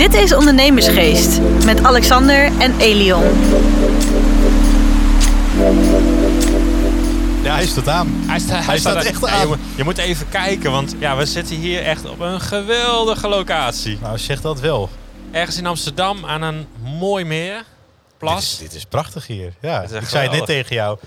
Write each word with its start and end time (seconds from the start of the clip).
Dit 0.00 0.14
is 0.14 0.32
Ondernemersgeest 0.34 1.40
met 1.64 1.82
Alexander 1.82 2.44
en 2.58 2.78
Elion. 2.78 3.22
Ja, 7.42 7.54
hij 7.54 7.66
staat 7.66 7.88
aan. 7.88 8.08
Hij, 8.26 8.38
sta- 8.38 8.54
hij 8.54 8.64
Hij 8.64 8.78
staat 8.78 9.04
echt 9.04 9.20
Ja, 9.20 9.28
aan. 9.28 9.40
je, 9.40 9.46
moet, 9.46 9.58
je 9.74 9.84
moet 9.84 9.98
even 9.98 10.28
kijken, 10.28 10.70
want 10.70 10.94
ja, 10.98 11.16
we 11.16 11.26
zitten 11.26 11.56
hier 11.56 11.82
echt 11.84 12.08
op 12.10 12.20
een 12.20 12.40
geweldige 12.40 13.28
locatie. 13.28 13.98
Nou, 14.02 14.18
zeg 14.18 14.40
dat 14.40 14.60
wel. 14.60 14.88
Ergens 15.30 15.56
in 15.58 15.66
Amsterdam 15.66 16.24
aan 16.26 16.42
een 16.42 16.66
mooi 16.98 17.24
meer. 17.24 17.54
Dit 17.54 17.64
Plas. 18.18 18.42
is, 18.52 18.58
dit 18.58 18.74
is 18.74 18.84
prachtig 18.84 19.26
hier. 19.26 19.52
Ja, 19.60 19.82
is 19.82 19.90
ik 19.90 20.08
zei 20.08 20.28
het 20.28 20.32
net 20.38 20.46
tegen 20.46 20.74
jou. 20.74 20.98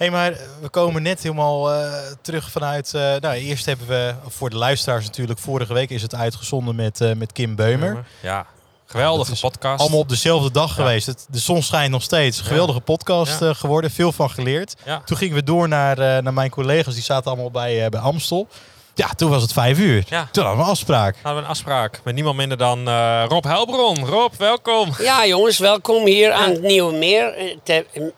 Hé, 0.00 0.06
hey, 0.06 0.14
maar 0.14 0.38
we 0.60 0.68
komen 0.68 1.02
net 1.02 1.22
helemaal 1.22 1.72
eh, 1.72 1.92
terug 2.22 2.50
vanuit... 2.50 2.94
eh, 2.94 3.00
nou, 3.20 3.34
eerst 3.34 3.66
hebben 3.66 3.86
we, 3.86 4.14
voor 4.28 4.50
de 4.50 4.56
luisteraars 4.56 5.04
natuurlijk... 5.04 5.38
Vorige 5.38 5.72
week 5.74 5.90
is 5.90 6.02
het 6.02 6.14
uitgezonden 6.14 6.74
met, 6.74 7.00
eh, 7.00 7.12
met 7.12 7.32
Kim 7.32 7.54
Beumer. 7.56 8.04
Ja, 8.20 8.46
geweldige 8.86 9.36
podcast. 9.40 9.80
Allemaal 9.80 9.98
op 9.98 10.08
dezelfde 10.08 10.50
dag 10.50 10.68
Ja. 10.68 10.74
geweest. 10.74 11.06
Het, 11.06 11.26
de 11.30 11.38
zon 11.38 11.62
schijnt 11.62 11.90
nog 11.90 12.02
steeds. 12.02 12.40
Geweldige 12.40 12.80
podcast 12.80 13.40
Ja. 13.40 13.48
eh, 13.48 13.54
geworden. 13.54 13.90
Veel 13.90 14.12
van 14.12 14.30
geleerd. 14.30 14.74
Ja. 14.84 15.02
Toen 15.04 15.16
gingen 15.16 15.34
we 15.34 15.42
door 15.44 15.68
naar, 15.68 15.98
eh, 15.98 16.22
naar 16.22 16.34
mijn 16.34 16.50
collega's. 16.50 16.94
Die 16.94 17.02
zaten 17.02 17.30
allemaal 17.30 17.50
bij, 17.50 17.84
eh, 17.84 17.88
bij 17.90 18.00
Amstel. 18.00 18.48
Ja, 18.94 19.08
toen 19.08 19.30
was 19.30 19.42
het 19.42 19.52
vijf 19.52 19.78
uur. 19.78 20.04
Ja. 20.08 20.28
Toen 20.32 20.42
hadden 20.44 20.60
we 20.62 20.66
een 20.68 20.74
afspraak. 20.76 21.14
Hadden 21.14 21.34
we 21.34 21.40
een 21.42 21.50
afspraak 21.54 22.00
met 22.04 22.14
niemand 22.14 22.36
minder 22.36 22.58
dan 22.58 22.88
eh, 22.88 23.24
Rob 23.28 23.44
Helbron. 23.44 24.04
Rob, 24.06 24.32
welkom. 24.38 24.88
Ja, 24.98 25.26
jongens, 25.26 25.58
welkom 25.58 26.06
hier 26.06 26.32
aan 26.32 26.50
het 26.50 26.62
Nieuwe 26.62 26.92
Meer. 26.96 27.56
Te- 27.62 28.12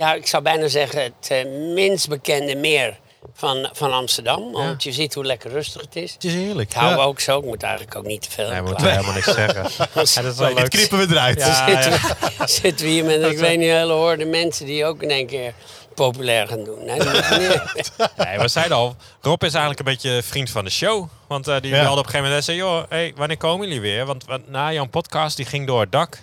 ja, 0.00 0.14
ik 0.14 0.26
zou 0.26 0.42
bijna 0.42 0.68
zeggen 0.68 1.02
het 1.02 1.28
eh, 1.30 1.44
minst 1.74 2.08
bekende 2.08 2.54
meer 2.56 2.98
van, 3.34 3.68
van 3.72 3.92
Amsterdam. 3.92 4.52
Want 4.52 4.82
je 4.82 4.92
ziet 4.92 5.14
hoe 5.14 5.24
lekker 5.24 5.50
rustig 5.50 5.80
het 5.80 5.96
is. 5.96 6.12
Het 6.12 6.24
is 6.24 6.34
heerlijk. 6.34 6.70
Ik 6.70 6.76
hou 6.76 6.90
Ja. 6.96 7.02
ook 7.02 7.20
zo, 7.20 7.38
ik 7.38 7.44
moet 7.44 7.62
eigenlijk 7.62 7.96
ook 7.96 8.04
niet 8.06 8.22
te 8.22 8.30
veel. 8.30 8.48
Nee, 8.50 8.60
we 8.62 8.66
moeten 8.68 8.90
helemaal 8.90 9.12
niks 9.14 9.32
zeggen. 9.34 9.62
Ja, 9.78 10.22
dat 10.22 10.32
is 10.32 10.38
wel 10.38 10.48
Dit 10.48 10.58
leuk. 10.58 10.70
knippen 10.70 10.98
we 10.98 11.06
eruit. 11.14 11.38
Ja. 11.38 11.66
Dan 11.66 11.82
zitten, 11.82 12.00
we, 12.38 12.46
zitten 12.62 12.86
we 12.86 12.92
hier 12.92 13.04
met, 13.04 13.22
ik 13.22 13.38
weet 13.38 13.58
niet, 13.58 13.68
hele 13.70 13.92
hoorde 13.92 14.24
mensen 14.24 14.66
die 14.66 14.84
ook 14.84 15.02
in 15.02 15.10
één 15.10 15.26
keer 15.26 15.52
populair 15.94 16.48
gaan 16.48 16.64
doen. 16.64 16.84
Nee, 16.84 16.96
moet. 16.96 17.92
Nee, 18.16 18.38
we 18.38 18.48
zeiden 18.48 18.76
al, 18.76 18.96
Rob 19.20 19.42
is 19.42 19.50
eigenlijk 19.54 19.78
een 19.78 19.92
beetje 19.94 20.22
vriend 20.22 20.50
van 20.50 20.64
de 20.64 20.70
show. 20.70 21.08
Want 21.28 21.48
eh, 21.48 21.60
die 21.60 21.70
Ja. 21.74 21.80
belde 21.82 21.98
op 22.00 22.06
een 22.06 22.10
gegeven 22.10 22.20
moment 22.22 22.36
en 22.36 22.44
zei, 22.44 22.56
joh, 22.56 22.82
hey, 22.88 23.12
wanneer 23.16 23.36
komen 23.36 23.66
jullie 23.66 23.80
weer? 23.82 24.06
Want, 24.06 24.24
want 24.24 24.48
na 24.48 24.72
jouw 24.72 24.86
podcast, 24.86 25.36
die 25.36 25.46
ging 25.46 25.66
door 25.66 25.80
het 25.80 25.92
dak. 25.92 26.18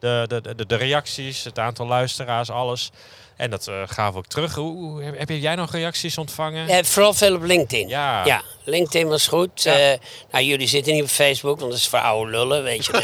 De, 0.00 0.24
de, 0.28 0.54
de, 0.54 0.66
de 0.66 0.74
reacties, 0.74 1.44
het 1.44 1.58
aantal 1.58 1.86
luisteraars, 1.86 2.50
alles. 2.50 2.90
En 3.40 3.50
dat 3.50 3.66
eh 3.68 3.74
gaven 3.86 4.12
we 4.12 4.18
ook 4.18 4.26
terug. 4.26 4.54
Hoe, 4.54 4.76
hoe- 4.76 5.02
heb, 5.02 5.18
heb 5.18 5.28
jij 5.28 5.54
nog 5.54 5.72
reacties 5.72 6.18
ontvangen? 6.18 6.68
Eh, 6.68 6.78
vooral 6.84 7.14
veel 7.14 7.34
op 7.34 7.42
LinkedIn. 7.42 7.88
Ja. 7.88 8.24
ja 8.24 8.42
LinkedIn 8.64 9.08
was 9.08 9.26
goed. 9.26 9.62
Ja. 9.62 9.78
Eh, 9.78 9.98
nou, 10.32 10.44
jullie 10.44 10.66
zitten 10.68 10.92
niet 10.94 11.02
op 11.02 11.08
Facebook, 11.08 11.58
want 11.58 11.70
dat 11.70 11.80
is 11.80 11.86
voor 11.88 11.98
oude 11.98 12.30
lullen, 12.30 12.62
weet 12.62 12.84
je. 12.86 12.92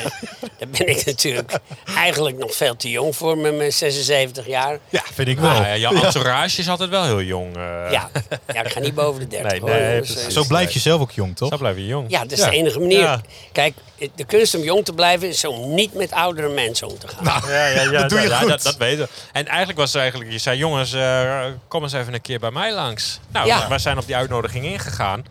Daar- 0.58 0.68
ben 0.68 0.86
ik 0.88 1.04
natuurlijk 1.06 1.58
eigenlijk 1.96 2.36
nog 2.38 2.54
veel 2.54 2.76
te 2.76 2.90
jong 2.90 3.16
voor 3.16 3.38
met 3.38 3.56
mijn 3.56 3.72
76 3.72 4.46
jaar. 4.46 4.78
Ja, 4.88 5.02
vind 5.12 5.28
ik 5.28 5.38
wel. 5.38 5.50
Nou, 5.50 5.64
ja, 5.66 5.76
jouw 5.76 5.94
entourage 6.02 6.60
is 6.60 6.68
altijd 6.68 6.90
wel 6.90 7.04
heel 7.04 7.22
jong. 7.22 7.56
Ja, 7.56 8.10
ja 8.52 8.64
ik 8.64 8.72
ga 8.72 8.80
niet 8.80 8.94
boven 8.94 9.20
de 9.20 9.26
30 9.28 9.50
Nee, 9.50 9.60
hoor. 9.60 9.70
nee. 9.70 10.30
Zo 10.30 10.44
blijf 10.44 10.70
je 10.72 10.78
zelf 10.78 11.00
ook 11.00 11.10
jong, 11.12 11.36
toch? 11.36 11.48
Zo 11.48 11.56
blijven 11.56 11.82
we 11.82 11.88
jong. 11.88 12.10
Ja, 12.10 12.20
dat 12.22 12.32
is 12.32 12.38
Ja. 12.38 12.50
de 12.50 12.56
enige 12.56 12.78
manier. 12.78 12.98
Ja. 13.00 13.20
Kijk, 13.52 13.74
de 14.14 14.24
kunst 14.24 14.54
om 14.54 14.62
jong 14.62 14.84
te 14.84 14.92
blijven 14.92 15.28
is 15.28 15.44
om 15.44 15.74
niet 15.74 15.94
met 15.94 16.12
oudere 16.12 16.48
mensen 16.48 16.88
om 16.88 16.98
te 16.98 17.08
gaan. 17.08 17.24
Ja, 17.50 17.66
ja, 17.68 17.80
ja, 17.82 17.90
Dat 17.90 18.08
doe 18.10 18.20
je 18.20 18.28
ja, 18.28 18.38
goed. 18.38 18.48
Dat, 18.48 18.62
dat 18.62 18.76
weten 18.76 19.04
we. 19.04 19.08
En 19.32 19.46
eigenlijk 19.46 19.78
was 19.78 19.92
het 19.92 20.02
eigenlijk, 20.02 20.25
je 20.28 20.38
zei 20.38 20.58
jongens, 20.58 20.92
eh, 20.92 21.44
kom 21.68 21.82
eens 21.82 21.92
even 21.92 22.14
een 22.14 22.20
keer 22.20 22.38
bij 22.38 22.50
mij 22.50 22.72
langs. 22.74 23.20
Nou, 23.32 23.46
Ja. 23.46 23.68
wij 23.68 23.78
zijn 23.78 23.98
op 23.98 24.06
die 24.06 24.16
uitnodiging 24.16 24.64
ingegaan. 24.64 25.24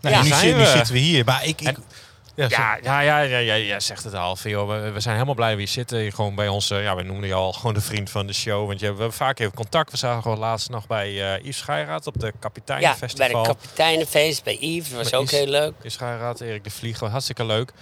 Nou, 0.00 0.14
Ja. 0.14 0.22
nu, 0.22 0.28
Zijn 0.28 0.40
zit- 0.40 0.54
nu 0.56 0.60
we. 0.60 0.66
zitten 0.66 0.92
we 0.92 0.98
hier. 0.98 1.24
Maar 1.24 1.44
ik... 1.44 1.60
ik 1.60 1.66
En- 1.66 1.84
ja, 2.48 2.78
Ja, 2.82 3.00
ja, 3.00 3.18
ja, 3.20 3.54
ja, 3.54 3.80
zegt 3.80 4.04
het 4.04 4.14
al. 4.14 4.36
We, 4.42 4.90
we 4.90 5.00
zijn 5.00 5.14
helemaal 5.14 5.34
blij 5.34 5.48
dat 5.48 5.56
we 5.56 5.62
hier 5.62 5.72
zitten. 5.72 5.98
Hier 5.98 6.12
Gewoon 6.12 6.34
bij 6.34 6.48
ons, 6.48 6.70
eh, 6.70 6.82
ja, 6.82 6.96
we 6.96 7.02
noemden 7.02 7.28
je 7.28 7.34
al 7.34 7.52
gewoon 7.52 7.74
de 7.74 7.80
vriend 7.80 8.10
van 8.10 8.26
de 8.26 8.32
show. 8.32 8.66
Want 8.66 8.80
je, 8.80 8.86
we 8.86 8.92
hebben 8.98 9.12
vaak 9.12 9.38
even 9.38 9.54
contact. 9.54 9.90
We 9.90 9.96
zagen 9.96 10.22
gewoon 10.22 10.38
laatst 10.38 10.70
nog 10.70 10.86
bij 10.86 11.34
eh 11.34 11.38
Yves 11.44 11.56
Scheiraat 11.56 12.06
op 12.06 12.14
de 12.20 12.26
Ja, 12.26 12.30
bij 12.30 12.40
Kapiteinenfestival. 12.40 13.42
de 13.42 13.48
kapiteinenfeest, 13.48 14.44
bij 14.44 14.56
Yves, 14.60 14.88
dat 14.88 14.98
was 14.98 15.10
Bij 15.10 15.18
ook 15.18 15.24
Yves. 15.26 15.38
heel 15.38 15.48
leuk. 15.48 15.72
Yves 15.78 15.92
Scheiraat, 15.92 16.40
Erik 16.40 16.64
de 16.64 16.70
Vlieg, 16.70 16.94
gewoon 16.96 17.12
hartstikke 17.12 17.44
leuk. 17.44 17.72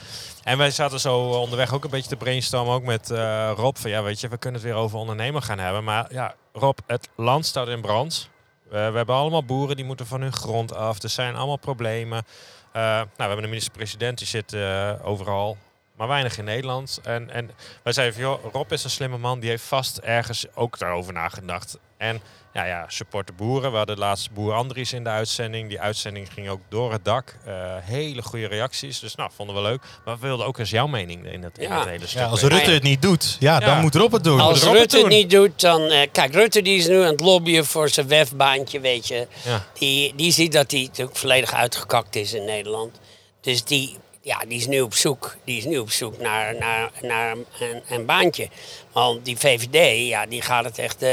En 0.45 0.59
wij 0.59 0.71
zaten 0.71 1.01
zo 1.01 1.31
eh, 1.33 1.41
onderweg 1.41 1.75
ook 1.75 1.85
een 1.85 1.91
beetje 1.91 2.09
te 2.09 2.17
brainstormen, 2.17 2.75
ook 2.75 2.85
met 2.85 3.11
eh, 3.11 3.51
Rob. 3.57 3.77
Van 3.77 3.91
ja, 3.91 4.03
weet 4.03 4.21
je, 4.21 4.29
we 4.29 4.37
kunnen 4.39 4.61
het 4.61 4.69
weer 4.71 4.79
over 4.79 4.99
ondernemen 4.99 5.43
gaan 5.43 5.59
hebben. 5.59 5.85
Maar 5.85 6.07
ja, 6.11 6.35
Rob, 6.59 6.79
het 6.87 7.09
land 7.15 7.47
staat 7.47 7.69
in 7.69 7.81
brand. 7.81 8.29
We, 8.69 8.77
hebben 8.77 9.15
allemaal 9.15 9.45
boeren 9.45 9.77
die 9.77 9.85
moeten 9.85 10.07
van 10.07 10.21
hun 10.21 10.33
grond 10.33 10.75
af. 10.75 11.03
Er 11.03 11.09
zijn 11.09 11.37
allemaal 11.37 11.57
problemen. 11.57 12.25
Eh, 12.73 12.83
nou, 12.83 13.09
we 13.17 13.23
hebben 13.23 13.43
een 13.43 13.49
minister-president 13.49 14.19
die 14.19 14.27
zit 14.27 14.53
eh, 14.53 14.93
overal, 15.03 15.57
maar 15.97 16.09
weinig 16.09 16.39
in 16.39 16.45
Nederland. 16.45 17.01
En, 17.03 17.31
en 17.31 17.51
wij 17.83 17.93
zeiden 17.93 18.23
van, 18.23 18.51
Rob 18.53 18.73
is 18.73 18.85
een 18.85 18.91
slimme 18.91 19.19
man, 19.19 19.41
die 19.41 19.51
heeft 19.51 19.65
vast 19.65 19.99
ergens 19.99 20.47
ook 20.55 20.79
daarover 20.79 21.13
nagedacht. 21.13 21.79
En 21.97 22.21
ja, 22.57 22.65
ja, 22.65 22.85
support 22.89 23.27
de 23.27 23.33
boeren. 23.33 23.71
We 23.71 23.77
hadden 23.77 23.99
laatst 23.99 24.33
boer 24.33 24.53
Andries 24.55 24.93
in 24.93 25.05
de 25.05 25.11
uitzending. 25.11 25.69
Die 25.69 25.81
uitzending 25.81 26.33
ging 26.33 26.49
ook 26.49 26.61
door 26.69 26.93
het 26.93 27.05
dak. 27.05 27.37
Eh, 27.45 27.55
hele 27.81 28.23
goede 28.23 28.47
reacties. 28.47 28.99
Dus 29.01 29.15
nou, 29.15 29.31
vonden 29.37 29.55
we 29.57 29.63
leuk. 29.63 29.83
Maar 30.05 30.15
we 30.19 30.27
wilden 30.27 30.47
ook 30.47 30.59
eens 30.59 30.71
jouw 30.71 30.87
mening 30.87 31.27
in 31.33 31.43
het, 31.43 31.59
in 31.59 31.69
Ja. 31.69 31.79
het 31.79 31.89
hele 31.89 32.07
stuk. 32.07 32.21
ja, 32.21 32.27
als. 32.27 32.43
Rutte 32.43 32.71
het 32.71 32.83
niet 32.83 33.03
doet, 33.03 33.37
ja, 33.41 33.53
Ja. 33.61 33.67
dan 33.67 33.81
moet 33.81 33.95
Rob 33.95 34.13
het 34.13 34.25
doen. 34.25 34.41
Als 34.41 34.63
Rutte 34.63 34.79
het 34.79 34.91
doen. 34.91 35.09
niet 35.09 35.31
doet, 35.31 35.61
dan... 35.61 35.83
eh, 35.83 36.09
kijk, 36.13 36.33
Rutte 36.35 36.63
die 36.63 36.79
is 36.79 36.87
nu 36.87 37.01
aan 37.01 37.07
het 37.11 37.21
lobbyen 37.21 37.65
voor 37.65 37.89
zijn 37.89 38.09
wefbaantje, 38.09 38.81
weet 38.81 39.09
je. 39.09 39.27
Ja. 39.45 39.65
Die, 39.79 40.15
die 40.15 40.33
ziet 40.33 40.53
dat 40.53 40.71
hij 40.71 40.81
natuurlijk 40.83 41.17
volledig 41.17 41.53
uitgekakt 41.53 42.17
is 42.17 42.33
in 42.35 42.45
Nederland. 42.45 43.01
Dus 43.41 43.65
die, 43.65 43.97
ja, 44.27 44.39
die 44.49 44.59
is 44.59 44.67
nu 44.67 44.81
op 44.81 44.95
zoek, 44.95 45.37
die 45.45 45.59
is 45.59 45.65
nu 45.65 45.79
op 45.79 45.91
zoek 45.91 46.19
naar, 46.19 46.55
naar, 46.59 46.91
naar 47.03 47.31
een, 47.61 47.83
een 47.89 48.07
baantje. 48.07 48.49
Want 48.93 49.25
die 49.25 49.37
VVD, 49.37 50.09
ja, 50.09 50.27
die 50.27 50.43
gaat 50.43 50.65
het 50.65 50.79
echt 50.79 50.95
eh, 50.95 51.09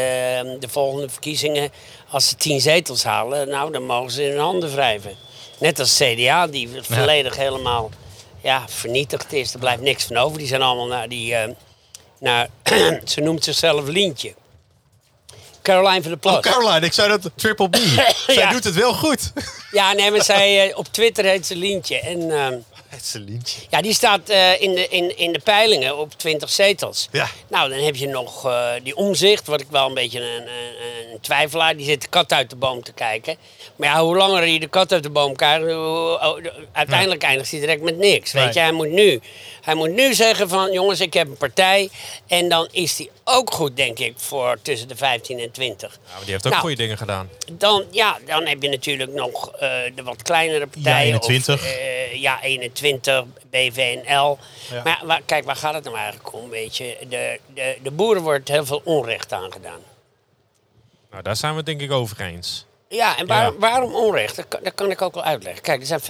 de 0.60 0.68
volgende 0.70 1.10
verkiezingen... 1.10 1.72
als 2.10 2.30
ze 2.30 2.36
tien 2.36 2.62
zetels 2.62 3.04
halen, 3.04 3.50
nou, 3.50 3.72
dan 3.72 3.86
mogen 3.86 4.12
ze 4.12 4.24
in 4.24 4.30
hun 4.32 4.40
handen 4.40 4.72
wrijven. 4.72 5.16
Net 5.60 5.80
als 5.80 5.98
CDA, 5.98 6.48
die 6.48 6.70
volledig 6.82 7.36
helemaal 7.36 7.90
ja, 8.42 8.64
vernietigd 8.68 9.34
is. 9.34 9.54
Er 9.54 9.60
blijft 9.60 9.82
niks 9.82 10.04
van 10.04 10.18
over. 10.18 10.38
Die 10.38 10.48
zijn 10.48 10.62
allemaal 10.62 10.88
naar 10.88 11.10
die... 11.10 11.36
eh, 11.36 11.50
naar, 12.20 12.48
ze 13.06 13.22
noemt 13.22 13.44
zichzelf 13.44 13.88
Lientje. 13.88 14.34
Caroline 15.62 16.02
van 16.02 16.12
der 16.12 16.20
Plas. 16.20 16.36
Oh, 16.36 16.42
Caroline, 16.42 16.86
ik 16.86 16.94
zei 16.94 17.10
dat 17.10 17.32
Triple 17.36 17.70
B. 17.70 17.76
Zij 18.26 18.36
Ja. 18.36 18.52
doet 18.52 18.64
het 18.64 18.76
wel 18.76 18.94
goed. 18.94 19.32
Ja, 19.72 19.94
nee, 19.94 20.12
maar 20.12 20.24
zij, 20.24 20.70
eh, 20.70 20.78
op 20.78 20.88
Twitter 20.92 21.26
heet 21.26 21.46
ze 21.46 21.56
Lientje. 21.56 22.00
En 22.00 22.32
ehm, 22.32 22.58
Het 22.94 23.02
is 23.04 23.14
een 23.14 23.24
lintje. 23.24 23.62
ja, 23.70 23.82
die 23.82 23.94
staat 23.94 24.30
eh, 24.30 24.62
in, 24.62 24.76
de, 24.76 24.88
in, 24.88 25.18
in 25.18 25.32
de 25.34 25.40
peilingen 25.40 25.98
op 25.98 26.14
20 26.18 26.50
zetels. 26.50 27.08
Ja. 27.12 27.28
Nou, 27.50 27.70
dan 27.70 27.80
heb 27.80 27.96
je 27.96 28.08
nog 28.08 28.46
eh, 28.46 28.70
die 28.84 28.96
omzicht, 28.96 29.48
wat 29.48 29.62
ik 29.62 29.68
wel 29.70 29.88
een 29.88 29.94
beetje 29.94 30.20
een, 30.20 30.42
een, 30.42 31.12
een 31.14 31.20
twijfelaar. 31.22 31.76
Die 31.78 31.86
zit 31.86 32.02
de 32.02 32.08
kat 32.08 32.32
uit 32.34 32.50
de 32.50 32.56
boom 32.56 32.84
te 32.84 32.94
kijken. 32.94 33.38
Maar 33.76 33.90
ja, 33.90 34.02
hoe 34.04 34.16
langer 34.18 34.40
hij 34.42 34.60
de 34.60 34.68
kat 34.68 34.92
uit 34.92 35.04
de 35.04 35.10
boom 35.10 35.36
kijkt, 35.36 35.66
hoe- 35.66 36.52
uiteindelijk 36.72 37.24
eindigt 37.24 37.52
hij 37.52 37.60
direct 37.60 37.82
met 37.82 37.98
niks. 37.98 38.32
Weet 38.32 38.54
je, 38.54 38.60
hij 38.60 38.72
moet, 38.72 38.90
nu, 38.90 39.22
hij 39.64 39.76
moet 39.76 39.90
nu 39.92 40.14
zeggen 40.14 40.50
van, 40.50 40.72
jongens, 40.72 41.00
ik 41.00 41.14
heb 41.14 41.28
een 41.28 41.38
partij. 41.38 41.90
En 42.28 42.50
dan 42.50 42.68
is 42.72 42.98
hij 42.98 43.10
ook 43.24 43.54
goed, 43.54 43.76
denk 43.76 44.00
ik, 44.00 44.14
voor 44.18 44.58
tussen 44.62 44.88
de 44.88 44.96
15 44.96 45.40
en 45.40 45.52
20. 45.52 45.92
Ja, 45.92 46.12
maar 46.14 46.22
die 46.24 46.32
heeft 46.32 46.46
ook 46.46 46.52
Nou, 46.52 46.64
goede 46.64 46.78
dingen 46.82 46.98
gedaan. 46.98 47.30
Dan, 47.52 47.84
ja, 47.92 48.18
dan 48.26 48.46
heb 48.46 48.62
je 48.62 48.70
natuurlijk 48.70 49.12
nog 49.12 49.52
eh, 49.52 49.70
de 49.96 50.04
wat 50.04 50.22
kleinere 50.22 50.68
partijen. 50.68 51.08
Ja, 51.08 51.14
21. 51.14 51.54
Of, 51.56 51.66
eh, 51.66 52.22
ja, 52.22 52.42
21, 52.42 53.24
BVNL. 53.50 54.38
Ja. 54.72 54.84
Maar 54.84 55.02
waar- 55.06 55.22
kijk, 55.26 55.46
waar 55.46 55.56
gaat 55.56 55.74
het 55.74 55.84
nou 55.84 55.96
eigenlijk 55.96 56.34
om? 56.34 56.50
Weet 56.50 56.78
je? 56.78 56.98
De, 57.10 57.40
de, 57.54 57.78
de 57.84 57.92
boeren 57.92 58.22
wordt 58.24 58.48
heel 58.50 58.66
veel 58.66 58.82
onrecht 58.84 59.32
aangedaan. 59.34 59.80
Nou, 61.12 61.24
daar 61.24 61.36
zijn 61.36 61.52
we 61.52 61.58
het 61.58 61.66
denk 61.66 61.82
ik 61.82 61.92
over 61.92 62.22
eens. 62.22 62.66
Ja, 62.90 63.18
en 63.18 63.28
waar- 63.28 63.44
Ja. 63.52 63.58
waarom 63.58 63.96
onrecht? 63.96 64.36
Dat 64.36 64.48
kan, 64.48 64.60
dat 64.64 64.74
kan 64.76 64.92
ik 64.92 65.02
ook 65.02 65.14
wel 65.14 65.24
uitleggen. 65.24 65.62
Kijk, 65.62 65.80
er 65.82 66.00
zijn 66.00 66.02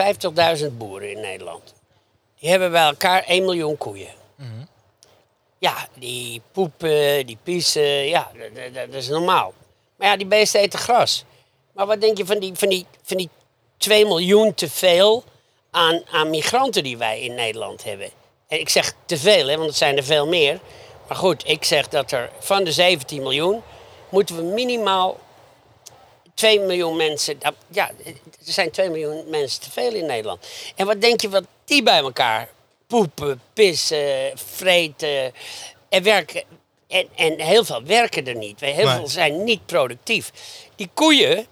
50.000 0.61 0.77
boeren 0.77 1.11
in 1.11 1.19
Nederland. 1.19 1.73
Die 2.43 2.51
hebben 2.51 2.71
bij 2.71 2.85
elkaar 2.85 3.23
1 3.23 3.43
miljoen 3.43 3.77
koeien. 3.77 4.13
Ja, 5.57 5.87
die 5.93 6.41
poepen, 6.51 7.25
die 7.25 7.37
pissen, 7.43 8.07
ja, 8.07 8.31
dat, 8.37 8.73
dat- 8.73 8.85
dat 8.91 9.01
is 9.01 9.07
normaal. 9.07 9.53
Maar 9.95 10.07
ja, 10.07 10.17
die 10.17 10.25
beesten 10.27 10.59
eten 10.59 10.79
gras. 10.79 11.23
Maar 11.73 11.85
wat 11.85 12.01
denk 12.01 12.17
je 12.17 12.25
van 12.25 12.39
die, 12.39 12.51
van 12.55 12.69
die, 12.69 12.85
van 13.03 13.17
die 13.17 13.29
2 13.77 14.05
miljoen 14.05 14.53
te 14.53 14.69
veel 14.69 15.23
aan, 15.71 16.01
aan 16.11 16.29
migranten 16.29 16.83
die 16.83 16.97
wij 16.97 17.21
in 17.21 17.35
Nederland 17.35 17.83
hebben? 17.83 18.09
En 18.47 18.59
ik 18.59 18.69
zeg 18.69 18.93
te 19.05 19.17
veel, 19.17 19.47
hè, 19.47 19.55
want 19.55 19.67
het 19.67 19.77
zijn 19.77 19.97
er 19.97 20.03
veel 20.03 20.27
meer. 20.27 20.59
Maar 21.07 21.17
goed, 21.17 21.47
ik 21.47 21.63
zeg 21.63 21.87
dat 21.87 22.11
er 22.11 22.29
van 22.39 22.63
de 22.63 22.71
17 22.71 23.21
miljoen 23.21 23.61
moeten 24.09 24.35
we 24.35 24.41
minimaal 24.41 25.19
2 26.33 26.59
miljoen 26.59 26.95
mensen. 26.95 27.37
Ja, 27.67 27.91
er 28.05 28.13
zijn 28.39 28.71
2 28.71 28.89
miljoen 28.89 29.29
mensen 29.29 29.61
te 29.61 29.71
veel 29.71 29.93
in 29.93 30.05
Nederland. 30.05 30.47
En 30.75 30.85
wat 30.85 31.01
denk 31.01 31.21
je 31.21 31.29
wat 31.29 31.43
die 31.65 31.83
bij 31.83 31.97
elkaar 31.97 32.49
poepen, 32.87 33.41
pissen, 33.53 34.31
vreten 34.35 35.33
en 35.89 36.03
werken? 36.03 36.43
En, 36.87 37.07
en 37.15 37.39
heel 37.39 37.65
veel 37.65 37.83
werken 37.83 38.27
er 38.27 38.35
niet. 38.35 38.59
Heel 38.59 38.89
veel 38.89 39.07
zijn 39.07 39.43
niet 39.43 39.65
productief. 39.65 40.31
Die 40.75 40.89
koeien, 40.93 41.47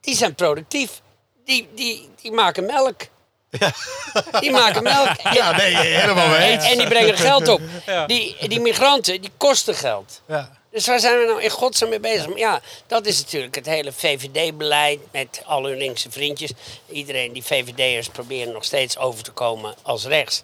die 0.00 0.16
zijn 0.16 0.34
productief. 0.34 1.00
Die, 1.44 1.68
die, 1.74 2.08
die 2.20 2.32
maken 2.32 2.66
melk. 2.66 3.00
Die 4.40 4.50
maken 4.50 4.82
melk. 4.82 5.20
Ja, 5.32 5.56
nee, 5.56 5.76
helemaal 5.76 6.28
mee 6.28 6.50
eens. 6.50 6.64
en 6.64 6.78
die 6.78 6.88
brengen 6.88 7.16
geld 7.16 7.48
op. 7.48 7.60
Die, 8.06 8.48
die 8.48 8.60
migranten, 8.60 9.20
die 9.20 9.30
kosten 9.36 9.74
geld. 9.74 10.20
Ja. 10.28 10.60
Dus 10.72 10.86
waar 10.86 11.00
zijn 11.00 11.18
we 11.18 11.24
nou 11.26 11.42
in 11.42 11.50
godsnaam 11.50 11.90
mee 11.90 12.00
bezig? 12.00 12.28
Maar 12.28 12.38
ja, 12.38 12.60
dat 12.86 13.06
is 13.06 13.20
natuurlijk 13.22 13.54
het 13.54 13.66
hele 13.66 13.92
VVD-beleid 13.92 15.00
met 15.12 15.42
al 15.46 15.64
hun 15.64 15.76
linkse 15.78 16.10
vriendjes. 16.10 16.50
Iedereen, 16.90 17.32
die 17.32 17.42
VVD'ers 17.42 18.08
proberen 18.08 18.52
nog 18.52 18.64
steeds 18.64 18.98
over 18.98 19.24
te 19.24 19.30
komen 19.30 19.74
als 19.82 20.04
rechts. 20.04 20.42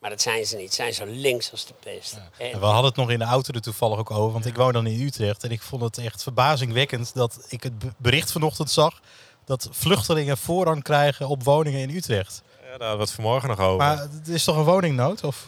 Maar 0.00 0.10
dat 0.10 0.22
zijn 0.22 0.46
ze 0.46 0.56
niet. 0.56 0.68
Ze 0.70 0.74
zijn 0.76 0.94
zo 0.94 1.04
links 1.06 1.50
als 1.52 1.66
de 1.66 1.74
pest. 1.80 2.16
En- 2.38 2.60
We 2.60 2.66
hadden 2.66 2.84
het 2.84 2.96
nog 2.96 3.10
in 3.10 3.18
de 3.18 3.24
auto 3.24 3.52
er 3.52 3.60
toevallig 3.60 3.98
ook 3.98 4.10
over, 4.10 4.32
want 4.32 4.46
ik 4.46 4.56
woon 4.56 4.72
dan 4.72 4.86
in 4.86 5.00
Utrecht. 5.06 5.44
En 5.44 5.50
ik 5.50 5.62
vond 5.62 5.82
het 5.82 5.98
echt 5.98 6.22
verbazingwekkend 6.22 7.14
dat 7.14 7.38
ik 7.48 7.62
het 7.62 7.78
be- 7.78 7.92
bericht 7.96 8.32
vanochtend 8.32 8.70
zag 8.70 9.00
dat 9.44 9.68
vluchtelingen 9.70 10.38
voorrang 10.38 10.82
krijgen 10.82 11.28
op 11.28 11.42
woningen 11.44 11.80
in 11.80 11.96
Utrecht. 11.96 12.42
Ja, 12.62 12.66
daar 12.66 12.70
hadden 12.88 12.96
we 12.96 13.02
het 13.02 13.12
vanmorgen 13.12 13.48
nog 13.48 13.58
over. 13.60 13.76
Maar 13.76 13.98
het 13.98 14.28
is 14.28 14.44
toch 14.44 14.56
een 14.56 14.64
woningnood? 14.64 15.24
Of? 15.24 15.46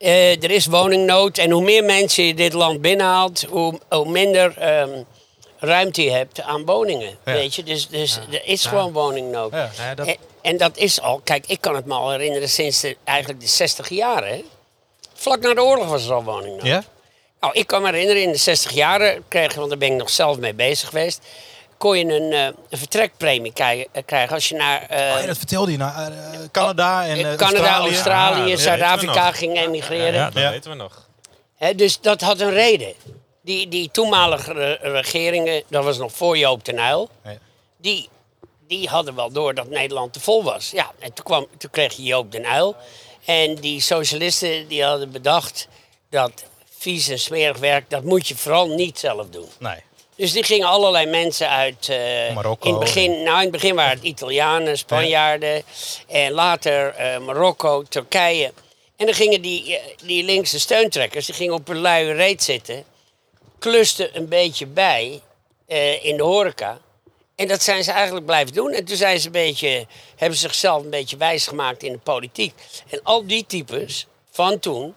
Eh, 0.00 0.42
er 0.42 0.50
is 0.50 0.66
woningnood 0.66 1.38
en 1.38 1.50
hoe 1.50 1.62
meer 1.62 1.84
mensen 1.84 2.24
je 2.24 2.34
dit 2.34 2.52
land 2.52 2.80
binnenhaalt, 2.80 3.42
hoe, 3.48 3.78
hoe 3.88 4.08
minder 4.10 4.58
ehm, 4.58 5.02
ruimte 5.58 6.02
je 6.04 6.10
hebt 6.10 6.40
aan 6.42 6.64
woningen. 6.64 7.16
Ja. 7.24 7.32
Weet 7.32 7.54
je? 7.54 7.62
Dus, 7.62 7.88
dus 7.88 8.18
er 8.30 8.40
is 8.44 8.64
gewoon 8.64 8.92
woningnood. 8.92 9.52
Ja. 9.52 9.70
Ja, 9.78 9.94
dat- 9.94 10.06
En, 10.06 10.16
en 10.42 10.56
dat 10.56 10.76
is 10.76 11.00
al, 11.00 11.20
kijk, 11.24 11.44
ik 11.46 11.60
kan 11.60 11.74
het 11.74 11.84
me 11.86 11.94
al 11.94 12.10
herinneren 12.10 12.48
sinds 12.48 12.80
de, 12.80 12.96
eigenlijk 13.04 13.40
de 13.40 13.46
60 13.46 13.88
jaren. 13.88 14.42
Vlak 15.14 15.40
na 15.40 15.54
de 15.54 15.62
oorlog 15.62 15.88
was 15.88 16.06
er 16.06 16.12
al 16.14 16.24
woningnood. 16.24 16.66
Ja? 16.66 16.82
Nou, 17.40 17.52
ik 17.54 17.66
kan 17.66 17.82
me 17.82 17.90
herinneren, 17.90 18.22
in 18.22 18.32
de 18.32 18.38
60 18.38 18.72
jaren 18.72 19.24
kreeg 19.28 19.54
want 19.54 19.68
daar 19.68 19.78
ben 19.78 19.90
ik 19.92 19.98
nog 19.98 20.10
zelf 20.10 20.38
mee 20.38 20.54
bezig 20.54 20.88
geweest, 20.88 21.20
kon 21.80 21.98
je 21.98 22.04
een, 22.04 22.32
eh, 22.32 22.44
een 22.68 22.78
vertrekpremie 22.78 23.52
eh, 23.52 23.84
krijgen 24.06 24.34
als 24.34 24.48
je 24.48 24.54
naar 24.54 24.82
eh, 24.82 25.14
Oh, 25.14 25.20
ja, 25.20 25.26
dat 25.26 25.38
vertelde 25.38 25.70
je 25.70 25.76
naar 25.78 26.12
eh, 26.12 26.38
Canada 26.50 27.06
en 27.06 27.16
eh, 27.16 27.34
Canada, 27.34 27.46
Australië. 27.46 27.88
Australië, 27.90 28.52
Ah, 28.52 28.58
Zuid-Afrika 28.58 29.32
ging 29.32 29.58
emigreren. 29.58 30.12
ja, 30.14 30.30
dat 30.30 30.42
Ja. 30.42 30.50
weten 30.50 30.70
we 30.70 30.76
nog. 30.76 31.08
Hè, 31.56 31.74
dus 31.74 32.00
dat 32.00 32.20
had 32.20 32.40
een 32.40 32.50
reden. 32.52 32.94
Die, 33.42 33.68
die 33.68 33.90
toenmalige 33.90 34.52
re- 34.52 34.78
regeringen, 34.82 35.62
dat 35.68 35.84
was 35.84 35.98
nog 35.98 36.12
voor 36.12 36.38
Joop 36.38 36.64
den 36.64 36.78
Uyl, 36.78 37.08
Ja. 37.24 37.38
die, 37.78 38.08
die 38.68 38.88
hadden 38.88 39.14
wel 39.14 39.32
door 39.32 39.54
dat 39.54 39.68
Nederland 39.68 40.12
te 40.12 40.20
vol 40.20 40.42
was. 40.44 40.70
Ja, 40.70 40.90
en 40.98 41.12
toen, 41.12 41.24
kwam, 41.24 41.46
toen 41.58 41.70
kreeg 41.70 41.92
je 41.96 42.02
Joop 42.02 42.32
den 42.32 42.44
Uyl. 42.54 42.76
En 43.24 43.54
die 43.54 43.80
socialisten 43.80 44.68
die 44.68 44.84
hadden 44.84 45.10
bedacht 45.10 45.68
dat 46.10 46.32
vies 46.78 47.08
en 47.08 47.18
smerig 47.18 47.58
werk, 47.58 47.90
dat 47.90 48.02
moet 48.04 48.28
je 48.28 48.36
vooral 48.36 48.68
niet 48.68 48.98
zelf 48.98 49.28
doen. 49.30 49.48
Nee. 49.58 49.82
Dus 50.20 50.32
die 50.32 50.42
gingen 50.42 50.68
allerlei 50.68 51.06
mensen 51.06 51.48
uit. 51.48 51.88
eh, 51.88 52.34
Marokko. 52.34 52.68
In 52.68 52.74
het, 52.74 52.84
begin, 52.84 53.22
nou, 53.22 53.36
in 53.36 53.42
het 53.42 53.50
begin 53.50 53.74
waren 53.74 53.96
het 53.96 54.04
Italianen, 54.06 54.78
Spanjaarden. 54.78 55.62
En 56.08 56.32
later 56.32 56.94
eh, 56.94 57.18
Marokko, 57.18 57.82
Turkije. 57.82 58.52
En 58.96 59.06
dan 59.06 59.14
gingen 59.14 59.42
die, 59.42 59.76
eh, 59.76 59.82
die 60.04 60.24
linkse 60.24 60.60
steuntrekkers 60.60 61.26
die 61.26 61.34
gingen 61.34 61.54
op 61.54 61.68
een 61.68 61.78
luie 61.78 62.12
reet 62.12 62.42
zitten. 62.42 62.84
Klusten 63.58 64.16
een 64.16 64.28
beetje 64.28 64.66
bij 64.66 65.20
in 66.02 66.16
de 66.16 66.22
horeca. 66.22 66.78
En 67.36 67.48
dat 67.48 67.62
zijn 67.62 67.84
ze 67.84 67.92
eigenlijk 67.92 68.26
blijven 68.26 68.54
doen. 68.54 68.72
En 68.72 68.84
toen 68.84 68.96
zijn 68.96 69.20
ze 69.20 69.26
een 69.26 69.32
beetje, 69.32 69.86
hebben 70.16 70.38
ze 70.38 70.46
zichzelf 70.46 70.82
een 70.82 70.90
beetje 70.90 71.16
wijs 71.16 71.46
gemaakt 71.46 71.82
in 71.82 71.92
de 71.92 71.98
politiek. 71.98 72.54
En 72.88 73.00
al 73.02 73.26
die 73.26 73.46
types 73.46 74.06
van 74.30 74.58
toen, 74.58 74.94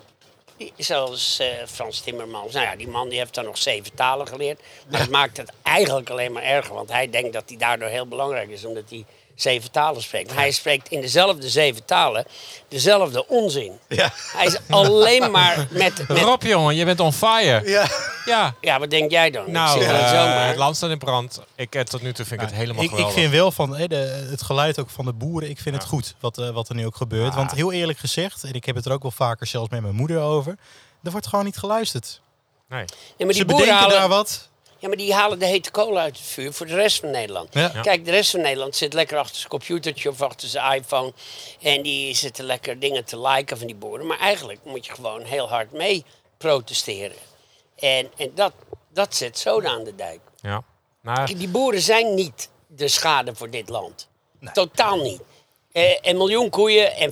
zoals 0.77 1.39
eh, 1.39 1.47
Frans 1.67 1.99
Timmermans, 1.99 2.53
nou 2.53 2.65
ja, 2.65 2.75
die 2.75 2.87
man 2.87 3.09
die 3.09 3.17
heeft 3.17 3.33
dan 3.33 3.45
nog 3.45 3.57
zeven 3.57 3.93
talen 3.95 4.27
geleerd. 4.27 4.59
Maar 4.89 4.99
dat 4.99 5.09
maakt 5.09 5.37
het 5.37 5.51
eigenlijk 5.63 6.09
alleen 6.09 6.31
maar 6.31 6.43
erger. 6.43 6.73
Want 6.73 6.89
hij 6.89 7.09
denkt 7.09 7.33
dat 7.33 7.43
hij 7.47 7.57
daardoor 7.57 7.87
heel 7.87 8.07
belangrijk 8.07 8.49
is, 8.49 8.65
omdat 8.65 8.83
hij 8.89 9.05
zeven 9.35 9.71
talen 9.71 10.01
spreekt. 10.01 10.27
Maar 10.27 10.37
hij 10.37 10.51
spreekt 10.51 10.89
in 10.89 11.01
dezelfde 11.01 11.49
zeven 11.49 11.85
talen 11.85 12.25
dezelfde 12.67 13.27
onzin. 13.27 13.79
Ja. 13.87 14.13
Hij 14.15 14.45
is 14.45 14.57
alleen 14.69 15.31
maar 15.31 15.67
met... 15.69 16.07
met 16.07 16.19
Rob, 16.19 16.43
jongen, 16.43 16.75
je 16.75 16.85
bent 16.85 16.99
on 16.99 17.13
fire. 17.13 17.69
Ja. 17.69 17.87
Ja. 18.25 18.55
ja, 18.61 18.79
wat 18.79 18.89
denk 18.89 19.11
jij 19.11 19.31
dan? 19.31 19.51
Nou, 19.51 19.81
ik 19.81 19.87
eh, 19.87 20.47
het 20.47 20.57
land 20.57 20.75
staat 20.75 20.89
in 20.89 20.97
brand. 20.97 21.41
Ik, 21.55 21.75
eh, 21.75 21.81
tot 21.81 22.01
nu 22.01 22.13
toe 22.13 22.25
vind 22.25 22.41
ik 22.41 22.47
het 22.47 22.55
helemaal 22.55 22.83
ik, 22.83 22.89
ik 22.89 22.95
geweldig. 22.95 23.19
vind 23.19 23.31
wel 23.31 23.51
van 23.51 23.75
hè, 23.75 23.87
de, 23.87 24.27
het 24.29 24.41
geluid 24.41 24.79
ook 24.79 24.89
van 24.89 25.05
de 25.05 25.13
boeren, 25.13 25.49
ik 25.49 25.59
vind 25.59 25.75
het 25.75 25.85
goed 25.85 26.15
wat, 26.19 26.37
eh, 26.37 26.49
wat 26.49 26.69
er 26.69 26.75
nu 26.75 26.85
ook 26.85 26.95
gebeurt. 26.95 27.35
Want 27.35 27.51
heel 27.51 27.71
eerlijk 27.71 27.99
gezegd, 27.99 28.43
en 28.43 28.53
ik 28.53 28.65
heb 28.65 28.75
het 28.75 28.85
er 28.85 28.91
ook 28.91 29.01
wel 29.01 29.11
vaker 29.11 29.47
zelfs 29.47 29.69
met 29.69 29.81
mijn 29.81 29.95
moeder 29.95 30.19
over, 30.21 30.55
er 31.03 31.11
wordt 31.11 31.27
gewoon 31.27 31.45
niet 31.45 31.57
geluisterd. 31.57 32.21
Nee. 32.69 32.79
Ja, 32.79 32.85
maar 33.17 33.27
die 33.27 33.33
Ze 33.35 33.45
boeren 33.45 33.65
bedenken 33.65 33.73
halen, 33.73 33.97
daar 33.99 34.09
wat. 34.09 34.49
Ja, 34.79 34.87
maar 34.87 34.97
die 34.97 35.13
halen 35.13 35.39
de 35.39 35.45
hete 35.45 35.71
kolen 35.71 36.01
uit 36.01 36.17
het 36.17 36.25
vuur 36.25 36.53
voor 36.53 36.65
de 36.65 36.75
rest 36.75 36.99
van 36.99 37.11
Nederland. 37.11 37.53
Ja. 37.53 37.71
Ja. 37.73 37.81
Kijk, 37.81 38.05
de 38.05 38.11
rest 38.11 38.31
van 38.31 38.41
Nederland 38.41 38.75
zit 38.75 38.93
lekker 38.93 39.17
achter 39.17 39.35
zijn 39.35 39.49
computertje 39.49 40.09
of 40.09 40.21
achter 40.21 40.47
zijn 40.47 40.73
iPhone. 40.73 41.13
En 41.61 41.81
die 41.81 42.15
zitten 42.15 42.45
lekker 42.45 42.79
dingen 42.79 43.05
te 43.05 43.21
liken 43.21 43.57
van 43.57 43.67
die 43.67 43.75
boeren. 43.75 44.07
Maar 44.07 44.19
eigenlijk 44.19 44.59
moet 44.63 44.85
je 44.85 44.93
gewoon 44.93 45.23
heel 45.23 45.49
hard 45.49 45.71
mee 45.71 46.05
protesteren. 46.37 47.17
En, 47.75 48.11
en 48.17 48.31
dat, 48.35 48.53
dat 48.93 49.15
zet 49.15 49.37
zoden 49.39 49.69
aan 49.69 49.83
de 49.83 49.95
dijk. 49.95 50.19
Ja. 50.41 50.63
Maar 51.01 51.25
Die 51.25 51.49
boeren 51.49 51.81
zijn 51.81 52.13
niet 52.13 52.49
de 52.67 52.87
schade 52.87 53.35
voor 53.35 53.49
dit 53.49 53.69
land. 53.69 54.09
Totaal 54.53 55.01
niet. 55.01 55.21
Eh, 55.71 55.97
een 56.01 56.17
miljoen 56.17 56.49
koeien 56.49 56.95
en 56.95 57.11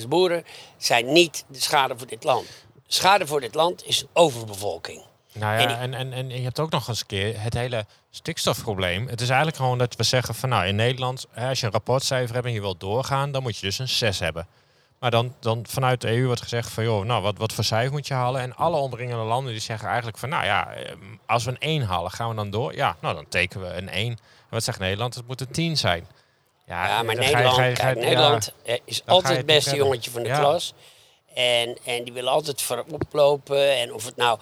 50.000 0.00 0.08
boeren 0.08 0.44
zijn 0.76 1.12
niet 1.12 1.44
de 1.48 1.60
schade 1.60 1.98
voor 1.98 2.06
dit 2.06 2.24
land. 2.24 2.46
De 2.86 2.92
schade 2.92 3.26
voor 3.26 3.40
dit 3.40 3.54
land 3.54 3.86
is 3.86 4.04
overbevolking. 4.12 5.02
Nou 5.32 5.58
En 5.58 5.68
ja, 5.68 5.78
en, 5.78 5.94
en, 5.94 6.12
en 6.12 6.28
je 6.28 6.42
hebt 6.42 6.60
ook 6.60 6.70
nog 6.70 6.88
eens 6.88 7.00
een 7.00 7.06
keer 7.06 7.40
het 7.40 7.54
hele 7.54 7.86
stikstofprobleem. 8.10 9.08
Het 9.08 9.20
is 9.20 9.28
eigenlijk 9.28 9.56
gewoon 9.56 9.78
dat 9.78 9.96
we 9.96 10.02
zeggen 10.02 10.34
van 10.34 10.48
nou 10.48 10.66
in 10.66 10.76
Nederland, 10.76 11.26
hè, 11.30 11.48
als 11.48 11.60
je 11.60 11.66
een 11.66 11.72
rapportcijfer 11.72 12.34
hebt 12.34 12.46
en 12.46 12.52
je 12.52 12.60
wilt 12.60 12.80
doorgaan, 12.80 13.32
dan 13.32 13.42
moet 13.42 13.56
je 13.56 13.66
dus 13.66 13.78
een 13.78 13.88
6 13.88 14.18
hebben. 14.18 14.46
Maar 14.98 15.10
dan, 15.10 15.34
dan 15.40 15.64
vanuit 15.68 16.00
de 16.00 16.08
EU 16.16 16.26
wordt 16.26 16.42
gezegd 16.42 16.70
van 16.70 16.84
joh, 16.84 17.04
nou 17.04 17.22
wat, 17.22 17.38
wat 17.38 17.52
voor 17.52 17.64
cijfer 17.64 17.92
moet 17.92 18.06
je 18.06 18.14
halen? 18.14 18.40
En 18.40 18.56
alle 18.56 18.76
omringende 18.76 19.24
landen 19.24 19.52
die 19.52 19.60
zeggen 19.60 19.86
eigenlijk 19.88 20.18
van 20.18 20.28
nou 20.28 20.44
ja, 20.44 20.72
eh, 20.72 20.92
als 21.26 21.44
we 21.44 21.50
een 21.50 21.56
1 21.58 21.82
halen, 21.82 22.10
gaan 22.10 22.28
we 22.28 22.34
dan 22.34 22.50
door? 22.50 22.74
Ja, 22.74 22.96
nou 23.00 23.14
dan 23.14 23.28
tekenen 23.28 23.68
we 23.68 23.74
een 23.76 23.88
1. 23.88 24.10
En 24.10 24.18
wat 24.50 24.64
zegt 24.64 24.78
Nederland? 24.78 25.14
Het 25.14 25.26
moet 25.26 25.40
een 25.40 25.50
10 25.50 25.76
zijn. 25.76 26.06
Ja, 26.66 27.02
maar 27.02 27.14
Nederland, 27.14 27.54
ga 27.54 27.64
je- 27.64 27.76
ga 27.76 27.88
je- 27.88 27.94
kijk, 27.94 27.96
ja. 27.96 28.02
Nederland 28.08 28.52
eh, 28.64 28.78
is 28.84 29.02
altijd 29.06 29.36
het 29.36 29.46
beste 29.46 29.76
jongetje 29.76 30.10
van 30.10 30.22
de 30.22 30.28
klas. 30.38 30.74
En, 31.34 31.76
en 31.84 32.04
die 32.04 32.12
willen 32.12 32.32
altijd 32.32 32.62
voorop 32.62 33.02
lopen. 33.12 33.76
En 33.76 33.94
of 33.94 34.04
het 34.04 34.16
nou, 34.16 34.38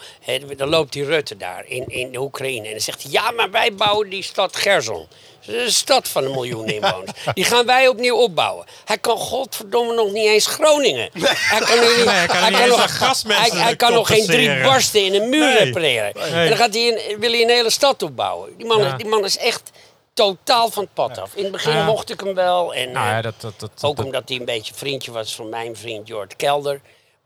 dan 0.57 0.69
loopt 0.69 0.93
die 0.93 1.05
Rutte 1.05 1.37
daar 1.37 1.65
in, 1.67 1.85
in 1.89 2.13
de 2.13 2.21
Oekraïne. 2.21 2.65
En 2.67 2.71
dan 2.71 2.81
zegt 2.81 3.03
hij, 3.03 3.11
ja, 3.13 3.31
maar 3.31 3.51
wij 3.51 3.75
bouwen 3.75 4.09
die 4.09 4.23
stad 4.23 4.57
Gerson. 4.57 5.07
Dat 5.47 5.55
is 5.55 5.63
een 5.65 5.73
stad 5.73 6.09
van 6.09 6.25
een 6.25 6.31
miljoen 6.31 6.67
inwoners. 6.69 7.11
Die 7.35 7.45
gaan 7.45 7.67
wij 7.67 7.89
opnieuw 7.89 8.17
opbouwen. 8.17 8.67
Hij 8.85 8.99
kan 8.99 9.17
godverdomme 9.19 9.95
nog 9.95 10.13
niet 10.13 10.27
eens 10.27 10.47
Groningen. 10.47 11.11
Hij 11.13 11.61
kan, 11.61 11.81
nu 11.81 11.87
niet- 11.97 12.11
hij 12.11 12.27
kan 12.27 12.53
niet 12.53 12.61
eens 12.61 12.77
een 12.83 12.89
gasmensen 12.89 13.53
hij, 13.57 13.63
hij 13.65 13.77
kan 13.77 13.93
nog 13.93 14.07
geen 14.09 14.27
drie 14.27 14.63
barsten 14.63 15.05
in 15.05 15.15
een 15.15 15.29
muur 15.29 15.47
Nee. 15.55 15.57
repareren. 15.65 16.15
En 16.15 16.49
dan 16.49 16.57
gaat 16.57 16.75
hij 16.75 16.89
een, 17.11 17.21
wil 17.21 17.31
hij 17.31 17.43
een 17.43 17.49
hele 17.49 17.71
stad 17.71 18.03
opbouwen. 18.03 18.57
Die 18.57 18.67
man, 18.67 18.81
Ja. 18.83 18.97
die 18.97 19.07
man 19.07 19.25
is 19.25 19.37
echt 19.39 19.71
totaal 20.13 20.71
van 20.71 20.83
het 20.83 20.95
pad 20.95 21.19
af. 21.19 21.35
In 21.35 21.43
het 21.43 21.53
begin 21.53 21.85
mocht 21.85 22.11
ik 22.11 22.21
hem 22.21 22.35
wel. 22.35 22.75
En, 22.75 22.91
Nou 22.93 23.07
eh, 23.07 23.13
ja, 23.13 23.21
dat, 23.23 23.41
dat, 23.41 23.61
dat, 23.61 23.71
ook 23.85 23.97
dat- 23.97 24.05
omdat 24.07 24.29
hij 24.29 24.39
een 24.39 24.45
beetje 24.45 24.75
vriendje 24.75 25.13
was 25.13 25.35
van 25.35 25.49
mijn 25.49 25.77
vriend 25.77 26.09
Jort 26.09 26.37
Kelder. 26.37 26.81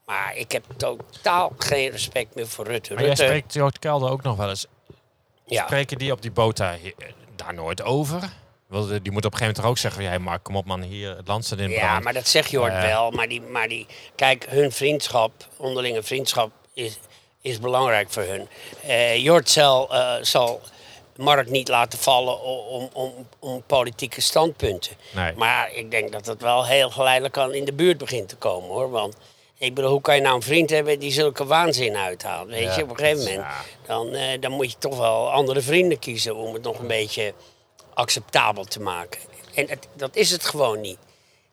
Maar 0.04 0.36
ik 0.36 0.52
heb 0.52 0.64
totaal 0.76 1.52
geen 1.58 1.90
respect 1.90 2.34
meer 2.34 2.46
voor 2.48 2.66
Rutte. 2.66 2.94
maar 2.94 3.04
jij 3.04 3.14
spreekt 3.14 3.52
Joost 3.52 3.78
Kelder 3.78 4.10
ook 4.10 4.22
nog 4.22 4.36
wel 4.36 4.48
eens. 4.48 4.66
ja. 5.44 5.64
Spreken 5.64 5.98
die 5.98 6.12
op 6.12 6.22
die 6.22 6.30
boot 6.30 6.56
daar, 6.56 6.78
daar 7.36 7.54
nooit 7.54 7.82
over? 7.82 8.32
Wel, 8.66 8.86
Die 8.86 9.12
moet 9.12 9.24
op 9.24 9.32
een 9.32 9.38
gegeven 9.38 9.38
moment 9.40 9.56
toch 9.56 9.64
ook 9.66 9.78
zeggen, 9.78 10.02
ja, 10.02 10.18
Mark, 10.18 10.42
kom 10.42 10.56
op 10.56 10.64
man, 10.66 10.82
hier, 10.82 11.16
het 11.16 11.28
land 11.28 11.44
staat 11.44 11.58
in 11.58 11.70
ja, 11.70 11.98
maar 12.00 12.12
dat 12.12 12.28
zegt 12.28 12.50
Jort 12.50 12.72
Eh. 12.72 12.82
wel. 12.82 13.10
Maar, 13.10 13.28
die, 13.28 13.40
maar 13.40 13.68
die, 13.68 13.86
kijk, 14.14 14.46
hun 14.48 14.72
vriendschap, 14.72 15.32
onderlinge 15.56 16.02
vriendschap, 16.02 16.50
is, 16.74 16.98
is 17.40 17.58
belangrijk 17.60 18.10
voor 18.10 18.22
hun. 18.22 18.48
Eh, 18.82 19.16
Jort 19.22 19.48
zal, 19.50 19.94
eh, 19.94 20.14
zal 20.20 20.60
Mark 21.16 21.48
niet 21.50 21.68
laten 21.68 21.98
vallen 21.98 22.40
om, 22.42 22.88
om, 22.92 23.28
om 23.38 23.62
politieke 23.66 24.20
standpunten. 24.20 24.96
Nee. 25.14 25.32
Maar 25.34 25.72
ik 25.72 25.90
denk 25.90 26.12
dat 26.12 26.26
het 26.26 26.42
wel 26.42 26.66
heel 26.66 26.90
geleidelijk 26.90 27.38
aan 27.38 27.54
in 27.54 27.64
de 27.64 27.72
buurt 27.72 27.98
begint 27.98 28.28
te 28.28 28.36
komen 28.36 28.68
hoor. 28.68 28.90
Want 28.90 29.16
ik 29.58 29.74
bedoel, 29.74 29.90
hoe 29.90 30.00
kan 30.00 30.14
je 30.14 30.20
nou 30.20 30.34
een 30.34 30.42
vriend 30.42 30.70
hebben 30.70 30.98
die 30.98 31.12
zulke 31.12 31.44
waanzin 31.46 31.96
uithaalt? 31.96 32.48
Weet 32.48 32.62
Ja, 32.62 32.76
je, 32.76 32.82
op 32.82 32.90
een 32.90 32.96
gegeven 32.96 33.24
dat 33.24 33.34
moment. 33.34 33.46
ja. 33.46 33.64
Dan, 33.86 34.14
eh, 34.14 34.40
dan 34.40 34.52
moet 34.52 34.70
je 34.70 34.78
toch 34.78 34.96
wel 34.96 35.30
andere 35.32 35.60
vrienden 35.60 35.98
kiezen 35.98 36.36
om 36.36 36.54
het 36.54 36.62
nog 36.62 36.78
een 36.78 36.86
beetje 36.86 37.34
acceptabel 37.94 38.64
te 38.64 38.80
maken. 38.80 39.20
En 39.54 39.68
het, 39.68 39.86
dat 39.92 40.16
is 40.16 40.30
het 40.30 40.44
gewoon 40.44 40.80
niet. 40.80 40.98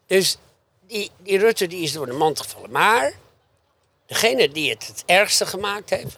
Dus 0.08 0.38
die, 0.88 1.12
die 1.17 1.38
Rutte 1.38 1.67
die 1.67 1.82
is 1.84 1.91
door 1.93 2.05
de 2.05 2.13
mand 2.13 2.39
gevallen. 2.41 2.72
Maar 2.72 3.13
degene 4.05 4.50
die 4.50 4.70
het 4.70 4.88
het 4.88 5.03
ergste 5.05 5.46
gemaakt 5.46 5.89
heeft, 5.89 6.15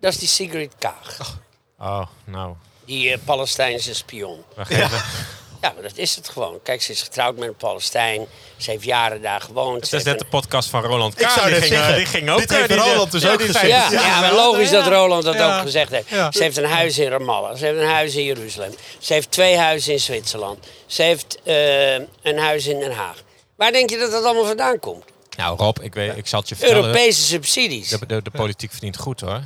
dat 0.00 0.12
is 0.12 0.18
die 0.18 0.28
Sigrid 0.28 0.72
Kaag. 0.78 1.38
Oh, 1.78 2.06
nou, 2.24 2.54
Die 2.90 3.12
eh, 3.12 3.18
Palestijnse 3.24 3.94
spion. 3.94 4.44
Ja, 4.68 5.72
maar 5.74 5.82
dat 5.82 5.96
is 5.96 6.16
het 6.16 6.28
gewoon. 6.28 6.60
Kijk, 6.62 6.82
ze 6.82 6.92
is 6.92 7.02
getrouwd 7.02 7.36
met 7.36 7.48
een 7.48 7.54
Palestijn. 7.56 8.26
Ze 8.56 8.70
heeft 8.70 8.84
jaren 8.84 9.22
daar 9.22 9.40
gewoond. 9.40 9.86
Ze 9.86 9.96
is 9.96 10.02
net 10.02 10.18
de 10.18 10.24
podcast 10.24 10.68
van 10.68 10.82
Roland 10.82 11.14
K. 11.14 11.20
Ik 11.20 11.28
zou 11.28 11.50
die, 11.50 11.60
ging, 11.60 11.72
eh, 11.72 11.78
zeggen, 11.78 11.96
die 11.96 12.06
ging 12.06 12.30
ook... 12.30 12.38
dit 12.38 12.50
heeft 12.50 12.70
eh, 12.70 12.76
Roland 12.76 13.12
dus 13.12 13.22
ja, 13.22 13.32
ook 13.32 13.42
gezegd. 13.42 13.66
Ja, 13.66 13.90
Ja, 13.90 14.00
ja, 14.06 14.20
maar 14.20 14.32
logisch 14.32 14.70
ja. 14.70 14.82
dat 14.82 14.92
Roland 14.92 15.24
dat 15.24 15.34
Ja. 15.34 15.56
ook 15.56 15.62
gezegd 15.62 15.90
heeft. 15.90 16.08
Ja. 16.08 16.32
Ze 16.32 16.42
heeft 16.42 16.56
een 16.56 16.64
huis 16.64 16.98
in 16.98 17.08
Ramallah. 17.08 17.56
Ze 17.56 17.64
heeft 17.64 17.78
een 17.78 17.88
huis 17.88 18.14
in 18.14 18.24
Jeruzalem. 18.24 18.74
Ze 18.98 19.12
heeft 19.12 19.30
twee 19.30 19.56
huizen 19.56 19.92
in 19.92 20.00
Zwitserland. 20.00 20.66
Ze 20.86 21.02
heeft 21.02 21.38
eh, 21.44 21.92
een 22.22 22.38
huis 22.38 22.66
in 22.66 22.78
Den 22.80 22.92
Haag. 22.92 23.16
Waar 23.56 23.72
denk 23.72 23.90
je 23.90 23.98
dat 23.98 24.10
dat 24.10 24.24
allemaal 24.24 24.46
vandaan 24.46 24.78
komt? 24.78 25.04
Nou 25.36 25.56
Rob, 25.58 25.78
ik, 25.82 25.94
weet, 25.94 26.16
ik 26.16 26.26
zal 26.26 26.40
het 26.40 26.48
je 26.48 26.56
vertellen. 26.56 26.82
Europese 26.82 27.22
subsidies. 27.22 27.88
De, 27.88 28.06
de, 28.06 28.22
de 28.22 28.30
politiek 28.30 28.70
verdient 28.70 28.96
goed 28.96 29.20
hoor. 29.20 29.40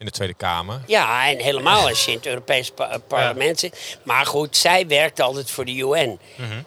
In 0.00 0.06
de 0.06 0.12
Tweede 0.12 0.34
Kamer. 0.34 0.80
Ja, 0.86 1.28
en 1.28 1.38
helemaal 1.38 1.88
als 1.88 2.04
je 2.04 2.10
in 2.10 2.16
het 2.16 2.26
Europees 2.26 2.70
pa- 2.70 2.98
parlement 3.08 3.58
zit. 3.60 3.98
Maar 4.02 4.26
goed, 4.26 4.56
zij 4.56 4.86
werkt 4.86 5.20
altijd 5.20 5.50
voor 5.50 5.64
de 5.64 5.72
UN. 5.76 6.18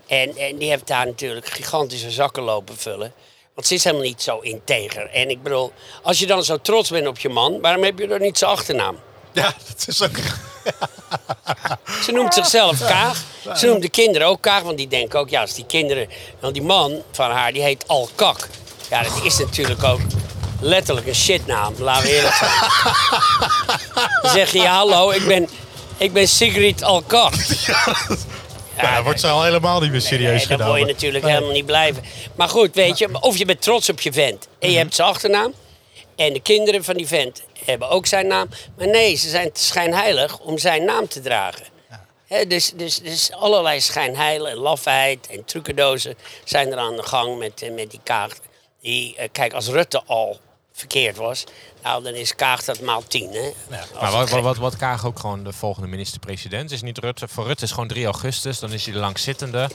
en, 0.08 0.38
en 0.38 0.58
die 0.58 0.70
heeft 0.70 0.88
daar 0.88 1.06
natuurlijk 1.06 1.48
gigantische 1.50 2.12
zakken 2.12 2.44
lopen 2.44 2.78
vullen. 2.78 3.14
Want 3.56 3.68
ze 3.68 3.74
is 3.74 3.84
helemaal 3.84 4.06
niet 4.06 4.22
zo 4.22 4.40
integer. 4.40 5.10
En 5.10 5.30
ik 5.30 5.44
bedoel, 5.44 5.72
als 6.04 6.20
je 6.20 6.26
dan 6.28 6.44
zo 6.44 6.58
trots 6.62 6.90
bent 6.90 7.08
op 7.08 7.20
je 7.20 7.30
man, 7.30 7.62
waarom 7.62 7.84
heb 7.84 8.00
je 8.00 8.08
dan 8.08 8.22
niet 8.22 8.38
zijn 8.38 8.52
achternaam? 8.52 9.00
Ja, 9.32 9.54
dat 9.68 9.86
is 9.88 10.02
ook... 10.04 10.18
Ze 12.04 12.12
noemt 12.12 12.34
zichzelf 12.34 12.80
Kaag. 12.80 13.24
Ze 13.56 13.66
noemt 13.66 13.82
de 13.82 13.90
kinderen 13.90 14.28
ook 14.28 14.42
Kaag, 14.42 14.62
want 14.62 14.78
die 14.78 14.88
denken 14.88 15.20
ook, 15.20 15.30
ja, 15.30 15.42
als 15.42 15.54
die 15.54 15.66
kinderen... 15.66 16.08
Want 16.40 16.54
die 16.54 16.64
man 16.64 17.02
van 17.12 17.32
haar, 17.32 17.54
die 17.54 17.62
heet 17.62 17.88
Alkak. 17.88 18.48
Ja, 18.90 19.04
dat 19.04 19.24
is 19.24 19.38
natuurlijk 19.38 19.84
ook 19.84 20.00
letterlijk 20.64 21.08
een 21.08 21.16
shitnaam, 21.16 21.74
laten 21.78 22.04
we 22.04 22.16
eerlijk 22.16 22.36
zijn. 22.36 22.52
Dan 24.22 24.32
zeg 24.32 24.52
je, 24.52 24.68
hallo, 24.68 25.10
ik 25.12 25.26
ben, 25.26 25.50
ik 25.98 26.14
ben 26.14 26.28
Sigrid 26.28 26.84
Alkak. 26.84 27.34
Ja, 28.78 28.96
dat 28.96 29.04
wordt 29.04 29.20
zo 29.20 29.28
al 29.28 29.44
helemaal 29.44 29.80
niet 29.80 29.92
meer 29.92 30.02
serieus 30.02 30.30
Nee, 30.30 30.48
dan 30.48 30.48
gedaan. 30.48 30.68
wil 30.68 30.76
je 30.76 30.86
natuurlijk 30.86 31.26
helemaal 31.26 31.52
niet 31.52 31.66
blijven. 31.66 32.04
Maar 32.36 32.50
goed, 32.50 32.76
weet 32.76 32.98
je, 32.98 33.22
of 33.22 33.38
je 33.38 33.46
bent 33.46 33.62
trots 33.62 33.90
op 33.90 34.02
je 34.02 34.14
vent 34.14 34.48
en 34.60 34.72
je 34.72 34.78
hebt 34.78 34.96
zijn 34.96 35.08
achternaam. 35.08 35.54
En 36.16 36.34
de 36.34 36.40
kinderen 36.42 36.84
van 36.84 36.96
die 36.96 37.08
vent 37.08 37.44
hebben 37.66 37.90
ook 37.90 38.06
zijn 38.06 38.28
naam. 38.28 38.50
Maar 38.78 38.88
nee, 38.88 39.16
ze 39.16 39.30
zijn 39.30 39.52
te 39.52 39.64
schijnheilig 39.64 40.40
om 40.40 40.58
zijn 40.58 40.86
naam 40.86 41.08
te 41.08 41.22
dragen. 41.22 41.66
Dus, 42.48 42.72
dus, 42.76 43.00
dus 43.00 43.32
allerlei 43.32 43.82
schijnheilen 43.82 44.52
en 44.52 44.58
lafheid 44.58 45.28
en 45.28 45.46
trucendozen 45.46 46.16
zijn 46.44 46.72
er 46.72 46.78
aan 46.78 46.96
de 46.96 47.04
gang 47.04 47.38
met, 47.38 47.62
eh, 47.62 47.72
met 47.74 47.92
die 47.92 48.00
Kaag. 48.04 48.32
Die, 48.82 49.16
eh, 49.18 49.28
kijk, 49.32 49.54
als 49.54 49.68
Rutte 49.68 50.02
al 50.06 50.40
verkeerd 50.74 51.18
was, 51.18 51.44
nou 51.84 52.04
dan 52.04 52.14
is 52.14 52.36
Kaag 52.36 52.64
dat 52.64 52.80
maal 52.80 53.04
tien. 53.08 53.30
Hè? 53.32 53.52
Als 53.78 54.02
Maar 54.02 54.12
wat, 54.12 54.30
wat, 54.30 54.42
wat, 54.42 54.58
wat 54.58 54.76
Kaag 54.76 55.06
ook 55.06 55.20
gewoon 55.20 55.44
de 55.44 55.54
volgende 55.54 55.88
minister-president 55.88 56.72
is 56.72 56.82
niet 56.82 56.98
Rutte. 56.98 57.28
Voor 57.28 57.46
Rutte 57.46 57.64
is 57.64 57.72
gewoon 57.72 57.88
3 57.88 58.06
augustus, 58.06 58.60
dan 58.60 58.72
is 58.74 58.84
hij 58.86 58.94
de 58.94 59.00
langzittende. 59.00 59.70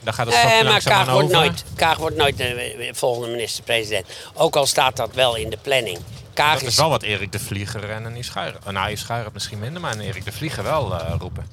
Dan 0.00 0.14
gaat 0.14 0.26
het 0.26 0.44
Nee, 0.44 0.64
maar 0.64 0.82
Kaag 0.82 1.10
wordt, 1.10 1.24
over. 1.24 1.36
nooit, 1.36 1.64
Kaag 1.74 1.98
wordt 1.98 2.16
nooit 2.16 2.36
de 2.36 2.90
volgende 2.92 3.28
minister-president. 3.30 4.06
Ook 4.34 4.56
al 4.56 4.66
staat 4.66 4.96
dat 4.96 5.14
wel 5.14 5.34
in 5.34 5.50
de 5.50 5.56
planning. 5.56 5.98
Kaag 6.32 6.52
Dat 6.52 6.62
is, 6.62 6.68
is 6.68 6.76
wel 6.76 6.88
wat 6.88 7.02
Erik 7.02 7.32
de 7.32 7.38
Vlieger 7.38 7.90
en 7.90 8.04
een 8.04 8.12
Yves 8.12 8.26
Schuijer. 8.26 8.58
Uh, 8.66 8.72
nou, 8.72 8.86
Yves 8.90 9.00
Schuijer 9.00 9.30
misschien 9.32 9.58
minder, 9.58 9.80
maar 9.80 9.92
een 9.92 10.00
Erik 10.00 10.24
de 10.24 10.32
Vlieger 10.32 10.62
wel 10.62 10.94
eh, 10.94 11.14
roepen. 11.18 11.46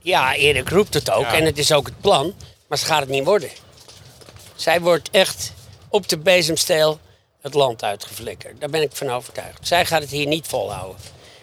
Ja, 0.00 0.34
Erik 0.34 0.68
roept 0.68 0.94
het 0.94 1.10
ook 1.10 1.24
Ja. 1.24 1.34
en 1.34 1.44
het 1.44 1.58
is 1.58 1.72
ook 1.72 1.86
het 1.86 2.00
plan. 2.00 2.34
Maar 2.66 2.78
ze 2.78 2.84
gaat 2.86 3.00
het 3.00 3.08
niet 3.08 3.24
worden. 3.24 3.50
Zij 4.54 4.80
wordt 4.80 5.10
echt 5.10 5.52
op 5.88 6.08
de 6.08 6.18
bezemsteel 6.18 7.00
het 7.40 7.54
land 7.54 7.84
uitgeflikkerd. 7.84 8.60
Daar 8.60 8.70
ben 8.70 8.82
ik 8.82 8.90
van 8.92 9.10
overtuigd. 9.10 9.66
Zij 9.66 9.86
gaat 9.86 10.02
het 10.02 10.10
hier 10.10 10.26
niet 10.26 10.46
volhouden. 10.46 10.96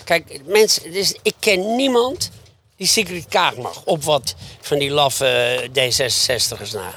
Kijk, 0.03 0.41
mensen, 0.45 0.91
dus 0.91 1.15
ik 1.21 1.33
ken 1.39 1.75
niemand 1.75 2.31
die 2.75 2.87
Sigrid 2.87 3.27
Kaag 3.27 3.55
mag. 3.55 3.83
Op 3.83 4.03
wat 4.03 4.35
van 4.61 4.79
die 4.79 4.89
laffe 4.89 5.69
D66'ers 5.69 6.71
na. 6.71 6.93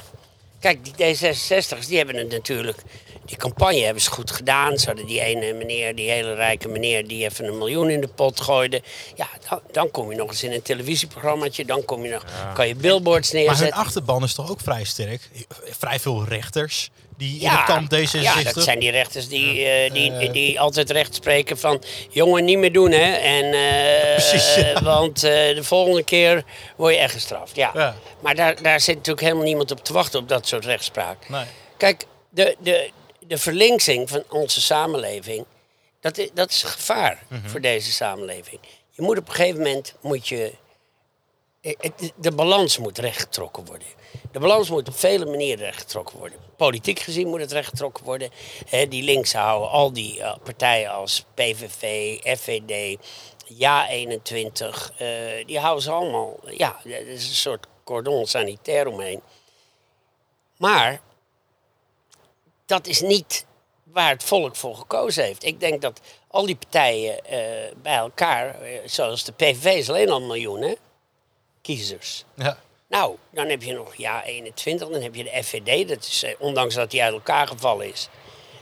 Kijk, 0.59 0.79
die 0.83 0.93
D66'ers 0.93 1.87
die 1.87 1.97
hebben 1.97 2.15
het 2.15 2.31
natuurlijk... 2.31 2.77
Die 3.25 3.39
campagne 3.39 3.79
hebben 3.79 4.03
ze 4.03 4.11
goed 4.11 4.31
gedaan. 4.31 4.77
Ze 4.77 4.85
hadden 4.85 5.05
die 5.05 5.21
ene 5.21 5.53
meneer, 5.53 5.95
die 5.95 6.09
hele 6.09 6.33
rijke 6.33 6.67
meneer... 6.67 7.07
die 7.07 7.23
even 7.23 7.45
een 7.45 7.57
miljoen 7.57 7.89
in 7.89 8.01
de 8.01 8.07
pot 8.07 8.41
gooide. 8.41 8.81
Ja, 9.15 9.29
dan, 9.49 9.59
dan 9.71 9.91
kom 9.91 10.11
je 10.11 10.17
nog 10.17 10.29
eens 10.29 10.43
in 10.43 10.51
een 10.51 10.61
televisieprogrammaatje. 10.61 11.65
Dan 11.65 11.85
kom 11.85 12.03
je 12.03 12.11
nog, 12.11 12.25
kan 12.53 12.67
je 12.67 12.75
billboards 12.75 13.31
Maar 13.31 13.41
hun 13.41 13.49
neerzetten. 13.49 13.79
achterban 13.79 14.23
is 14.23 14.33
toch 14.33 14.51
ook 14.51 14.59
vrij 14.59 14.83
sterk? 14.83 15.29
Vrij 15.69 15.99
veel 15.99 16.25
rechters 16.25 16.89
die 17.17 17.33
in 17.35 17.39
Ja, 17.41 17.55
het 17.57 17.65
kamp 17.65 17.93
D66... 17.95 18.21
ja, 18.21 18.43
dat 18.43 18.63
zijn 18.63 18.79
die 18.79 18.91
rechters 18.91 19.27
die, 19.27 19.65
eh, 19.65 19.91
die, 19.93 20.31
die 20.31 20.59
altijd 20.59 20.89
recht 20.89 21.15
spreken 21.15 21.57
van... 21.57 21.83
jongen, 22.09 22.45
niet 22.45 22.57
meer 22.57 22.71
doen, 22.73 22.91
hè. 22.91 23.11
En, 23.13 23.53
eh, 23.53 24.15
Precies. 24.29 24.63
Want 24.81 25.23
eh, 25.23 25.31
de 25.55 25.63
volgende 25.63 26.03
keer 26.03 26.43
word 26.75 26.93
je 26.93 26.99
echt 26.99 27.13
gestraft. 27.13 27.55
Ja. 27.55 27.95
Maar 28.19 28.35
daar, 28.35 28.61
daar 28.61 28.79
zit 28.79 28.95
natuurlijk 28.95 29.25
helemaal 29.25 29.45
niemand 29.45 29.71
op 29.71 29.83
te 29.83 29.93
wachten 29.93 30.19
op 30.19 30.29
dat 30.29 30.47
soort 30.47 30.65
rechtspraak. 30.65 31.29
Nee. 31.29 31.45
Kijk, 31.77 32.05
de, 32.29 32.55
de, 32.59 32.89
de 33.19 33.37
verlinksing 33.37 34.09
van 34.09 34.23
onze 34.29 34.61
samenleving... 34.61 35.45
dat 36.01 36.17
is, 36.17 36.29
dat 36.33 36.49
is 36.49 36.63
een 36.63 36.69
gevaar 36.69 37.23
Mhm. 37.27 37.47
voor 37.49 37.61
deze 37.61 37.91
samenleving. 37.91 38.59
Je 38.91 39.01
moet 39.01 39.17
op 39.17 39.27
een 39.27 39.33
gegeven 39.35 39.57
moment... 39.57 39.93
Moet 40.01 40.27
je, 40.27 40.43
eh, 40.43 40.51
de 42.15 42.31
balans 42.31 42.77
moet 42.77 42.97
rechtgetrokken 42.97 43.65
worden. 43.65 43.87
De 44.31 44.39
balans 44.39 44.69
moet 44.69 44.87
op 44.87 44.95
vele 44.95 45.25
manieren 45.25 45.65
rechtgetrokken 45.65 46.17
worden. 46.17 46.39
Politiek 46.57 46.99
gezien 46.99 47.27
moet 47.27 47.39
het 47.39 47.51
rechtgetrokken 47.51 48.03
worden. 48.03 48.29
Die 48.89 49.03
links 49.03 49.33
houden 49.33 49.69
al 49.69 49.93
die 49.93 50.21
eh, 50.21 50.35
partijen 50.43 50.91
als 50.91 51.25
PVV, 51.33 52.17
FVD, 52.39 52.97
Ja21... 53.53 54.95
eh, 54.97 55.45
die 55.45 55.59
houden 55.59 55.83
ze 55.83 55.91
allemaal... 55.91 56.39
Ja, 56.49 56.79
er 56.83 57.07
is 57.07 57.27
een 57.27 57.35
soort 57.35 57.67
cordon 57.83 58.25
sanitair 58.25 58.87
omheen. 58.87 59.21
Maar 60.57 61.01
dat 62.65 62.87
is 62.87 63.01
niet 63.01 63.45
waar 63.83 64.09
het 64.09 64.23
volk 64.23 64.55
voor 64.55 64.75
gekozen 64.75 65.23
heeft. 65.23 65.43
Ik 65.43 65.59
denk 65.59 65.81
dat 65.81 66.01
al 66.27 66.45
die 66.45 66.55
partijen 66.55 67.25
eh, 67.25 67.75
bij 67.81 67.95
elkaar, 67.95 68.61
eh, 68.61 68.79
zoals 68.85 69.23
de 69.23 69.31
PVV 69.31 69.65
is 69.65 69.89
alleen 69.89 70.09
al 70.09 70.21
een 70.21 70.27
miljoen 70.27 70.61
hè, 70.61 70.73
kiezers. 71.61 72.23
Ja. 72.35 72.57
Nou, 72.87 73.17
dan 73.29 73.47
heb 73.47 73.63
je 73.63 73.73
nog 73.73 73.95
ja 73.95 74.23
21, 74.23 74.89
dan 74.89 75.01
heb 75.01 75.15
je 75.15 75.23
de 75.23 75.43
FVD. 75.43 75.87
Dat 75.87 76.03
is, 76.05 76.23
eh, 76.23 76.35
ondanks 76.39 76.75
dat 76.75 76.91
die 76.91 77.03
uit 77.03 77.13
elkaar 77.13 77.47
gevallen 77.47 77.87
is, 77.87 78.07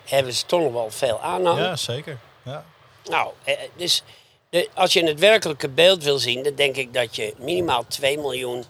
hebben 0.06 0.34
ze 0.34 0.46
toch 0.46 0.62
nog 0.62 0.74
wel 0.74 0.92
veel 0.92 1.20
aanhang. 1.22 1.60
ja, 1.60 1.76
zeker. 1.76 2.20
Ja. 2.44 2.66
Nou, 3.04 3.32
eh, 3.44 3.58
dus 3.76 4.04
de, 4.50 4.70
als 4.74 4.94
je 4.94 5.04
het 5.06 5.20
werkelijke 5.20 5.70
beeld 5.70 6.04
wil 6.04 6.20
zien, 6.20 6.44
dan 6.44 6.56
denk 6.56 6.76
ik 6.76 6.94
dat 6.94 7.16
je 7.16 7.34
minimaal 7.38 7.86
2 7.88 8.18
miljoen, 8.18 8.66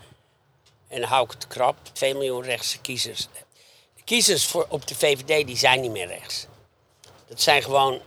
en 0.87 1.03
hou 1.03 1.25
ik 1.25 1.31
het 1.31 1.47
krap, 1.47 1.77
2 1.93 2.13
miljoen 2.13 2.43
rechtse 2.43 2.79
kiezers. 2.79 3.27
De 3.95 4.03
kiezers 4.03 4.45
voor, 4.45 4.65
op 4.69 4.87
de 4.87 4.95
VVD 4.95 5.47
die 5.47 5.57
zijn 5.57 5.81
niet 5.81 5.91
meer 5.91 6.07
rechts. 6.07 6.47
Dat 7.27 7.41
zijn 7.41 7.63
gewoon 7.63 8.01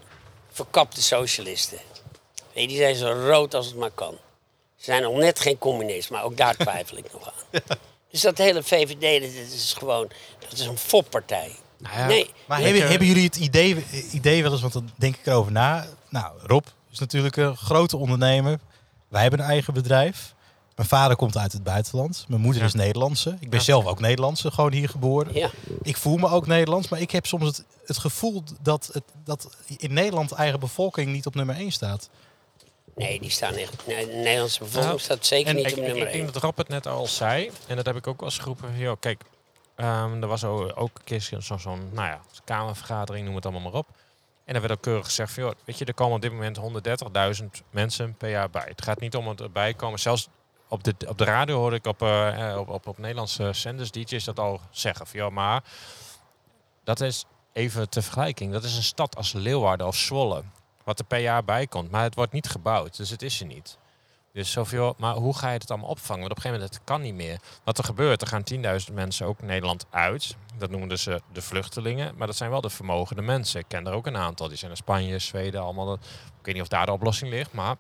verkapte 0.51 1.03
socialisten. 1.03 1.79
Nee, 2.55 2.69
die 2.69 2.77
zijn 2.77 2.95
zo 2.95 3.07
rood 3.27 3.55
als 3.55 3.67
het 3.67 3.77
maar 3.77 3.91
kan. 3.91 4.19
Ze 4.83 4.91
zijn 4.91 5.03
nog 5.03 5.17
net 5.17 5.41
geen 5.41 5.59
communist, 5.59 6.11
maar 6.11 6.23
ook 6.25 6.37
daar 6.37 6.57
twijfel 6.67 6.97
ik 6.97 7.13
nog 7.13 7.27
aan. 7.27 7.61
Dus 8.11 8.21
dat 8.21 8.39
hele 8.39 8.63
VVD, 8.63 9.21
dat 9.23 9.53
is 9.55 9.75
gewoon, 9.79 10.09
dat 10.39 10.53
is 10.59 10.67
een 10.67 10.79
foppartij. 10.79 11.53
Nou 11.79 11.99
ja, 11.99 12.07
Nee, 12.07 12.31
Maar 12.47 12.61
hebben, 12.61 12.89
hebben 12.89 13.07
jullie 13.07 13.25
het 13.25 13.37
idee, 13.37 13.85
idee 14.13 14.43
wel 14.43 14.53
eens, 14.53 14.61
want 14.61 14.73
dan 14.73 14.91
denk 14.97 15.17
ik 15.17 15.27
erover 15.27 15.53
na. 15.53 15.87
Nou, 16.09 16.33
Rob 16.43 16.65
is 16.91 16.99
natuurlijk 16.99 17.37
een 17.37 17.57
grote 17.57 17.97
ondernemer. 17.97 18.59
Wij 19.09 19.23
hebben 19.23 19.41
een 19.41 19.47
eigen 19.47 19.75
bedrijf. 19.75 20.35
Mijn 20.77 20.89
vader 20.89 21.17
komt 21.17 21.37
uit 21.37 21.53
het 21.53 21.63
buitenland. 21.63 22.25
Mijn 22.29 22.41
moeder 22.41 22.61
Ja. 22.61 22.67
is 22.69 22.75
Nederlandse. 22.75 23.37
Ik 23.41 23.51
ben 23.51 23.61
zelf 23.63 23.87
ook 23.87 24.01
Nederlandse, 24.01 24.51
gewoon 24.51 24.73
hier 24.73 24.89
geboren. 24.89 25.35
ja. 25.35 25.51
Ik 25.83 25.97
voel 25.97 26.17
me 26.17 26.29
ook 26.29 26.47
Nederlands, 26.47 26.89
maar 26.89 27.01
ik 27.01 27.11
heb 27.11 27.27
soms 27.27 27.47
het, 27.47 27.65
het 27.85 27.99
gevoel 27.99 28.43
dat, 28.63 28.91
het, 28.93 29.03
dat 29.25 29.57
in 29.77 29.93
Nederland 29.93 30.29
de 30.29 30.35
eigen 30.35 30.61
bevolking 30.61 31.13
niet 31.13 31.27
op 31.27 31.35
nummer 31.35 31.57
1 31.57 31.73
staat. 31.73 32.09
Nee, 32.95 33.21
die 33.21 33.31
staan 33.31 33.55
echt. 33.55 33.87
Nee, 33.87 34.07
de 34.07 34.13
Nederlandse 34.13 34.59
bevolking 34.59 34.87
Nou, 34.87 34.99
staat 35.01 35.27
zeker 35.27 35.55
niet 35.55 35.67
ik, 35.67 35.73
op 35.73 35.79
ik, 35.79 35.85
nummer 35.85 36.03
ik 36.07 36.13
1. 36.13 36.21
denk 36.21 36.33
dat 36.33 36.43
Rob 36.43 36.57
het 36.57 36.69
net 36.69 36.87
al 36.87 37.07
zei, 37.07 37.51
en 37.67 37.77
dat 37.77 37.87
heb 37.87 37.97
ik 37.97 38.07
ook 38.07 38.21
wel 38.21 38.29
eens 38.29 38.39
geroepen. 38.39 38.79
Joh, 38.79 38.97
kijk, 39.01 39.23
ehm, 39.75 40.23
er 40.23 40.29
was 40.29 40.45
ook, 40.45 40.73
ook 40.75 40.99
een 40.99 41.05
keer 41.05 41.21
zo'n, 41.21 41.59
zo'n, 41.59 41.89
nou 41.93 42.09
ja, 42.09 42.21
kamervergadering, 42.45 43.27
noem 43.27 43.35
het 43.35 43.45
allemaal 43.45 43.71
maar 43.71 43.81
op. 43.81 43.89
En 44.45 44.53
dan 44.53 44.63
werd 44.63 44.73
ook 44.73 44.83
keurig 44.83 45.05
gezegd 45.05 45.33
van, 45.33 45.43
joh, 45.43 45.53
weet 45.65 45.79
je, 45.79 45.85
er 45.85 45.95
komen 45.95 46.15
op 46.15 46.23
dit 46.23 46.33
moment 46.33 46.59
130.000 47.43 47.63
mensen 47.71 48.15
per 48.15 48.31
jaar 48.31 48.51
bij. 48.51 48.65
Het 48.69 48.83
gaat 48.83 49.01
niet 49.01 49.17
om 49.17 49.29
het 49.29 49.41
erbij 49.41 49.75
komen. 49.75 49.99
Zelfs 49.99 50.29
op 50.69 50.85
de, 50.85 50.95
op 51.09 51.19
de 51.19 51.25
radio 51.25 51.57
hoorde 51.57 51.77
ik 51.77 51.87
op, 51.87 52.03
eh, 52.03 52.51
eh, 52.51 52.59
op, 52.59 52.69
op, 52.69 52.87
op 52.87 52.99
Nederlandse 52.99 53.53
zenders, 53.53 53.91
DJ's, 53.91 54.25
dat 54.25 54.39
al 54.39 54.61
zeggen. 54.71 55.07
Van, 55.07 55.21
joh, 55.21 55.31
maar 55.31 55.63
dat 56.85 57.01
is 57.01 57.25
even 57.53 57.89
ter 57.89 58.03
vergelijking. 58.03 58.53
Dat 58.53 58.65
is 58.65 58.77
een 58.77 58.83
stad 58.83 59.17
als 59.17 59.33
Leeuwarden 59.33 59.87
of 59.87 59.97
Zwolle. 59.97 60.43
Wat 60.85 60.99
er 60.99 61.05
per 61.05 61.19
jaar 61.19 61.45
bij 61.45 61.67
komt. 61.67 61.91
Maar 61.91 62.03
het 62.03 62.15
wordt 62.15 62.33
niet 62.33 62.49
gebouwd, 62.49 62.97
dus 62.97 63.11
het 63.11 63.23
is 63.23 63.41
er 63.41 63.47
niet. 63.47 63.77
Dus 64.33 64.51
zoveel, 64.53 64.95
maar 64.99 65.15
hoe 65.15 65.37
ga 65.37 65.47
je 65.53 65.59
het 65.59 65.71
allemaal 65.71 65.89
opvangen? 65.89 66.21
Want 66.21 66.31
op 66.31 66.37
een 66.37 66.43
gegeven 66.43 66.61
moment, 66.67 66.79
het 66.79 66.85
kan 66.93 67.01
niet 67.01 67.15
meer. 67.15 67.39
Wat 67.65 67.79
er 67.79 67.85
gebeurt, 67.85 68.21
er 68.23 68.27
gaan 68.27 68.43
10.000 68.89 68.93
mensen 68.95 69.27
ook 69.27 69.43
Nederland 69.43 69.87
uit. 69.91 70.37
Dat 70.59 70.71
noemen 70.71 70.99
ze 70.99 71.21
de 71.33 71.43
vluchtelingen. 71.43 72.15
Maar 72.17 72.27
dat 72.27 72.37
zijn 72.37 72.51
wel 72.51 72.61
de 72.61 72.71
vermogende 72.71 73.23
mensen. 73.23 73.61
Ik 73.61 73.65
ken 73.69 73.87
er 73.87 73.93
ook 73.93 74.07
een 74.07 74.17
aantal. 74.17 74.49
Die 74.49 74.57
zijn 74.57 74.71
in 74.71 74.77
Spanje, 74.77 75.19
Zweden, 75.19 75.61
allemaal. 75.63 75.93
Ik 75.93 76.01
weet 76.43 76.55
niet 76.55 76.63
of 76.63 76.69
daar 76.69 76.87
de 76.87 76.93
oplossing 76.93 77.31
ligt, 77.31 77.53
maar 77.53 77.75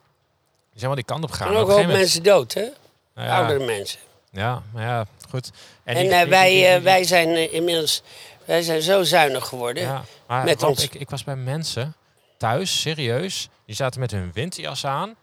die 0.70 0.78
zijn 0.80 0.86
wel 0.86 0.94
die 0.94 1.04
kant 1.04 1.24
op 1.24 1.30
gegaan. 1.30 1.48
En 1.48 1.56
ook 1.56 1.66
wel 1.66 1.84
mensen 1.86 2.22
dood, 2.22 2.54
hè? 2.54 2.68
nou 3.14 3.28
ja, 3.28 3.36
Oudere 3.36 3.64
mensen. 3.64 4.00
ja, 4.30 4.62
maar 4.72 4.82
ja, 4.82 5.04
goed. 5.30 5.50
En, 5.84 5.94
die- 5.96 6.04
eh, 6.14 6.28
wij, 6.28 6.48
die- 6.48 6.56
die- 6.58 6.66
eh, 6.66 6.82
wij 6.82 7.04
zijn 7.04 7.28
eh, 7.28 7.52
inmiddels 7.52 8.02
wij 8.44 8.62
zijn 8.62 8.82
zo 8.82 9.02
zuinig 9.02 9.46
geworden. 9.46 9.82
Ja, 9.82 10.02
maar 10.26 10.44
met 10.44 10.60
Rob, 10.60 10.70
ons. 10.70 10.82
Ik, 10.82 10.94
ik 10.94 11.10
was 11.10 11.24
bij 11.24 11.36
mensen 11.36 11.94
thuis, 12.42 12.80
serieus. 12.80 13.48
Die 13.66 13.74
zaten 13.74 14.00
met 14.00 14.10
hun 14.10 14.30
winterjas 14.32 14.86
aan. 14.86 15.14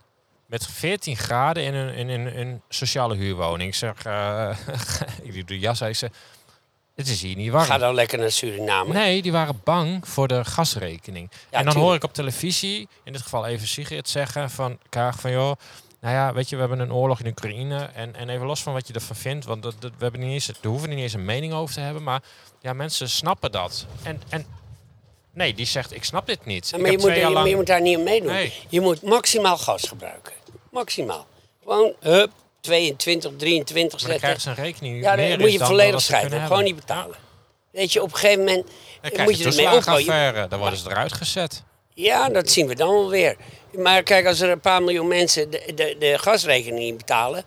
Met 0.46 0.66
14 0.68 1.16
graden 1.18 1.64
in 1.64 1.74
een, 1.74 1.94
in, 1.94 2.10
in, 2.10 2.34
in 2.34 2.48
een 2.48 2.62
sociale 2.70 3.16
huurwoning. 3.16 3.70
Ik 3.70 3.76
zeg, 3.76 3.94
ik 5.28 5.34
doe 5.34 5.44
de 5.44 5.60
jas 5.60 5.84
uit. 5.84 5.98
Zeg, 5.98 6.10
het 6.96 7.08
is 7.08 7.22
hier 7.22 7.36
niet 7.36 7.52
warm. 7.52 7.66
Ga 7.66 7.78
dan 7.78 7.94
lekker 7.94 8.20
naar 8.20 8.32
Suriname. 8.32 8.94
Nee, 8.94 9.22
die 9.22 9.32
waren 9.32 9.62
bang 9.64 10.08
voor 10.08 10.28
de 10.28 10.46
gasrekening. 10.46 11.32
Ja, 11.52 11.58
en 11.60 11.66
dan 11.66 11.76
hoor 11.76 11.96
ik 11.96 12.04
op 12.04 12.14
televisie, 12.14 12.88
in 13.04 13.12
dit 13.14 13.22
geval 13.22 13.46
even 13.46 13.68
Sigrid 13.68 14.10
zeggen 14.10 14.50
van 14.50 14.80
Kaag 14.90 15.20
van 15.20 15.32
joh, 15.32 15.52
nou 16.02 16.14
ja, 16.16 16.34
weet 16.34 16.50
je, 16.50 16.56
we 16.56 16.62
hebben 16.62 16.80
een 16.80 16.94
oorlog 16.94 17.20
in 17.20 17.28
Oekraïne 17.28 17.78
en, 17.94 18.16
en 18.16 18.30
even 18.30 18.46
los 18.46 18.64
van 18.64 18.74
wat 18.74 18.88
je 18.88 18.94
ervan 18.94 19.16
vindt, 19.16 19.46
want 19.46 19.64
dat, 19.64 19.76
dat- 19.80 19.92
we 19.98 20.04
hebben 20.04 20.22
niet 20.22 20.32
eens, 20.32 20.52
we 20.62 20.68
hoeven 20.68 20.90
niet 20.90 21.00
eens 21.00 21.14
een 21.14 21.26
mening 21.26 21.54
over 21.54 21.76
te 21.76 21.82
hebben, 21.82 22.04
maar 22.04 22.22
ja, 22.62 22.74
mensen 22.74 23.10
snappen 23.10 23.52
dat. 23.52 23.86
En, 24.04 24.22
en 24.30 24.46
nee, 25.40 25.54
die 25.54 25.66
zegt 25.66 25.96
ik 25.96 26.04
snap 26.04 26.26
dit 26.28 26.46
niet. 26.46 26.72
Maar, 26.78 26.92
je 26.92 26.98
moet, 26.98 27.06
twee 27.06 27.20
jaar 27.20 27.28
je, 27.28 27.34
lang- 27.34 27.50
je 27.50 27.56
moet 27.56 27.68
daar 27.68 27.82
niet 27.82 27.98
aan 27.98 28.04
meedoen. 28.04 28.32
Nee. 28.32 28.54
Je 28.70 28.82
moet 28.82 29.02
maximaal 29.02 29.58
gas 29.58 29.88
gebruiken. 29.88 30.34
Maximaal. 30.72 31.28
Gewoon, 31.64 31.94
hup, 32.00 32.32
22, 32.62 33.32
23 33.38 34.02
maar 34.02 34.10
dan 34.12 34.20
zetten. 34.20 34.42
ze 34.42 34.50
een 34.50 34.56
rekening 34.56 35.02
Ja, 35.04 35.16
meer 35.16 35.30
dan 35.30 35.40
moet 35.40 35.52
je 35.52 35.58
dan 35.58 35.68
volledig 35.68 36.02
schrijven. 36.02 36.42
Gewoon 36.42 36.64
niet 36.64 36.76
betalen. 36.76 37.16
Weet 37.72 37.94
je, 37.94 38.02
op 38.02 38.12
een 38.12 38.18
gegeven 38.18 38.44
moment 38.44 38.66
Dan 39.02 39.24
moet 39.24 39.38
je 39.38 39.44
je 39.44 39.50
ermee 39.50 39.76
ophouden. 39.78 40.50
dan 40.50 40.60
worden 40.60 40.80
ze 40.80 40.90
eruit 40.90 41.14
gezet. 41.14 41.64
Ja, 41.94 42.30
dat 42.30 42.50
zien 42.50 42.68
we 42.68 42.76
dan 42.76 42.90
wel 42.90 43.10
weer. 43.10 43.36
Maar 43.72 44.04
kijk, 44.04 44.26
als 44.28 44.40
er 44.40 44.50
een 44.50 44.60
paar 44.60 44.84
miljoen 44.84 45.08
mensen 45.08 45.50
de, 45.50 45.72
de, 45.76 45.96
de 46.00 46.18
gasrekening 46.18 46.84
niet 46.84 46.98
betalen... 46.98 47.44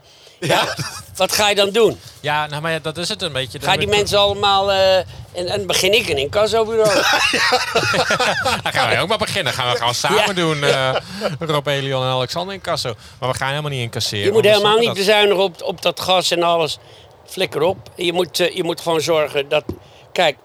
Ja. 0.48 0.74
wat 1.16 1.32
ga 1.32 1.48
je 1.48 1.54
dan 1.54 1.70
doen? 1.70 2.00
Ja, 2.20 2.46
nou, 2.46 2.62
maar 2.62 2.72
ja, 2.72 2.78
dat 2.78 2.98
is 2.98 3.08
het 3.08 3.22
een 3.22 3.32
beetje. 3.32 3.60
Ga 3.60 3.76
die 3.76 3.86
mensen 3.88 4.18
allemaal... 4.18 4.72
eh, 4.72 4.96
en, 4.98 5.06
en 5.32 5.46
dan 5.46 5.66
begin 5.66 5.92
ik 5.92 6.08
een 6.08 6.16
incassobureau. 6.18 6.94
Dan 8.62 8.72
gaan 8.72 8.88
wij 8.88 9.00
ook 9.00 9.08
maar 9.08 9.18
beginnen. 9.18 9.52
Gaan 9.52 9.70
we 9.72 9.76
gewoon 9.78 9.94
samen 9.94 10.26
Ja. 10.26 10.32
doen. 10.32 10.64
eh 10.64 10.94
Rob 11.38 11.66
Elion 11.66 12.02
en 12.02 12.08
Alexander 12.08 12.54
in 12.54 12.60
Kasso. 12.60 12.94
Maar 13.20 13.28
we 13.30 13.36
gaan 13.36 13.48
helemaal 13.48 13.70
niet 13.70 13.80
incasseren. 13.80 14.24
Je 14.24 14.32
moet 14.32 14.42
want 14.44 14.44
we 14.44 14.50
helemaal 14.52 14.74
niet 14.78 14.82
snappen 14.84 15.04
bezuinigen 15.04 15.42
op, 15.44 15.62
op 15.62 15.82
dat 15.82 16.00
gas 16.00 16.30
en 16.30 16.42
alles. 16.42 16.78
Flikker 17.26 17.62
op. 17.62 17.78
Je 17.96 18.12
moet, 18.12 18.40
eh, 18.40 18.54
je 18.56 18.62
moet 18.64 18.80
gewoon 18.80 19.00
zorgen 19.00 19.48
dat... 19.48 19.64
Kijk, 20.12 20.36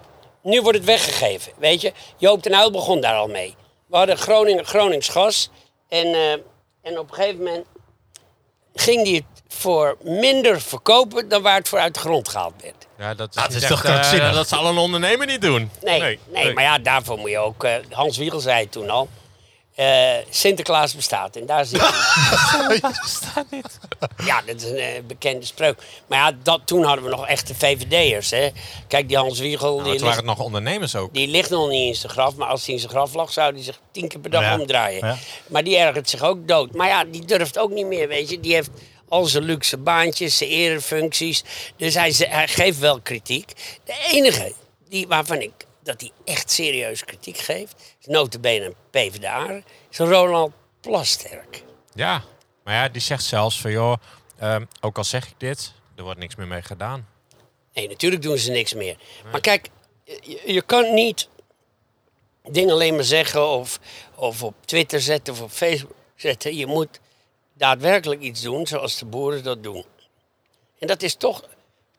nu 0.43 0.61
wordt 0.61 0.77
het 0.77 0.87
weggegeven, 0.87 1.51
weet 1.57 1.81
je. 1.81 1.93
Joop 2.17 2.43
den 2.43 2.53
Uyl 2.53 2.71
begon 2.71 3.01
daar 3.01 3.15
al 3.15 3.27
mee. 3.27 3.55
We 3.87 3.97
hadden 3.97 4.17
Groningen, 4.17 4.65
Gronings 4.65 5.09
gas. 5.09 5.49
En, 5.89 6.05
eh, 6.13 6.31
en 6.81 6.99
op 6.99 7.09
een 7.09 7.15
gegeven 7.15 7.37
moment 7.43 7.65
ging 8.75 9.03
die 9.03 9.15
het 9.15 9.36
voor 9.47 9.97
minder 10.01 10.61
verkopen... 10.61 11.29
dan 11.29 11.41
waar 11.41 11.55
het 11.57 11.69
voor 11.69 11.79
uit 11.79 11.93
de 11.93 11.99
grond 11.99 12.29
gehaald 12.29 12.53
werd. 12.61 12.75
dat- 12.79 12.85
Ja, 13.07 13.13
dat 13.13 13.35
is, 13.35 13.41
niet 13.41 13.55
is 13.55 13.61
echt, 13.61 13.71
toch 13.71 13.81
krankzinnig? 13.81 14.27
eh, 14.29 14.33
dat 14.33 14.47
zal 14.47 14.65
een 14.65 14.77
ondernemer 14.77 15.25
niet 15.27 15.41
doen. 15.41 15.71
Nee, 15.83 16.19
nee, 16.31 16.53
maar 16.53 16.63
ja, 16.63 16.77
daarvoor 16.79 17.17
moet 17.17 17.29
je 17.29 17.37
ook... 17.39 17.63
eh, 17.63 17.73
Hans 17.91 18.17
Wiegel 18.17 18.39
zei 18.39 18.59
het 18.61 18.71
toen 18.71 18.89
al... 18.89 19.07
eh, 19.75 20.11
Sinterklaas 20.29 20.95
bestaat 20.95 21.35
en 21.35 21.45
daar 21.45 21.65
zit 21.65 21.81
hij. 21.81 22.79
bestaat 23.01 23.45
niet. 23.51 23.79
Ja, 24.25 24.41
dat 24.45 24.61
is 24.61 24.69
een 24.69 25.03
bekende 25.07 25.45
spreuk. 25.45 25.81
Maar 26.07 26.19
ja, 26.19 26.37
dat, 26.43 26.61
toen 26.65 26.83
hadden 26.83 27.03
we 27.03 27.09
nog 27.09 27.27
echte 27.27 27.55
VVD'ers. 27.55 28.29
Hè. 28.29 28.49
Kijk, 28.87 29.07
die 29.07 29.17
Hans 29.17 29.39
Wiegel, 29.39 29.71
Nou, 29.71 29.83
die, 29.83 29.91
het 29.93 30.01
waren 30.01 30.25
nog 30.25 30.39
ondernemers 30.39 30.95
ook. 30.95 31.13
die 31.13 31.27
ligt 31.27 31.49
nog 31.49 31.69
niet 31.69 31.87
in 31.87 31.95
zijn 31.95 32.11
graf. 32.11 32.35
Maar 32.35 32.47
als 32.47 32.65
hij 32.65 32.73
in 32.73 32.79
zijn 32.79 32.91
graf 32.91 33.13
lag, 33.13 33.31
zou 33.33 33.53
hij 33.53 33.63
zich 33.63 33.79
tien 33.91 34.07
keer 34.07 34.19
per 34.19 34.29
dag 34.31 34.41
Ja. 34.41 34.59
omdraaien. 34.59 35.05
Ja. 35.07 35.17
Maar 35.47 35.63
die 35.63 35.77
ergert 35.77 36.09
zich 36.09 36.21
ook 36.21 36.47
dood. 36.47 36.71
Maar 36.75 36.87
ja, 36.87 37.03
die 37.03 37.25
durft 37.25 37.59
ook 37.59 37.69
niet 37.71 37.85
meer, 37.85 38.07
weet 38.07 38.29
je. 38.29 38.39
Die 38.39 38.53
heeft 38.53 38.69
al 39.07 39.25
zijn 39.25 39.43
luxe 39.43 39.77
baantjes, 39.77 40.37
zijn 40.37 40.49
erefuncties. 40.49 41.43
Dus 41.75 41.93
hij, 41.93 42.13
hij 42.17 42.47
geeft 42.47 42.79
wel 42.79 43.01
kritiek. 43.01 43.79
De 43.83 44.07
enige 44.11 44.53
die, 44.89 45.07
waarvan 45.07 45.41
ik 45.41 45.51
dat 45.83 46.01
hij 46.01 46.11
echt 46.25 46.51
serieus 46.51 47.05
kritiek 47.05 47.37
geeft... 47.37 47.95
is 47.99 48.05
notabene 48.05 48.65
een 48.65 48.75
PvdA, 48.89 49.61
is 49.89 49.97
Ronald 49.97 50.51
Plasterk. 50.81 51.63
Ja, 51.93 52.23
maar 52.63 52.73
ja, 52.73 52.89
die 52.89 53.01
zegt 53.01 53.23
zelfs 53.23 53.61
van 53.61 53.71
joh, 53.71 53.93
ehm, 54.37 54.65
ook 54.81 54.97
al 54.97 55.03
zeg 55.03 55.27
ik 55.27 55.33
dit, 55.37 55.73
er 55.95 56.03
wordt 56.03 56.19
niks 56.19 56.35
meer 56.35 56.47
mee 56.47 56.61
gedaan. 56.61 57.07
Nee, 57.73 57.87
natuurlijk 57.87 58.21
doen 58.21 58.37
ze 58.37 58.51
niks 58.51 58.73
meer. 58.73 58.97
Maar 59.31 59.41
kijk, 59.41 59.69
je, 60.03 60.41
je 60.45 60.61
kan 60.61 60.93
niet 60.93 61.29
dingen 62.43 62.73
alleen 62.73 62.95
maar 62.95 63.03
zeggen 63.03 63.47
of, 63.47 63.79
of 64.15 64.43
op 64.43 64.55
Twitter 64.65 65.01
zetten 65.01 65.33
of 65.33 65.41
op 65.41 65.51
Facebook 65.51 65.95
zetten. 66.15 66.55
Je 66.55 66.65
moet 66.65 66.99
daadwerkelijk 67.57 68.21
iets 68.21 68.41
doen 68.41 68.67
zoals 68.67 68.97
de 68.97 69.05
boeren 69.05 69.43
dat 69.43 69.63
doen. 69.63 69.85
En 70.79 70.87
dat 70.87 71.01
is 71.01 71.15
toch, 71.15 71.43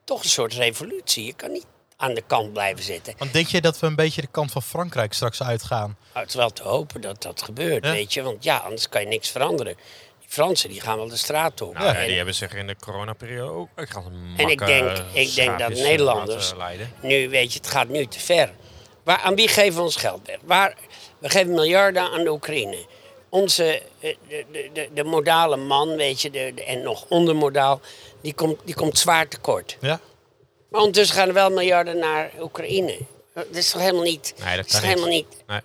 toch 0.05 0.23
een 0.23 0.29
soort 0.29 0.53
revolutie. 0.55 1.25
Je 1.25 1.33
kan 1.33 1.53
niet 1.53 1.67
aan 1.97 2.15
de 2.15 2.23
kant 2.27 2.53
blijven 2.53 2.85
zitten. 2.85 3.15
Want 3.19 3.33
denk 3.33 3.47
je 3.47 3.61
dat 3.61 3.79
we 3.79 3.87
een 3.87 3.95
beetje 3.95 4.21
de 4.21 4.27
kant 4.31 4.53
van 4.53 4.63
Frankrijk 4.63 5.13
straks 5.13 5.43
uitgaan? 5.43 5.97
Nou, 6.13 6.19
het 6.21 6.29
is 6.29 6.35
wel 6.35 6.51
te 6.51 6.63
hopen 6.63 7.01
dat 7.01 7.23
dat 7.23 7.43
gebeurt, 7.43 7.85
Ja. 7.85 7.91
weet 7.91 8.13
je. 8.15 8.23
Want 8.23 8.45
ja, 8.45 8.57
anders 8.57 8.89
kan 8.89 9.01
je 9.01 9.07
niks 9.07 9.29
veranderen. 9.29 9.75
Die 10.19 10.29
Fransen 10.29 10.69
die 10.71 10.81
gaan 10.81 10.97
wel 10.97 11.09
de 11.09 11.17
straat 11.17 11.61
op. 11.61 11.75
Nou, 11.75 11.87
ja, 11.87 11.95
En- 11.95 12.07
die 12.07 12.17
hebben 12.17 12.35
zich 12.35 12.55
in 12.55 12.67
de 12.67 12.77
coronaperiode 12.77 13.53
ook 13.53 13.69
ik 13.77 13.89
ga 13.91 14.03
En 14.37 14.49
ik 14.49 14.59
denk, 14.67 14.99
ik 15.13 15.35
denk 15.35 15.59
dat 15.59 15.69
Nederlanders. 15.71 16.55
leiden. 16.57 16.93
Nu, 17.03 17.29
weet 17.29 17.53
je, 17.53 17.59
het 17.59 17.69
gaat 17.69 17.89
nu 17.89 18.07
te 18.07 18.21
ver. 18.21 18.53
Waar, 19.03 19.19
aan 19.19 19.35
wie 19.35 19.49
geven 19.49 19.75
we 19.77 19.83
ons 19.83 19.97
geld 19.97 20.27
weg? 20.27 20.39
Waar, 20.43 20.75
we 21.19 21.29
geven 21.31 21.51
miljarden 21.51 22.03
aan 22.13 22.25
de 22.25 22.31
Oekraïne. 22.31 22.87
Onze, 23.29 23.83
eh, 24.01 24.17
de, 24.29 24.71
de, 24.73 24.89
de, 24.95 25.05
modale 25.05 25.57
man, 25.57 25.97
weet 25.97 26.21
je, 26.23 26.31
de, 26.31 26.65
en 26.67 26.83
nog 26.83 27.05
ondermodaal, 27.09 27.81
die 28.21 28.35
komt, 28.35 28.61
die 28.65 28.75
komt 28.75 28.99
zwaar 28.99 29.29
tekort. 29.29 29.77
Ja? 29.81 30.01
Maar 30.69 30.81
ondertussen 30.81 31.17
gaan 31.17 31.29
er 31.29 31.35
wel 31.35 31.51
miljarden 31.51 31.99
naar 31.99 32.31
Oekraïne. 32.41 32.99
Dat 33.35 33.47
is 33.51 33.71
toch 33.71 33.81
helemaal 33.81 34.03
niet, 34.03 34.35
Nee, 34.37 34.47
dat 34.47 34.57
dat 34.57 34.67
is 34.67 34.73
toch 34.73 34.83
helemaal 34.83 35.09
niet 35.09 35.27
Nee. 35.47 35.61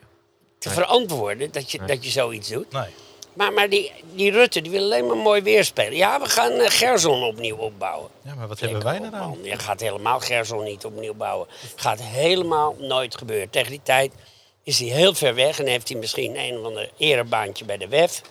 te 0.58 0.70
verantwoorden 0.70 1.52
dat 1.52 1.72
je, 1.72 1.80
dat 1.86 2.04
je 2.04 2.10
zoiets 2.10 2.50
doet. 2.50 2.72
Nee. 2.72 2.90
Maar, 3.34 3.54
maar 3.54 3.70
die, 3.70 3.92
die 4.14 4.32
Rutte, 4.32 4.62
die 4.62 4.72
wil 4.72 4.84
alleen 4.84 5.08
maar 5.08 5.18
mooi 5.18 5.42
weer 5.42 5.66
spelen. 5.66 5.96
Ja, 5.96 6.20
we 6.20 6.30
gaan 6.30 6.52
eh, 6.52 6.70
Gerson 6.70 7.24
opnieuw 7.24 7.56
opbouwen. 7.56 8.10
Ja, 8.22 8.36
maar 8.36 8.48
wat 8.48 8.60
hebben 8.60 8.84
wij 8.84 9.00
nou? 9.00 9.44
Je 9.44 9.60
gaat 9.60 9.80
helemaal 9.80 10.20
Gerson 10.20 10.64
niet 10.64 10.86
opnieuw 10.86 11.14
bouwen. 11.14 11.48
Gaat 11.76 12.02
helemaal 12.02 12.76
nooit 12.80 13.18
gebeuren. 13.18 13.50
Tegen 13.50 13.72
die 13.72 13.82
tijd 13.84 14.12
is 14.64 14.80
hij 14.80 14.88
heel 14.88 15.14
ver 15.14 15.36
weg 15.36 15.60
en 15.60 15.68
heeft 15.68 15.90
hij 15.90 15.98
misschien 15.98 16.38
een 16.40 16.58
of 16.58 16.66
ander 16.66 16.90
erebaantje 16.98 17.66
bij 17.66 17.78
de 17.78 17.88
WEF. 17.88 18.22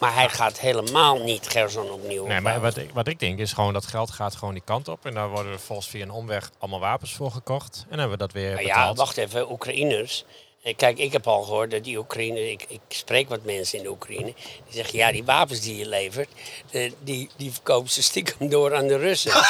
Maar 0.00 0.14
hij 0.14 0.28
gaat 0.28 0.60
helemaal 0.60 1.18
niet 1.18 1.48
Gerson 1.48 1.90
opnieuw 1.90 2.26
Nee, 2.26 2.40
maar 2.40 2.60
wat 2.60 2.76
ik, 2.76 2.90
wat 2.92 3.08
ik 3.08 3.20
denk 3.20 3.38
is 3.38 3.52
gewoon 3.52 3.72
dat 3.72 3.86
geld 3.86 4.10
gaat 4.10 4.34
gewoon 4.34 4.54
die 4.54 4.62
kant 4.64 4.88
op. 4.88 5.06
En 5.06 5.14
daar 5.14 5.28
worden 5.28 5.52
er 5.52 5.60
volgens 5.60 5.88
via 5.88 6.02
een 6.02 6.10
omweg 6.10 6.50
allemaal 6.58 6.80
wapens 6.80 7.12
voor 7.12 7.30
gekocht. 7.30 7.76
En 7.76 7.86
dan 7.90 7.98
hebben 7.98 8.18
we 8.18 8.24
dat 8.24 8.32
weer 8.32 8.54
Maar 8.54 8.62
betaald. 8.62 8.96
ja, 8.96 9.04
wacht 9.04 9.16
even, 9.16 9.50
Oekraïners. 9.50 10.24
Eh, 10.62 10.74
Kijk, 10.76 10.98
ik 10.98 11.12
heb 11.12 11.26
al 11.26 11.42
gehoord 11.42 11.70
dat 11.70 11.84
die 11.84 11.98
Oekraïne, 11.98 12.50
ik, 12.50 12.64
ik 12.68 12.80
spreek 12.88 13.28
wat 13.28 13.44
mensen 13.44 13.78
in 13.78 13.84
de 13.84 13.90
Oekraïne, 13.90 14.32
die 14.34 14.34
zeggen 14.74 14.98
ja, 14.98 15.12
die 15.12 15.24
wapens 15.24 15.60
die 15.60 15.76
je 15.76 15.88
levert, 15.88 16.28
eh, 16.70 16.92
die, 17.02 17.28
die 17.36 17.52
verkopen 17.52 17.90
ze 17.90 18.02
stiekem 18.02 18.48
door 18.48 18.74
aan 18.74 18.86
de 18.86 18.96
Russen. 18.98 19.32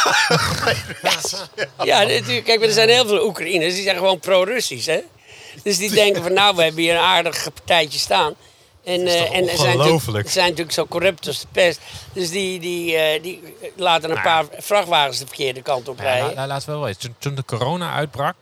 ja, 1.82 2.02
natuurlijk. 2.02 2.44
Kijk, 2.44 2.58
maar 2.58 2.68
er 2.68 2.74
zijn 2.74 2.88
heel 2.88 3.06
veel 3.06 3.26
Oekraïners 3.26 3.74
die 3.74 3.82
zijn 3.82 3.96
gewoon 3.96 4.18
pro-Russisch, 4.18 4.86
hè? 4.86 5.00
Dus 5.62 5.78
die 5.78 5.90
denken 5.90 6.22
van 6.22 6.32
nou, 6.32 6.56
we 6.56 6.62
hebben 6.62 6.82
hier 6.82 6.94
een 6.94 7.00
aardig 7.02 7.42
partijtje 7.54 7.98
staan. 7.98 8.34
En, 8.84 8.98
toch 8.98 9.08
en 9.32 9.56
zijn, 9.56 9.78
natuurlijk, 9.78 10.30
zijn 10.30 10.44
natuurlijk 10.44 10.72
zo 10.74 10.86
corrupt 10.86 11.26
als 11.26 11.40
de 11.40 11.46
pest. 11.52 11.80
Dus 12.12 12.30
die, 12.30 12.60
die, 12.60 12.96
eh, 12.96 13.22
die 13.22 13.42
laten 13.76 14.08
een 14.10 14.14
Nou 14.22 14.26
paar 14.26 14.44
vrachtwagens 14.62 15.18
de 15.18 15.26
verkeerde 15.26 15.62
kant 15.62 15.88
op 15.88 15.98
rijden. 15.98 16.26
la- 16.28 16.34
la- 16.34 16.46
laten 16.46 16.66
we 16.68 16.74
wel 16.74 16.84
weten. 16.84 17.00
Toen, 17.00 17.14
toen 17.18 17.34
de 17.34 17.44
corona 17.44 17.92
uitbrak, 17.94 18.36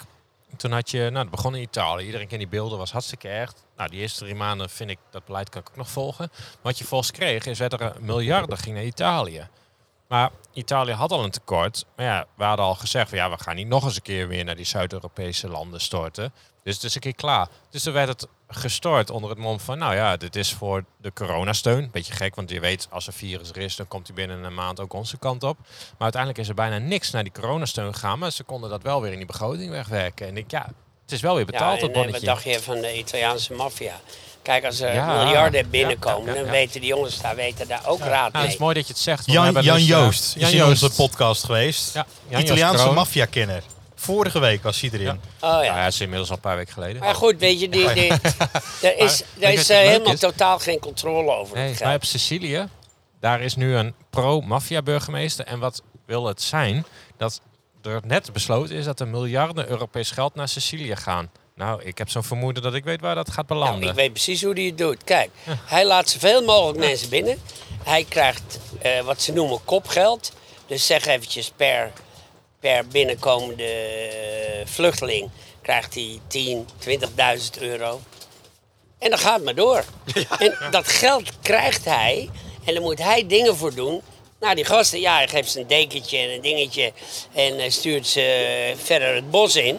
toen 0.57 0.73
had 0.73 0.91
je, 0.91 0.99
nou, 0.99 1.13
dat 1.15 1.31
begon 1.31 1.55
in 1.55 1.63
Italië. 1.63 2.05
Iedereen 2.07 2.27
kent 2.27 2.41
die 2.41 2.49
beelden, 2.51 2.79
was 2.79 2.93
hartstikke 2.93 3.29
erg. 3.29 3.53
Nou, 3.77 3.91
die 3.91 4.01
eerste 4.01 4.19
drie 4.21 4.35
maanden 4.35 4.71
vind 4.71 4.91
ik, 4.91 4.99
dat 5.11 5.25
beleid 5.25 5.49
kan 5.49 5.61
ik 5.61 5.69
ook 5.71 5.77
nog 5.77 5.91
volgen. 5.91 6.29
Maar 6.33 6.59
wat 6.63 6.79
je 6.79 6.85
volgens 6.85 7.11
kreeg, 7.11 7.47
is 7.47 7.59
dat 7.59 7.73
er 7.73 7.93
miljarden 8.01 8.59
ging 8.59 8.75
naar 8.75 8.85
Italië. 8.85 9.49
Maar 10.13 10.31
Italië 10.53 10.93
had 10.93 11.13
al 11.13 11.25
een 11.25 11.31
tekort. 11.31 11.85
Maar 11.97 12.07
ja, 12.07 12.27
we 12.37 12.45
hadden 12.45 12.67
al 12.67 12.75
gezegd 12.75 13.09
van 13.09 13.19
ja, 13.19 13.31
we 13.31 13.43
gaan 13.43 13.57
niet 13.57 13.69
nog 13.69 13.85
eens 13.85 13.97
een 13.97 14.03
keer 14.03 14.29
weer 14.29 14.45
naar 14.45 14.57
die 14.57 14.65
Zuid-Europese 14.65 15.49
landen 15.49 15.81
storten. 15.81 16.33
Dus 16.63 16.75
het 16.75 16.85
is 16.85 16.95
een 16.95 17.01
keer 17.01 17.15
klaar. 17.15 17.49
Dus 17.71 17.83
toen 17.83 17.93
werd 17.93 18.09
het 18.09 18.27
gestort 18.49 19.11
onder 19.11 19.31
het 19.31 19.39
mom 19.39 19.61
van, 19.61 19.79
nou 19.79 19.95
ja, 19.95 20.17
dit 20.17 20.37
is 20.37 20.53
voor 20.53 20.85
de 20.97 21.13
coronasteun. 21.13 21.89
Beetje 21.93 22.13
gek, 22.13 22.35
want 22.35 22.51
je 22.51 22.61
weet, 22.61 22.87
als 22.91 23.07
er 23.07 23.13
virus 23.13 23.49
er 23.49 23.57
is, 23.57 23.77
dan 23.77 23.89
komt 23.89 24.07
hij 24.07 24.17
binnen 24.17 24.45
een 24.45 24.55
maand 24.55 24.81
ook 24.81 24.93
onze 24.93 25.19
kant 25.19 25.43
op. 25.43 25.59
Maar 25.59 25.97
uiteindelijk 25.99 26.43
is 26.43 26.49
er 26.49 26.55
bijna 26.55 26.79
niks 26.79 27.11
naar 27.11 27.23
die 27.23 27.33
coronasteun 27.33 27.95
gegaan. 27.95 28.19
Maar 28.19 28.31
ze 28.31 28.45
konden 28.45 28.71
dat 28.71 28.83
wel 28.83 29.03
weer 29.03 29.13
in 29.13 29.19
die 29.19 29.27
begroting 29.27 29.71
wegwerken. 29.71 30.27
En 30.27 30.37
ik, 30.37 30.51
ja, 30.51 30.67
het 31.03 31.13
is 31.13 31.21
wel 31.21 31.35
weer 31.35 31.47
betaald, 31.47 31.81
ja, 31.81 31.87
dat 31.87 31.91
en, 31.91 31.95
eh, 31.95 32.03
bonnetje. 32.03 32.27
wat 32.27 32.35
dacht 32.35 32.55
je 32.57 32.63
van 32.63 32.81
de 32.81 32.99
Italiaanse 32.99 33.55
maffia? 33.55 34.01
Kijk, 34.43 34.65
als 34.65 34.81
er 34.81 34.95
Ja, 34.95 35.23
miljarden 35.25 35.61
ja, 35.63 35.69
binnenkomen, 35.69 36.27
ja, 36.27 36.35
ja, 36.39 36.43
dan 36.43 36.51
weten 36.51 36.81
die 36.81 36.89
jongens 36.89 37.21
daar 37.21 37.37
weten 37.37 37.69
daar 37.69 37.83
ook 37.87 37.99
raad 37.99 38.11
Nou, 38.11 38.25
het 38.25 38.33
mee. 38.33 38.47
is 38.47 38.57
mooi 38.57 38.75
dat 38.75 38.87
je 38.87 38.93
het 38.93 39.03
zegt. 39.03 39.27
Jan, 39.27 39.45
hebben 39.45 39.63
Jan 39.63 39.75
dus, 39.77 39.83
eh, 39.85 39.89
Joost 39.89 40.35
Jan 40.35 40.43
is 40.49 40.51
in 40.53 40.57
Joost. 40.59 40.83
onze 40.83 40.95
podcast 40.97 41.45
geweest. 41.45 41.95
Ja, 41.95 42.07
Jan 42.23 42.31
Joost 42.31 42.45
Italiaanse 42.45 42.91
maffiakenner. 42.91 43.63
Vorige 43.95 44.39
week 44.39 44.63
was 44.63 44.81
hij 44.81 44.91
erin. 44.93 45.05
Ja. 45.07 45.13
Oh 45.13 45.19
Ja, 45.41 45.63
ja. 45.63 45.85
dat 45.85 45.93
is 45.93 46.01
inmiddels 46.01 46.29
al 46.31 46.35
een 46.37 46.41
paar 46.41 46.57
weken 46.57 46.73
geleden. 46.73 47.03
Maar 47.03 47.15
goed, 47.15 47.39
weet 47.39 47.61
je, 47.61 47.69
die, 47.69 47.93
die, 47.93 48.11
er 48.83 48.99
is, 48.99 49.23
er 49.41 49.53
is 49.53 49.69
eh, 49.71 49.77
helemaal 49.79 50.13
is? 50.13 50.21
totaal 50.21 50.59
geen 50.59 50.79
controle 50.79 51.31
over 51.31 51.57
Nee, 51.57 51.75
maar 51.83 51.95
op 51.95 52.05
Sicilië, 52.05 52.69
daar 53.21 53.41
is 53.41 53.57
nu 53.57 53.75
een 53.77 53.95
pro-maffia-burgemeester. 54.11 55.45
En 55.47 55.59
wat 55.59 55.83
wil 56.07 56.27
het 56.27 56.43
zijn? 56.43 56.85
Dat 57.17 57.41
er 57.83 58.01
net 58.05 58.33
besloten 58.33 58.77
is 58.77 58.85
dat 58.85 59.01
er 59.01 59.09
miljarden 59.09 59.69
Europees 59.69 60.11
geld 60.11 60.35
naar 60.35 60.49
Sicilië 60.49 60.97
gaan. 60.97 61.31
Nou, 61.55 61.83
ik 61.83 61.99
heb 61.99 62.09
zo'n 62.09 62.23
vermoeden 62.25 62.63
dat 62.63 62.75
ik 62.75 62.85
weet 62.85 63.01
waar 63.01 63.15
dat 63.15 63.31
gaat 63.31 63.49
Nou, 63.49 63.61
belanden. 63.61 63.89
ik 63.89 63.95
weet 63.95 64.13
precies 64.13 64.43
hoe 64.43 64.53
hij 64.55 64.63
het 64.65 64.79
doet. 64.79 65.05
Kijk, 65.05 65.31
hij 65.65 65.85
laat 65.87 66.09
zoveel 66.11 66.43
mogelijk 66.43 66.79
mensen 66.79 67.09
binnen. 67.09 67.39
Hij 67.83 68.05
krijgt 68.09 68.59
eh, 68.81 69.01
wat 69.01 69.23
ze 69.23 69.33
noemen 69.33 69.65
kopgeld. 69.65 70.33
Dus 70.67 70.87
zeg 70.87 71.07
eventjes 71.07 71.53
per 71.57 71.93
per 72.61 72.87
binnenkomende 72.87 73.69
vluchteling 74.65 75.31
krijgt 75.63 75.95
hij 75.95 76.21
10, 76.27 76.67
20.000 76.89 77.61
euro. 77.61 78.01
En 78.99 79.11
dan 79.11 79.19
gaat 79.19 79.35
het 79.35 79.45
maar 79.45 79.55
door. 79.55 79.85
En 80.39 80.57
dat 80.71 80.89
geld 80.89 81.31
krijgt 81.43 81.85
hij 81.85 82.31
en 82.65 82.73
daar 82.75 82.83
moet 82.83 82.99
hij 82.99 83.27
dingen 83.27 83.57
voor 83.57 83.75
doen. 83.75 84.03
Nou, 84.41 84.55
die 84.55 84.65
gasten, 84.65 85.01
ja, 85.01 85.15
hij 85.17 85.29
geeft 85.29 85.51
ze 85.51 85.61
een 85.61 85.67
dekentje 85.67 86.19
en 86.19 86.31
een 86.31 86.41
dingetje 86.41 86.93
en 87.33 87.59
eh, 87.59 87.71
stuurt 87.71 88.07
ze 88.07 88.21
eh, 88.21 88.77
verder 88.85 89.15
het 89.15 89.31
bos 89.31 89.57
in. 89.57 89.79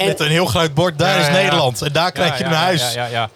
En, 0.00 0.06
Met 0.06 0.20
een 0.20 0.30
heel 0.30 0.46
groot 0.46 0.74
bord, 0.74 0.98
daar 0.98 1.14
Ja, 1.14 1.20
is 1.20 1.26
ja, 1.26 1.32
ja. 1.32 1.42
Nederland. 1.42 1.82
En 1.82 1.92
daar 1.92 2.12
krijg 2.12 2.38
je 2.38 2.44
Ja, 2.44 2.50
naar 2.50 2.58
huis. 2.58 2.92
Ja, 2.92 3.04
ja, 3.04 3.10
ja. 3.10 3.30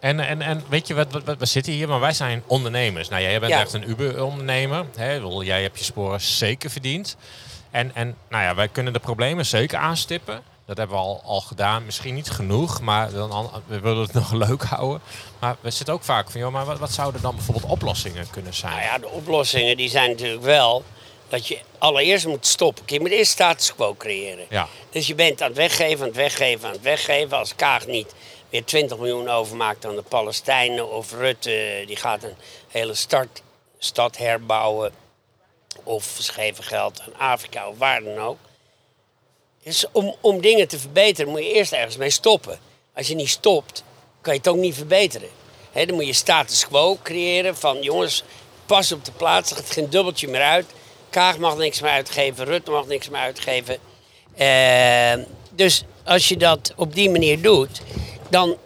En, 0.00 0.20
en, 0.20 0.42
en 0.42 0.64
weet 0.68 0.86
je, 0.86 0.94
wat, 0.94 1.12
wat, 1.12 1.24
wat- 1.24 1.38
we 1.38 1.46
zitten 1.46 1.72
hier, 1.72 1.88
maar 1.88 2.00
wij 2.00 2.12
zijn 2.12 2.42
ondernemers. 2.46 3.08
Nou, 3.08 3.22
jij 3.22 3.40
bent 3.40 3.52
Ja. 3.52 3.60
echt 3.60 3.72
een 3.72 3.90
Uber-ondernemer. 3.90 4.84
Jij 5.44 5.62
hebt 5.62 5.78
je 5.78 5.84
sporen 5.84 6.20
zeker 6.20 6.70
verdiend. 6.70 7.16
En, 7.70 7.90
en 7.94 8.14
nou 8.28 8.42
ja, 8.44 8.54
wij 8.54 8.68
kunnen 8.68 8.92
de 8.92 8.98
problemen 8.98 9.46
zeker 9.46 9.78
aanstippen. 9.78 10.42
Dat 10.66 10.76
hebben 10.76 10.96
we 10.96 11.02
al, 11.02 11.20
al 11.24 11.40
gedaan. 11.40 11.84
Misschien 11.84 12.14
niet 12.14 12.30
genoeg, 12.30 12.80
maar 12.80 13.12
dan, 13.12 13.30
an- 13.30 13.50
we 13.66 13.80
willen 13.80 14.02
het 14.02 14.12
nog 14.22 14.32
leuk 14.32 14.62
houden. 14.62 15.00
Maar 15.38 15.56
we 15.60 15.70
zitten 15.70 15.94
ook 15.94 16.04
vaak 16.04 16.30
van, 16.30 16.40
joh, 16.40 16.52
maar 16.52 16.64
wat, 16.64 16.78
wat 16.78 16.92
zouden 16.92 17.20
dan 17.22 17.34
bijvoorbeeld 17.36 17.70
oplossingen 17.72 18.26
kunnen 18.30 18.54
zijn? 18.54 18.72
Nou 18.72 18.84
ja, 18.84 18.98
de 18.98 19.08
oplossingen 19.08 19.76
die 19.76 19.88
zijn 19.88 20.10
natuurlijk 20.10 20.42
wel 20.42 20.84
dat 21.28 21.46
je 21.46 21.58
allereerst 21.78 22.26
moet 22.26 22.46
stoppen. 22.46 22.84
Je 22.86 23.00
moet 23.00 23.10
eerst 23.10 23.32
status 23.32 23.74
quo 23.74 23.94
creëren. 23.94 24.46
Ja. 24.48 24.68
Dus 24.90 25.06
je 25.06 25.14
bent 25.14 25.42
aan 25.42 25.48
het 25.48 25.56
weggeven, 25.56 26.00
aan 26.00 26.06
het 26.06 26.16
weggeven, 26.16 26.66
aan 26.66 26.74
het 26.74 26.82
weggeven. 26.82 27.38
Als 27.38 27.54
Kaag 27.54 27.86
niet 27.86 28.14
weer 28.50 28.64
20 28.64 28.98
miljoen 28.98 29.28
overmaakt 29.28 29.84
aan 29.84 29.96
de 29.96 30.02
Palestijnen 30.02 30.90
of 30.90 31.12
Rutte, 31.12 31.84
die 31.86 31.96
gaat 31.96 32.22
een 32.22 32.36
hele 32.68 32.94
start, 32.94 33.42
stad 33.78 34.16
herbouwen. 34.16 34.92
Of 35.82 36.16
ze 36.20 36.32
geven 36.32 36.64
geld 36.64 37.00
aan 37.00 37.30
Afrika 37.30 37.68
of 37.68 37.78
waar 37.78 38.02
dan 38.02 38.18
ook. 38.18 38.38
Dus 39.62 39.84
om, 39.92 40.16
om 40.20 40.40
dingen 40.40 40.68
te 40.68 40.78
verbeteren 40.78 41.30
moet 41.30 41.42
je 41.42 41.52
eerst 41.52 41.72
ergens 41.72 41.96
mee 41.96 42.10
stoppen. 42.10 42.58
Als 42.94 43.06
je 43.06 43.14
niet 43.14 43.28
stopt, 43.28 43.82
kan 44.20 44.32
je 44.32 44.38
het 44.38 44.48
ook 44.48 44.56
niet 44.56 44.74
verbeteren. 44.74 45.28
Dan 45.72 45.94
moet 45.94 46.06
je 46.06 46.12
status 46.12 46.66
quo 46.66 46.98
creëren 47.02 47.56
van 47.56 47.82
jongens, 47.82 48.22
pas 48.66 48.92
op 48.92 49.04
de 49.04 49.12
plaats, 49.12 49.50
er 49.50 49.56
gaat 49.56 49.70
geen 49.70 49.90
dubbeltje 49.90 50.28
meer 50.28 50.42
uit. 50.42 50.66
Kaag 51.16 51.38
mag 51.38 51.56
niks 51.56 51.80
meer 51.80 51.90
uitgeven, 51.90 52.44
Rutte 52.44 52.70
mag 52.70 52.86
niks 52.86 53.08
meer 53.08 53.20
uitgeven. 53.20 53.78
Eh, 54.34 55.24
dus 55.50 55.84
als 56.04 56.28
je 56.28 56.36
dat 56.36 56.72
op 56.76 56.94
die 56.94 57.10
manier 57.10 57.40
doet, 57.40 57.80
dan, 58.28 58.56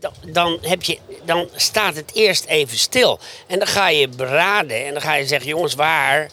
dan, 0.00 0.12
dan, 0.26 0.58
heb 0.60 0.82
je, 0.82 0.98
dan 1.24 1.48
staat 1.54 1.96
het 1.96 2.10
eerst 2.14 2.44
even 2.44 2.78
stil. 2.78 3.18
En 3.46 3.58
dan 3.58 3.68
ga 3.68 3.88
je 3.88 4.08
beraden 4.08 4.86
en 4.86 4.92
dan 4.92 5.02
ga 5.02 5.14
je 5.14 5.26
zeggen, 5.26 5.48
jongens, 5.48 5.74
waar, 5.74 6.30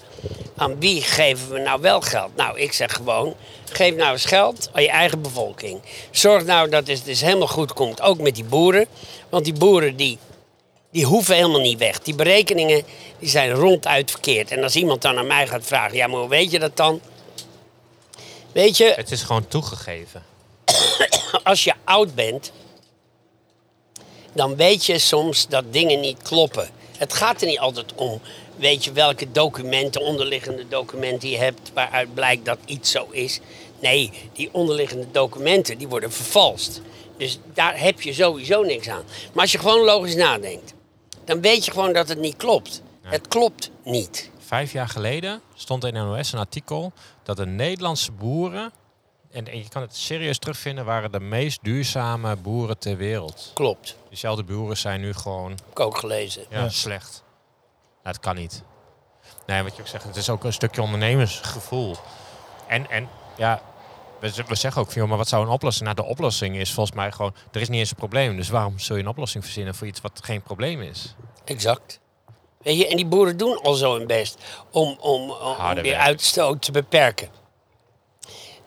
aan 0.55 0.79
wie 0.79 1.01
geven 1.01 1.49
we 1.49 1.59
nou 1.59 1.81
wel 1.81 2.01
geld? 2.01 2.35
Nou, 2.35 2.59
ik 2.59 2.73
zeg 2.73 2.93
gewoon, 2.93 3.35
geef 3.71 3.95
nou 3.95 4.11
eens 4.11 4.25
geld 4.25 4.69
aan 4.71 4.81
je 4.81 4.89
eigen 4.89 5.21
bevolking. 5.21 5.81
Zorg 6.11 6.45
nou 6.45 6.69
dat 6.69 6.87
het 6.87 7.05
dus 7.05 7.21
helemaal 7.21 7.47
goed 7.47 7.73
komt, 7.73 8.01
ook 8.01 8.19
met 8.19 8.35
die 8.35 8.43
boeren. 8.43 8.85
Want 9.29 9.45
die 9.45 9.53
boeren 9.53 9.95
die, 9.95 10.17
die 10.91 11.05
hoeven 11.05 11.35
helemaal 11.35 11.59
niet 11.59 11.77
weg. 11.77 11.99
Die 11.99 12.15
berekeningen 12.15 12.83
die 13.19 13.29
zijn 13.29 13.51
ronduit 13.51 14.11
verkeerd. 14.11 14.51
En 14.51 14.63
als 14.63 14.75
iemand 14.75 15.01
dan 15.01 15.17
aan 15.17 15.27
mij 15.27 15.47
gaat 15.47 15.65
vragen, 15.65 15.97
ja, 15.97 16.07
maar 16.07 16.19
hoe 16.19 16.29
weet 16.29 16.51
je 16.51 16.59
dat 16.59 16.77
dan? 16.77 17.01
Weet 18.51 18.77
je, 18.77 18.93
Het 18.95 19.11
is 19.11 19.23
gewoon 19.23 19.47
toegegeven. 19.47 20.23
als 21.43 21.63
je 21.63 21.73
oud 21.83 22.15
bent, 22.15 22.51
dan 24.33 24.55
weet 24.55 24.85
je 24.85 24.99
soms 24.99 25.47
dat 25.47 25.73
dingen 25.73 25.99
niet 25.99 26.21
kloppen. 26.21 26.69
Het 26.97 27.13
gaat 27.13 27.41
er 27.41 27.47
niet 27.47 27.59
altijd 27.59 27.93
om, 27.95 28.21
weet 28.55 28.83
je, 28.83 28.91
welke 28.91 29.31
documenten, 29.31 30.01
onderliggende 30.01 30.67
documenten 30.67 31.29
je 31.29 31.37
hebt 31.37 31.71
waaruit 31.73 32.13
blijkt 32.13 32.45
dat 32.45 32.57
iets 32.65 32.91
zo 32.91 33.07
is. 33.11 33.39
Nee, 33.79 34.11
die 34.33 34.49
onderliggende 34.51 35.11
documenten 35.11 35.77
die 35.77 35.87
worden 35.87 36.11
vervalst. 36.11 36.81
Dus 37.17 37.39
daar 37.53 37.79
heb 37.79 38.01
je 38.01 38.13
sowieso 38.13 38.63
niks 38.63 38.89
aan. 38.89 39.03
Maar 39.33 39.41
als 39.41 39.51
je 39.51 39.59
gewoon 39.59 39.85
logisch 39.85 40.15
nadenkt, 40.15 40.73
dan 41.31 41.41
weet 41.41 41.65
je 41.65 41.71
gewoon 41.71 41.93
dat 41.93 42.07
het 42.07 42.19
niet 42.19 42.37
klopt. 42.37 42.81
Het 43.01 43.27
klopt 43.27 43.71
niet. 43.83 44.29
Vijf 44.39 44.71
jaar 44.71 44.87
geleden 44.87 45.41
stond 45.53 45.83
in 45.83 45.93
NOS 45.93 46.33
een 46.33 46.39
artikel 46.39 46.93
dat 47.23 47.37
de 47.37 47.45
Nederlandse 47.45 48.11
boeren, 48.11 48.71
en, 49.31 49.47
en 49.47 49.57
je 49.57 49.69
kan 49.69 49.81
het 49.81 49.95
serieus 49.95 50.37
terugvinden, 50.37 50.85
waren 50.85 51.11
de 51.11 51.19
meest 51.19 51.59
duurzame 51.63 52.35
boeren 52.35 52.77
ter 52.77 52.97
wereld. 52.97 53.51
Klopt. 53.53 53.95
Diezelfde 54.09 54.43
boeren 54.43 54.77
zijn 54.77 55.01
nu 55.01 55.13
gewoon 55.13 55.51
Heb 55.51 55.69
ik 55.69 55.79
ook 55.79 55.97
gelezen. 55.97 56.45
ja, 56.49 56.69
slecht. 56.69 57.23
Nou, 58.03 58.15
dat 58.15 58.19
kan 58.19 58.35
niet. 58.35 58.63
Nee, 59.45 59.63
wat 59.63 59.75
je 59.75 59.81
ook 59.81 59.87
zegt, 59.87 60.03
het 60.03 60.15
is 60.15 60.29
ook 60.29 60.43
een 60.43 60.53
stukje 60.53 60.81
ondernemersgevoel. 60.81 61.95
En, 62.67 62.89
en 62.89 63.09
ja, 63.37 63.61
we, 64.21 64.55
zeggen 64.55 64.81
ook 64.81 64.93
joh, 64.93 65.07
maar 65.07 65.17
wat 65.17 65.27
zou 65.27 65.43
een 65.43 65.51
oplossing? 65.51 65.83
Nou, 65.83 65.95
de 65.95 66.11
oplossing 66.13 66.57
is 66.57 66.71
volgens 66.71 66.95
mij 66.95 67.11
gewoon, 67.11 67.35
er 67.51 67.61
is 67.61 67.69
niet 67.69 67.79
eens 67.79 67.89
een 67.89 67.95
probleem. 67.95 68.35
Dus 68.35 68.49
waarom 68.49 68.79
zul 68.79 68.95
je 68.95 69.01
een 69.01 69.07
oplossing 69.07 69.43
verzinnen 69.43 69.75
voor 69.75 69.87
iets 69.87 70.01
wat 70.01 70.19
geen 70.23 70.41
probleem 70.41 70.81
is? 70.81 71.15
Exact. 71.45 71.99
Weet 72.61 72.77
je, 72.77 72.87
en 72.87 72.95
die 72.95 73.05
boeren 73.05 73.37
doen 73.37 73.61
al 73.61 73.73
zo 73.73 73.97
hun 73.97 74.07
best 74.07 74.37
om, 74.71 74.97
om, 74.99 75.31
om 75.31 75.81
die 75.81 75.97
uitstoot 75.97 76.61
te 76.61 76.71
beperken. 76.71 77.29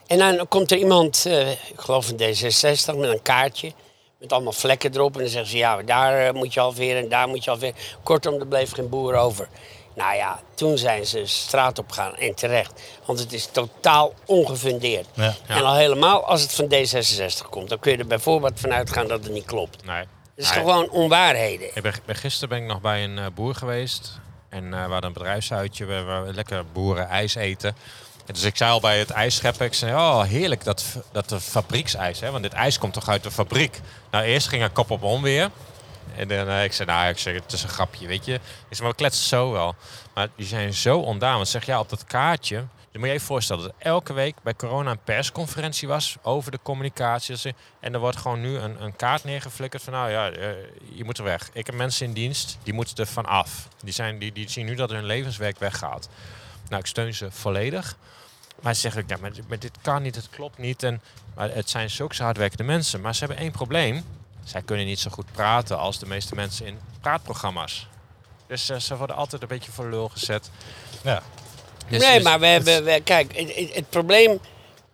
En 0.06 0.18
dan 0.18 0.48
komt 0.48 0.70
er 0.70 0.78
iemand, 0.78 1.26
eh, 1.26 1.50
ik 1.50 1.58
geloof 1.76 2.06
van 2.06 2.16
D66, 2.16 2.96
met 2.96 3.10
een 3.10 3.22
kaartje. 3.22 3.72
Met 4.18 4.32
allemaal 4.32 4.52
vlekken 4.52 4.94
erop. 4.94 5.14
En 5.14 5.20
dan 5.20 5.28
zeggen 5.28 5.50
ze, 5.50 5.56
ja, 5.56 5.82
daar 5.82 6.26
eh, 6.26 6.32
moet 6.32 6.54
je 6.54 6.60
alweer 6.60 6.96
en 6.96 7.08
daar 7.08 7.28
moet 7.28 7.44
je 7.44 7.50
alweer. 7.50 7.74
Kortom, 8.02 8.40
er 8.40 8.46
bleef 8.46 8.72
geen 8.72 8.88
boer 8.88 9.14
over. 9.14 9.48
Nou 9.94 10.16
ja, 10.16 10.40
toen 10.54 10.78
zijn 10.78 11.06
ze 11.06 11.26
straat 11.26 11.78
op 11.78 11.90
gegaan. 11.92 12.16
En 12.16 12.34
terecht. 12.34 12.80
Want 13.04 13.18
het 13.18 13.32
is 13.32 13.46
totaal 13.52 14.14
ongefundeerd. 14.26 15.06
Ja. 15.12 15.24
Ja. 15.48 15.54
En 15.56 15.64
al 15.64 15.74
helemaal 15.74 16.26
als 16.26 16.42
het 16.42 16.52
van 16.52 16.64
D66 16.64 17.48
komt. 17.50 17.68
Dan 17.68 17.78
kun 17.78 17.92
je 17.92 17.98
er 17.98 18.06
bijvoorbeeld 18.06 18.60
vanuit 18.60 18.90
gaan 18.90 19.08
dat 19.08 19.24
het 19.24 19.32
niet 19.32 19.44
klopt. 19.44 19.84
Nee. 19.84 19.96
Het 19.96 20.06
is 20.44 20.50
Nee. 20.50 20.58
gewoon 20.58 20.90
onwaarheden. 20.90 21.66
Ik 21.74 21.82
ben, 21.82 21.94
ben- 22.04 22.16
gisteren 22.16 22.48
ben 22.48 22.58
ik 22.58 22.64
nog 22.64 22.80
bij 22.80 23.04
een 23.04 23.18
eh, 23.18 23.26
boer 23.34 23.54
geweest. 23.54 24.20
En 24.48 24.64
eh 24.74 24.84
we 24.84 24.92
hadden 24.92 25.04
een 25.04 25.12
bedrijfsuitje. 25.12 25.84
We, 25.84 26.02
we 26.26 26.32
lekker 26.34 26.64
boeren 26.72 27.08
ijs 27.08 27.34
eten. 27.34 27.76
En 28.26 28.34
dus 28.34 28.42
ik 28.42 28.56
zei 28.56 28.70
al 28.70 28.80
bij 28.80 28.98
het 28.98 29.10
ijs 29.10 29.34
scheppen. 29.36 29.66
Ik 29.66 29.74
zei, 29.74 29.92
oh 29.94 30.22
heerlijk 30.22 30.64
dat, 30.64 30.84
dat 31.12 31.28
de 31.28 31.40
fabrieksijs. 31.40 32.20
Hè? 32.20 32.30
Want 32.30 32.42
dit 32.42 32.52
ijs 32.52 32.78
komt 32.78 32.92
toch 32.92 33.08
uit 33.08 33.22
de 33.22 33.30
fabriek. 33.30 33.80
Nou, 34.10 34.24
eerst 34.24 34.48
ging 34.48 34.62
er 34.62 34.70
kop 34.70 34.90
op 34.90 35.02
om 35.02 35.22
weer. 35.22 35.50
En 36.16 36.28
dan, 36.28 36.48
eh, 36.48 36.64
ik 36.64 36.72
zei, 36.72 36.88
nou, 36.88 37.08
ik 37.08 37.18
zeg, 37.18 37.34
het 37.34 37.52
is 37.52 37.62
een 37.62 37.68
grapje, 37.68 38.06
weet 38.06 38.24
je. 38.24 38.34
Ik 38.34 38.40
zei, 38.68 38.80
maar 38.80 38.90
we 38.90 38.96
kletsen 38.96 39.26
zo 39.26 39.52
wel. 39.52 39.74
Maar 40.14 40.28
die 40.36 40.46
zijn 40.46 40.74
zo 40.74 40.98
ondaan. 40.98 41.36
Want 41.36 41.48
zeg, 41.48 41.66
ja, 41.66 41.80
op 41.80 41.88
dat 41.88 42.04
kaartje... 42.04 42.64
Dan 42.94 43.02
moet 43.02 43.12
je 43.12 43.18
even 43.18 43.28
voorstellen 43.28 43.62
dat 43.62 43.74
elke 43.78 44.12
week 44.12 44.36
bij 44.42 44.54
corona 44.54 44.90
een 44.90 45.02
persconferentie 45.04 45.88
was 45.88 46.16
over 46.22 46.50
de 46.50 46.58
communicatie. 46.62 47.54
En 47.80 47.94
er 47.94 48.00
wordt 48.00 48.16
gewoon 48.16 48.40
nu 48.40 48.56
een, 48.56 48.82
een 48.82 48.96
kaart 48.96 49.24
neergeflikkerd 49.24 49.82
van, 49.82 49.92
nou 49.92 50.10
ja, 50.10 50.30
eh, 50.30 50.48
je 50.92 51.04
moet 51.04 51.18
er 51.18 51.24
weg. 51.24 51.50
Ik 51.52 51.66
heb 51.66 51.74
mensen 51.74 52.06
in 52.06 52.12
dienst, 52.12 52.58
die 52.62 52.74
moeten 52.74 52.96
er 52.96 53.06
van 53.06 53.26
af. 53.26 53.68
Die, 53.82 53.92
zijn, 53.92 54.18
die, 54.18 54.32
die 54.32 54.50
zien 54.50 54.66
nu 54.66 54.74
dat 54.74 54.90
hun 54.90 55.04
levenswerk 55.04 55.58
weggaat. 55.58 56.08
Nou, 56.68 56.80
ik 56.80 56.86
steun 56.86 57.14
ze 57.14 57.30
volledig. 57.30 57.96
Maar 58.60 58.74
ze 58.74 58.80
zeggen, 58.80 59.04
ja, 59.06 59.16
maar 59.20 59.58
dit 59.58 59.78
kan 59.82 60.02
niet, 60.02 60.14
het 60.14 60.28
klopt 60.30 60.58
niet. 60.58 60.82
En, 60.82 61.00
maar 61.34 61.50
het 61.50 61.70
zijn 61.70 61.90
zulke 61.90 62.22
hardwerkende 62.22 62.64
mensen. 62.64 63.00
Maar 63.00 63.14
ze 63.14 63.24
hebben 63.24 63.42
één 63.42 63.52
probleem. 63.52 64.04
Zij 64.44 64.62
kunnen 64.62 64.86
niet 64.86 65.00
zo 65.00 65.10
goed 65.10 65.32
praten 65.32 65.78
als 65.78 65.98
de 65.98 66.06
meeste 66.06 66.34
mensen 66.34 66.66
in 66.66 66.78
praatprogramma's. 67.00 67.86
Dus 68.46 68.68
eh, 68.68 68.78
ze 68.78 68.96
worden 68.96 69.16
altijd 69.16 69.42
een 69.42 69.48
beetje 69.48 69.72
voor 69.72 69.88
lul 69.90 70.08
gezet. 70.08 70.50
Ja. 71.02 71.22
Dus- 71.88 72.02
nee, 72.02 72.14
dus 72.14 72.22
maar 72.22 72.40
we 72.40 72.46
het- 72.46 72.66
hebben, 72.68 72.92
we, 72.94 73.00
kijk, 73.00 73.36
het, 73.36 73.54
het- 73.54 73.74
het 73.74 73.90
probleem 73.90 74.38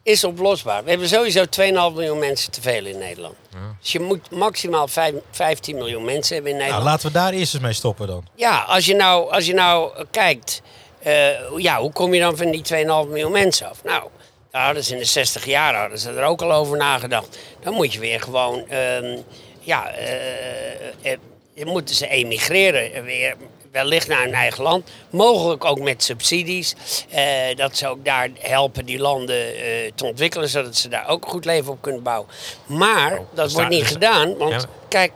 is 0.03 0.25
oplosbaar. 0.25 0.85
We 0.85 0.91
hebben 0.91 1.09
sowieso 1.09 1.45
2,5 1.45 1.95
miljoen 1.95 2.19
mensen 2.19 2.53
te 2.53 2.61
veel 2.61 2.85
in 2.87 2.99
Nederland. 2.99 3.35
Dus 3.81 3.93
je 3.93 4.01
moet 4.01 4.31
maximaal 4.31 4.89
vijf- 4.89 5.15
15 5.31 5.77
miljoen 5.77 6.05
mensen 6.05 6.35
hebben 6.35 6.53
in 6.53 6.59
Nou, 6.59 6.71
Nederland. 6.71 7.03
laten 7.03 7.07
we 7.13 7.19
daar 7.19 7.33
eerst 7.33 7.55
eens 7.55 7.63
mee 7.63 7.73
stoppen 7.73 8.07
dan. 8.07 8.27
Ja, 8.35 8.59
als 8.61 8.87
je 8.87 8.95
nou, 8.95 9.31
als 9.33 9.47
je 9.47 9.55
nou 9.55 9.97
eh, 9.97 10.05
kijkt, 10.11 10.63
eh, 10.99 11.59
ja, 11.59 11.81
hoe 11.81 11.93
kom 11.93 12.15
je 12.15 12.21
dan 12.21 12.37
van 12.37 12.51
die 12.51 12.63
2,5 12.63 13.09
miljoen 13.09 13.33
mensen 13.33 13.69
af? 13.71 13.85
Nou, 13.85 14.09
daar 14.51 14.65
hadden 14.65 14.85
ze 14.85 14.93
in 14.93 14.99
de 14.99 15.05
60 15.05 15.45
jaar 15.47 15.75
hadden 15.75 15.99
ze 15.99 16.11
er 16.11 16.25
ook 16.25 16.43
al 16.43 16.53
over 16.53 16.77
nagedacht. 16.77 17.39
Dan 17.63 17.75
moet 17.75 17.93
je 17.93 17.99
weer 18.01 18.21
gewoon, 18.21 18.69
ehm, 18.69 19.19
ja, 19.61 19.89
eh, 19.91 21.13
eh, 21.13 21.19
dan 21.55 21.67
moeten 21.69 21.95
ze 21.95 22.09
emigreren 22.09 22.93
eh, 22.95 23.03
weer. 23.03 23.35
Wellicht 23.73 24.09
naar 24.09 24.23
hun 24.23 24.35
eigen 24.35 24.63
land. 24.63 24.91
Mogelijk 25.11 25.65
ook 25.65 25.81
met 25.81 26.03
subsidies. 26.03 26.75
eh, 27.11 27.57
dat 27.57 27.77
ze 27.77 27.89
ook 27.89 28.05
daar 28.05 28.29
helpen 28.39 28.85
die 28.87 28.99
landen 28.99 29.55
eh, 29.57 29.91
te 29.95 30.05
ontwikkelen. 30.05 30.49
Zodat 30.49 30.77
ze 30.77 30.89
daar 30.89 31.09
ook 31.09 31.25
een 31.25 31.31
goed 31.31 31.45
leven 31.45 31.73
op 31.73 31.83
kunnen 31.83 32.03
bouwen. 32.03 32.29
Maar 32.67 33.11
dat 33.11 33.51
staat- 33.51 33.53
wordt 33.53 33.69
niet 33.69 33.87
gedaan. 33.87 34.37
Want 34.37 34.53
Ja, 34.53 34.69
kijk, 34.89 35.13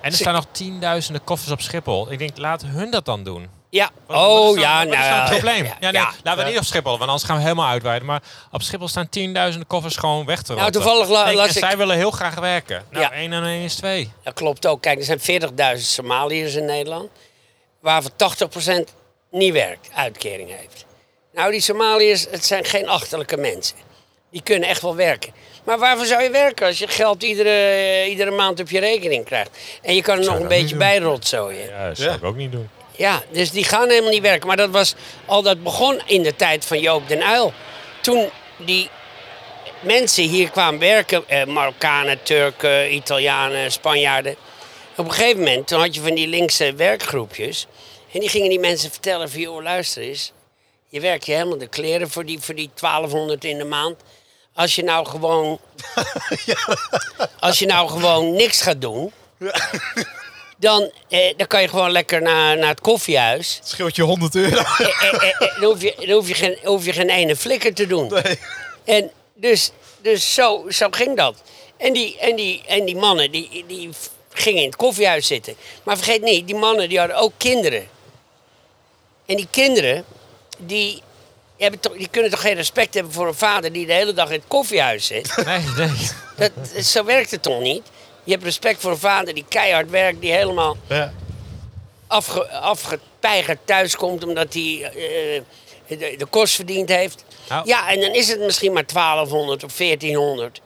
En 0.00 0.10
er 0.10 0.16
staan 0.16 0.34
nog 0.34 0.46
tienduizenden 0.52 1.24
koffers 1.24 1.50
op 1.52 1.60
Schiphol. 1.60 2.12
Ik 2.12 2.18
denk, 2.18 2.38
laat 2.38 2.62
hun 2.66 2.90
dat 2.90 3.04
dan 3.04 3.22
doen. 3.24 3.48
Ja. 3.70 3.90
Wat- 4.06 4.16
wat 4.16 4.26
is 4.26 4.32
Oh 4.32 4.46
dan- 4.46 4.58
ja, 4.60 4.76
wat 4.84 4.86
is 4.92 4.98
nou 4.98 5.04
ja, 5.06 5.28
probleem? 5.28 5.64
ja, 5.64 5.76
Ja, 5.80 5.90
nee, 5.90 6.00
ja. 6.02 6.12
laten 6.22 6.44
we 6.44 6.50
niet 6.50 6.58
op 6.58 6.64
Schiphol, 6.64 6.90
want 6.90 7.02
anders 7.10 7.22
gaan 7.22 7.36
we 7.36 7.42
helemaal 7.42 7.68
uitweiden. 7.68 8.06
Maar 8.06 8.22
op 8.52 8.62
Schiphol 8.62 8.88
staan 8.88 9.08
tienduizenden 9.08 9.68
koffers 9.68 9.96
gewoon 9.96 10.26
weg 10.26 10.42
te 10.42 10.52
rotten. 10.54 10.56
Nou, 10.56 10.70
toevallig 10.72 11.08
la- 11.08 11.32
las 11.34 11.46
ik- 11.56 11.58
zij 11.64 11.76
willen 11.76 11.96
heel 11.96 12.10
graag 12.10 12.34
werken. 12.34 12.84
Nou, 12.90 13.04
Ja. 13.04 13.12
één 13.12 13.32
en 13.32 13.44
één 13.44 13.62
is 13.62 13.74
twee. 13.74 14.12
Dat 14.22 14.34
klopt 14.34 14.66
ook. 14.66 14.82
Kijk, 14.82 14.98
er 14.98 15.04
zijn 15.04 15.20
40.000 15.20 15.90
Somaliërs 15.92 16.54
in 16.54 16.64
Nederland. 16.64 17.08
Waarvan 17.80 18.10
80% 18.16 18.94
niet 19.30 19.52
werkt, 19.52 19.88
uitkering 19.94 20.48
heeft. 20.56 20.84
Nou, 21.32 21.50
die 21.50 21.60
Somaliërs, 21.60 22.26
het 22.30 22.44
zijn 22.44 22.64
geen 22.64 22.88
achterlijke 22.88 23.36
mensen. 23.36 23.76
Die 24.30 24.42
kunnen 24.42 24.68
echt 24.68 24.82
wel 24.82 24.96
werken. 24.96 25.32
Maar 25.64 25.78
waarvoor 25.78 26.06
zou 26.06 26.22
je 26.22 26.30
werken 26.30 26.66
als 26.66 26.78
je 26.78 26.86
geld 26.88 27.22
iedere, 27.22 28.06
iedere 28.08 28.30
maand 28.30 28.60
op 28.60 28.70
je 28.70 28.80
rekening 28.80 29.24
krijgt? 29.24 29.50
En 29.82 29.94
je 29.94 30.02
kan 30.02 30.18
er 30.18 30.24
nog 30.24 30.38
een 30.40 30.48
beetje 30.48 30.76
bij 30.76 30.98
rotzooien. 30.98 31.68
Ja, 31.68 31.88
dat 31.88 31.96
zou 31.96 32.10
Ja. 32.10 32.16
ik 32.16 32.24
ook 32.24 32.36
niet 32.36 32.52
doen. 32.52 32.68
Ja, 32.98 33.22
dus 33.30 33.50
die 33.50 33.64
gaan 33.64 33.88
helemaal 33.88 34.10
niet 34.10 34.22
werken. 34.22 34.46
Maar 34.46 34.56
dat 34.56 34.70
was 34.70 34.94
al 35.24 35.42
dat 35.42 35.62
begon 35.62 36.00
in 36.06 36.22
de 36.22 36.36
tijd 36.36 36.64
van 36.64 36.80
Joop 36.80 37.08
den 37.08 37.22
Uyl. 37.22 37.52
Toen 38.00 38.30
die 38.56 38.90
mensen 39.80 40.24
hier 40.24 40.50
kwamen 40.50 40.80
werken, 40.80 41.28
eh, 41.28 41.44
Marokkanen, 41.44 42.22
Turken, 42.22 42.94
Italianen, 42.94 43.72
Spanjaarden. 43.72 44.36
Op 44.96 45.04
een 45.04 45.12
gegeven 45.12 45.38
moment, 45.38 45.66
toen 45.66 45.80
had 45.80 45.94
je 45.94 46.00
van 46.00 46.14
die 46.14 46.26
linkse 46.26 46.74
werkgroepjes. 46.74 47.66
En 48.12 48.20
die 48.20 48.28
gingen 48.28 48.48
die 48.48 48.60
mensen 48.60 48.90
vertellen 48.90 49.30
van, 49.30 49.40
joh, 49.40 49.62
luister 49.62 50.02
eens. 50.02 50.32
Je 50.88 51.00
werkt 51.00 51.26
je 51.26 51.32
helemaal 51.32 51.58
de 51.58 51.68
kleren 51.68 52.10
voor 52.10 52.24
die, 52.24 52.40
voor 52.40 52.54
die 52.54 52.70
1200 52.74 53.44
in 53.44 53.58
de 53.58 53.64
maand. 53.64 53.96
Als 54.54 54.74
je 54.74 54.82
nou 54.84 55.06
gewoon... 55.06 55.60
Als 57.40 57.58
je 57.58 57.66
nou 57.66 57.88
gewoon 57.88 58.32
niks 58.32 58.62
gaat 58.62 58.80
doen... 58.80 59.12
Dan, 60.60 60.90
eh, 61.08 61.34
dan 61.36 61.46
kan 61.46 61.62
je 61.62 61.68
gewoon 61.68 61.90
lekker 61.90 62.22
naar, 62.22 62.58
naar 62.58 62.68
het 62.68 62.80
koffiehuis. 62.80 63.56
Het 63.58 63.68
scheelt 63.68 63.96
je 63.96 64.02
100 64.02 64.34
euro. 64.34 64.56
Eh, 64.56 64.80
eh, 64.80 65.14
eh, 65.14 65.40
eh, 65.40 65.60
dan, 65.60 65.64
hoef 65.64 65.82
je, 65.82 65.94
dan 65.98 66.10
hoef 66.10 66.28
je 66.28 66.34
geen, 66.34 66.58
hoef 66.64 66.84
je 66.84 66.92
geen 66.92 67.10
ene 67.10 67.36
flikker 67.36 67.74
te 67.74 67.86
doen. 67.86 68.12
En 68.84 69.10
dus, 69.34 69.70
dus 70.02 70.34
zo, 70.34 70.64
zo 70.68 70.86
ging 70.90 71.16
dat. 71.16 71.42
En 71.76 71.92
die, 71.92 72.18
en 72.18 72.36
die, 72.36 72.62
en 72.66 72.84
die 72.84 72.96
mannen 72.96 73.30
die, 73.30 73.64
die 73.66 73.90
gingen 74.32 74.60
in 74.62 74.66
het 74.68 74.76
koffiehuis 74.76 75.26
zitten. 75.26 75.54
Maar 75.82 75.96
vergeet 75.96 76.22
niet, 76.22 76.46
die 76.46 76.56
mannen 76.56 76.88
die 76.88 76.98
hadden 76.98 77.16
ook 77.16 77.32
kinderen. 77.36 77.88
En 79.26 79.36
die 79.36 79.48
kinderen, 79.50 80.04
die, 80.58 81.02
hebben 81.56 81.80
toch, 81.80 81.96
die 81.96 82.08
kunnen 82.08 82.30
toch 82.30 82.40
geen 82.40 82.54
respect 82.54 82.94
hebben 82.94 83.12
voor 83.12 83.26
een 83.26 83.34
vader 83.34 83.72
die 83.72 83.86
de 83.86 83.92
hele 83.92 84.12
dag 84.12 84.28
in 84.28 84.38
het 84.38 84.48
koffiehuis 84.48 85.06
zit. 85.06 85.36
Nee, 85.44 85.64
nee. 85.76 85.90
Dat, 86.36 86.84
zo 86.84 87.04
werkt 87.04 87.30
het 87.30 87.42
toch 87.42 87.60
niet? 87.60 87.82
Je 88.28 88.34
hebt 88.34 88.46
respect 88.46 88.80
voor 88.80 88.90
een 88.90 88.98
vader 88.98 89.34
die 89.34 89.44
keihard 89.48 89.90
werkt, 89.90 90.20
die 90.20 90.32
helemaal 90.32 90.76
Ja. 90.88 91.12
afge, 92.06 92.48
afgepeigerd 92.50 93.58
thuiskomt 93.64 94.24
omdat 94.24 94.54
hij 94.54 94.82
eh, 94.82 95.42
de, 95.98 96.14
de 96.16 96.26
kost 96.30 96.54
verdiend 96.54 96.88
heeft. 96.88 97.24
Nou. 97.48 97.66
Ja, 97.66 97.90
en 97.90 98.00
dan 98.00 98.14
is 98.14 98.28
het 98.28 98.40
misschien 98.40 98.72
maar 98.72 98.86
1200 98.86 99.64
of 99.64 99.76
1400. 99.76 100.60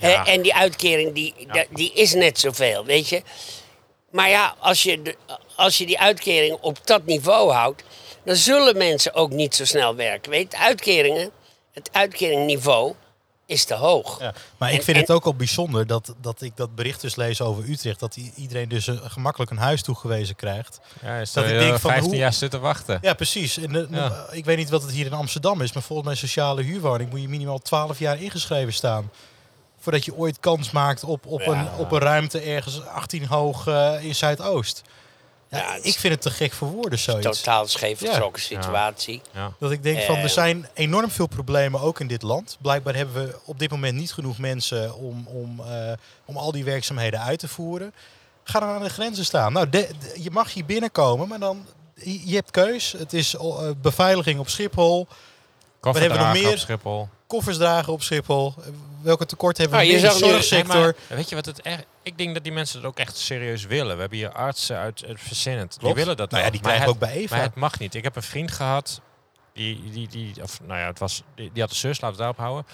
Ja. 0.00 0.24
Eh, 0.26 0.32
en 0.32 0.42
die 0.42 0.54
uitkering 0.54 1.14
die, 1.14 1.34
die, 1.52 1.66
die 1.70 1.92
is 1.92 2.14
net 2.14 2.38
zoveel, 2.38 2.84
weet 2.84 3.08
je. 3.08 3.22
Maar 4.10 4.28
ja, 4.28 4.54
als 4.58 4.82
je, 4.82 5.02
de, 5.02 5.16
als 5.56 5.78
je 5.78 5.86
die 5.86 5.98
uitkering 5.98 6.58
op 6.60 6.86
dat 6.86 7.04
niveau 7.04 7.52
houdt, 7.52 7.82
dan 8.24 8.36
zullen 8.36 8.76
mensen 8.76 9.14
ook 9.14 9.30
niet 9.30 9.54
zo 9.54 9.64
snel 9.64 9.94
werken. 9.94 10.30
Weet 10.30 10.52
je, 10.52 10.58
uitkeringen, 10.58 11.30
het 11.72 11.88
uitkeringniveau 11.92 12.94
is 13.48 13.64
te 13.64 13.74
hoog. 13.74 14.20
Ja, 14.20 14.34
maar 14.56 14.72
ik 14.72 14.82
vind 14.82 14.96
en- 14.96 15.02
het 15.02 15.10
ook 15.12 15.24
al 15.24 15.34
bijzonder 15.34 15.86
dat, 15.86 16.14
dat 16.20 16.42
ik 16.42 16.56
dat 16.56 16.74
bericht 16.74 17.00
dus 17.00 17.16
lees 17.16 17.40
over 17.40 17.68
Utrecht. 17.68 18.00
Dat 18.00 18.16
iedereen 18.16 18.68
dus 18.68 18.86
een, 18.86 19.10
gemakkelijk 19.10 19.50
een 19.50 19.56
huis 19.58 19.82
toegewezen 19.82 20.36
krijgt. 20.36 20.80
Ja, 21.02 21.18
Dat 21.18 21.44
ik 21.44 21.58
denk 21.58 21.78
van, 21.78 21.90
15 21.90 22.10
hoe- 22.10 22.18
jaar 22.20 22.32
zitten 22.32 22.60
wachten. 22.60 22.98
Ja, 23.02 23.14
precies. 23.14 23.56
En, 23.58 23.72
de- 23.72 23.86
Ja. 23.90 24.26
Ik 24.30 24.44
weet 24.44 24.56
niet 24.56 24.70
wat 24.70 24.82
het 24.82 24.90
hier 24.90 25.06
in 25.06 25.12
Amsterdam 25.12 25.60
is, 25.60 25.72
maar 25.72 25.82
volgens 25.82 26.08
mij 26.08 26.16
sociale 26.16 26.62
huurwoning 26.62 27.10
moet 27.10 27.20
je 27.20 27.28
minimaal 27.28 27.58
12 27.58 27.98
jaar 27.98 28.22
ingeschreven 28.22 28.72
staan. 28.72 29.10
Voordat 29.80 30.04
je 30.04 30.14
ooit 30.14 30.40
kans 30.40 30.70
maakt 30.70 31.04
op, 31.04 31.26
op, 31.26 31.40
Ja. 31.40 31.52
een, 31.52 31.68
op 31.78 31.92
een 31.92 31.98
ruimte 31.98 32.40
ergens 32.40 32.84
18 32.86 33.26
hoog 33.26 33.66
eh, 33.66 33.94
in 34.04 34.14
Zuidoost. 34.14 34.82
Ja, 35.50 35.74
ik 35.82 35.98
vind 35.98 36.12
het 36.14 36.22
te 36.22 36.30
gek 36.30 36.52
voor 36.52 36.68
woorden 36.68 36.98
zoiets. 36.98 37.38
Totaal 37.40 37.66
scheef 37.66 38.00
Ja. 38.00 38.06
vertrokken 38.06 38.42
situatie. 38.42 39.22
Ja. 39.32 39.52
Dat 39.58 39.70
ik 39.70 39.82
denk 39.82 40.00
van, 40.02 40.16
Eh. 40.16 40.22
er 40.22 40.28
zijn 40.28 40.68
enorm 40.74 41.10
veel 41.10 41.26
problemen 41.26 41.80
ook 41.80 42.00
in 42.00 42.06
dit 42.06 42.22
land. 42.22 42.56
Blijkbaar 42.60 42.94
hebben 42.94 43.14
we 43.26 43.38
op 43.44 43.58
dit 43.58 43.70
moment 43.70 43.94
niet 43.96 44.12
genoeg 44.12 44.38
mensen 44.38 44.94
om, 44.94 45.26
om, 45.26 45.60
eh, 45.60 45.92
om 46.24 46.36
al 46.36 46.52
die 46.52 46.64
werkzaamheden 46.64 47.20
uit 47.20 47.38
te 47.38 47.48
voeren. 47.48 47.94
Ga 48.44 48.60
dan 48.60 48.68
aan 48.68 48.82
de 48.82 48.88
grenzen 48.90 49.24
staan. 49.24 49.52
Nou, 49.52 49.68
de- 49.68 49.88
de- 50.00 50.22
je 50.22 50.30
mag 50.30 50.52
hier 50.52 50.64
binnenkomen, 50.64 51.28
maar 51.28 51.38
dan, 51.38 51.66
je 51.94 52.28
je 52.28 52.34
hebt 52.34 52.50
keus. 52.50 52.92
Het 52.92 53.12
is 53.12 53.34
eh, 53.34 53.70
beveiliging 53.82 54.38
op 54.40 54.48
Schiphol, 54.48 55.06
Koffer 55.80 56.02
hebben 56.02 56.18
we 56.20 56.24
nog 56.24 56.32
meer? 56.42 56.52
op 56.52 56.58
Schiphol. 56.58 57.08
Koffers 57.28 57.56
dragen 57.56 57.92
op 57.92 58.02
Schiphol. 58.02 58.54
Welke 59.02 59.26
tekort 59.26 59.58
hebben 59.58 59.78
we 59.78 59.84
Nou, 59.84 59.96
je 59.96 60.02
meer 60.02 60.12
in 60.14 60.18
de 60.20 60.26
zorgsector? 60.26 60.74
Nee, 60.74 60.84
maar 61.08 61.16
weet 61.16 61.28
je 61.28 61.34
wat 61.34 61.46
het 61.46 61.60
echt... 61.62 61.84
Ik 62.02 62.18
denk 62.18 62.34
dat 62.34 62.42
die 62.42 62.52
mensen 62.52 62.78
het 62.78 62.86
ook 62.88 62.98
echt 62.98 63.16
serieus 63.16 63.66
willen. 63.66 63.94
We 63.94 64.00
hebben 64.00 64.18
hier 64.18 64.32
artsen 64.32 64.76
uit, 64.76 65.04
uit 65.08 65.20
Verzinnend. 65.20 65.80
Die 65.80 65.94
willen 65.94 66.16
dat 66.16 66.30
Nou 66.30 66.44
ja, 66.44 66.50
die 66.50 66.60
krijgen 66.60 66.82
het- 66.82 66.90
ook 66.90 66.98
bij 66.98 67.12
Eva. 67.12 67.34
Maar 67.36 67.44
het 67.44 67.54
mag 67.54 67.78
niet. 67.78 67.94
Ik 67.94 68.02
heb 68.02 68.16
een 68.16 68.22
vriend 68.22 68.50
gehad. 68.50 69.00
Die, 69.52 69.90
die, 69.90 70.08
die, 70.08 70.42
of, 70.42 70.60
nou 70.66 70.80
ja, 70.80 70.86
het 70.86 70.98
was, 70.98 71.22
die, 71.34 71.50
die 71.52 71.62
had 71.62 71.70
een 71.70 71.76
zus, 71.76 72.00
laten 72.00 72.16
we 72.18 72.24
het 72.24 72.36
daarop 72.36 72.36
houden. 72.38 72.66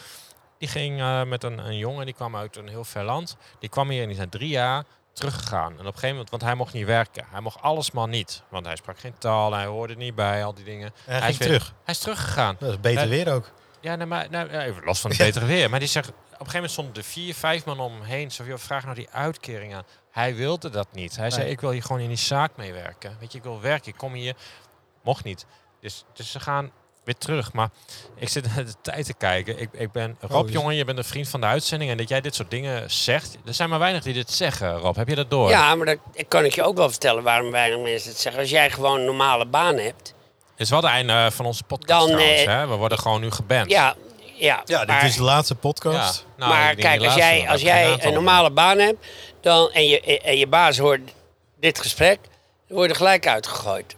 Die 0.59 0.69
ging 0.69 1.01
eh, 1.01 1.23
met 1.25 1.45
een, 1.45 1.59
een 1.59 1.77
jongen, 1.77 2.05
die 2.05 2.15
kwam 2.15 2.37
uit 2.37 2.57
een 2.57 2.69
heel 2.69 2.85
ver 2.85 3.05
land. 3.05 3.37
Die 3.59 3.69
kwam 3.69 3.91
hier 3.91 4.01
en 4.03 4.07
die 4.09 4.17
zijn 4.17 4.29
drie 4.29 4.49
jaar 4.49 4.85
teruggegaan. 5.13 5.73
En 5.73 5.79
op 5.79 5.79
een 5.79 5.93
gegeven 5.93 6.09
moment, 6.11 6.31
want 6.31 6.43
hij 6.43 6.55
mocht 6.55 6.73
niet 6.73 6.87
werken. 6.87 7.25
Hij 7.31 7.41
mocht 7.41 7.61
alles 7.63 7.91
maar 7.91 8.09
niet. 8.09 8.43
Want 8.49 8.67
hij 8.67 8.77
sprak 8.77 8.99
geen 8.99 9.19
taal, 9.19 9.53
hij 9.53 9.67
hoorde 9.67 9.97
niet 9.97 10.15
bij, 10.15 10.45
al 10.45 10.55
die 10.55 10.65
dingen. 10.65 10.93
hij 11.05 11.19
ging 11.21 11.31
is 11.31 11.39
weer- 11.39 11.47
terug. 11.49 11.75
Hij 11.85 11.95
is 11.95 12.01
teruggegaan. 12.01 12.57
Dat 12.59 12.71
is 12.71 12.81
beter 12.81 13.09
weer 13.09 13.33
ook. 13.33 13.51
Ja, 13.85 13.97
nee, 13.97 14.07
maar 14.07 14.27
nou, 14.31 14.49
even 14.49 14.85
los 14.85 15.01
van 15.01 15.11
het 15.11 15.19
betere 15.19 15.47
weer. 15.47 15.71
Maar 15.71 15.79
die 15.79 15.89
zegt, 15.89 16.09
op 16.09 16.15
een 16.17 16.23
gegeven 16.31 16.53
moment 16.55 16.73
stonden 16.73 16.95
er 16.95 17.03
vier, 17.03 17.35
vijf 17.35 17.65
man 17.65 17.81
omheen. 17.81 18.31
Zo, 18.31 18.45
joh, 18.45 18.59
vraag 18.59 18.83
nou 18.85 18.95
die 18.95 19.09
uitkering 19.11 19.75
aan. 19.75 19.85
Hij 20.11 20.35
wilde 20.35 20.71
dat 20.71 20.87
niet. 20.93 21.17
Hij 21.17 21.31
zei, 21.31 21.51
ik 21.51 21.61
wil 21.61 21.71
hier 21.71 21.83
gewoon 21.83 22.01
in 22.01 22.09
die 22.09 22.17
zaak 22.17 22.57
meewerken. 22.57 23.17
Weet 23.21 23.33
je, 23.33 23.39
ik 23.39 23.45
wil 23.45 23.61
werken. 23.61 23.89
Ik 23.93 23.97
kom 23.97 24.13
hier. 24.13 24.35
Mocht 25.03 25.25
niet. 25.25 25.47
Dus, 25.81 26.05
dus 26.13 26.31
ze 26.31 26.41
gaan 26.41 26.71
weer 27.05 27.17
terug. 27.17 27.53
Maar 27.53 27.69
ik 28.17 28.29
zit 28.29 28.47
naar 28.55 28.65
de 28.65 28.75
tijd 28.83 29.07
te 29.07 29.15
kijken. 29.15 29.59
Ik, 29.59 29.69
ik 29.73 29.93
ben 29.93 30.17
Rob, 30.21 30.47
is- 30.47 30.53
jongen, 30.53 30.75
je 30.75 30.85
bent 30.85 30.99
een 30.99 31.05
vriend 31.05 31.29
van 31.29 31.41
de 31.41 31.47
uitzending. 31.47 31.91
En 31.91 31.97
dat 31.97 32.09
jij 32.09 32.21
dit 32.21 32.35
soort 32.35 32.51
dingen 32.51 32.91
zegt. 32.91 33.37
Er 33.45 33.55
zijn 33.55 33.69
maar 33.71 33.79
weinig 33.79 34.03
die 34.03 34.15
dit 34.15 34.31
zeggen, 34.31 34.77
Rob. 34.79 34.97
Heb 34.97 35.09
je 35.09 35.15
dat 35.15 35.31
door? 35.31 35.49
Ja, 35.51 35.75
maar 35.75 35.87
dat 35.87 35.99
kan 36.29 36.45
ik 36.45 36.55
je 36.55 36.63
ook 36.63 36.77
wel 36.77 36.91
vertellen 36.91 37.23
waarom 37.23 37.51
weinig 37.51 37.79
mensen 37.81 38.11
het 38.11 38.21
zeggen. 38.21 38.41
Als 38.41 38.51
jij 38.51 38.71
gewoon 38.71 38.99
een 38.99 39.05
normale 39.05 39.47
baan 39.47 39.77
hebt. 39.77 40.15
Het 40.57 40.63
is 40.63 40.71
wel 40.71 40.81
het 40.81 40.89
einde 40.91 41.13
eh, 41.13 41.31
van 41.31 41.47
onze 41.47 41.63
podcast 41.65 41.99
Dan, 42.09 42.09
trouwens, 42.17 42.41
eh, 42.43 42.47
hè? 42.47 42.67
We 42.67 42.75
worden 42.75 42.99
gewoon 42.99 43.21
nu 43.21 43.31
geband. 43.31 43.71
Ja, 43.71 43.95
ja, 44.35 44.63
Ja, 44.65 44.79
dit 44.79 44.87
maar, 44.89 45.05
is 45.05 45.17
de 45.17 45.23
laatste 45.23 45.55
Ja. 45.55 45.61
podcast. 45.61 46.25
Nou, 46.37 46.53
maar 46.53 46.75
kijk, 46.75 46.99
die 46.99 47.09
als 47.09 47.17
jij, 47.19 47.49
als 47.49 47.61
jij 47.61 48.05
een 48.05 48.13
normale 48.13 48.51
baan 48.51 48.79
hebt 48.79 49.07
dan, 49.41 49.73
en, 49.73 49.87
je, 49.87 50.21
en 50.21 50.37
je 50.37 50.47
baas 50.47 50.79
hoort 50.79 51.01
dit 51.61 51.79
gesprek, 51.79 52.19
dan 52.69 52.77
word 52.77 52.91
je 52.91 52.97
gelijk 52.97 53.27
uitgegooid. 53.27 53.95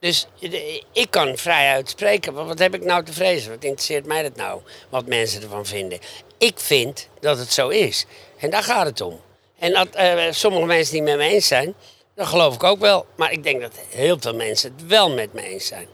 Dus 0.00 0.26
de- 0.38 0.82
ik 0.92 1.10
kan 1.10 1.36
vrij 1.36 1.72
uitspreken. 1.72 2.32
Want 2.32 2.48
wat 2.48 2.58
heb 2.58 2.74
ik 2.74 2.84
nou 2.84 3.04
te 3.04 3.12
vrezen? 3.12 3.50
Wat 3.50 3.64
interesseert 3.64 4.06
mij 4.06 4.22
dat 4.22 4.36
nou? 4.36 4.60
Wat 4.88 5.06
mensen 5.06 5.42
ervan 5.42 5.66
vinden. 5.66 5.98
Ik 6.38 6.60
vind 6.60 7.08
dat 7.20 7.38
het 7.38 7.52
zo 7.52 7.68
is. 7.68 8.06
En 8.38 8.50
daar 8.50 8.62
gaat 8.62 8.86
het 8.86 9.00
om. 9.00 9.20
En 9.58 9.72
dat 9.72 9.88
eh, 9.88 10.16
sommige 10.30 10.64
mensen 10.66 10.96
het 10.96 11.04
niet 11.06 11.16
met 11.16 11.26
me 11.26 11.32
eens 11.34 11.46
zijn, 11.46 11.74
dat 12.14 12.26
geloof 12.26 12.54
ik 12.54 12.62
ook 12.62 12.80
wel. 12.80 13.06
Maar 13.16 13.32
ik 13.32 13.42
denk 13.42 13.60
dat 13.60 13.72
heel 13.88 14.16
veel 14.20 14.34
mensen 14.34 14.72
het 14.76 14.86
wel 14.86 15.10
met 15.14 15.32
me 15.32 15.42
eens 15.42 15.66
zijn. 15.66 15.86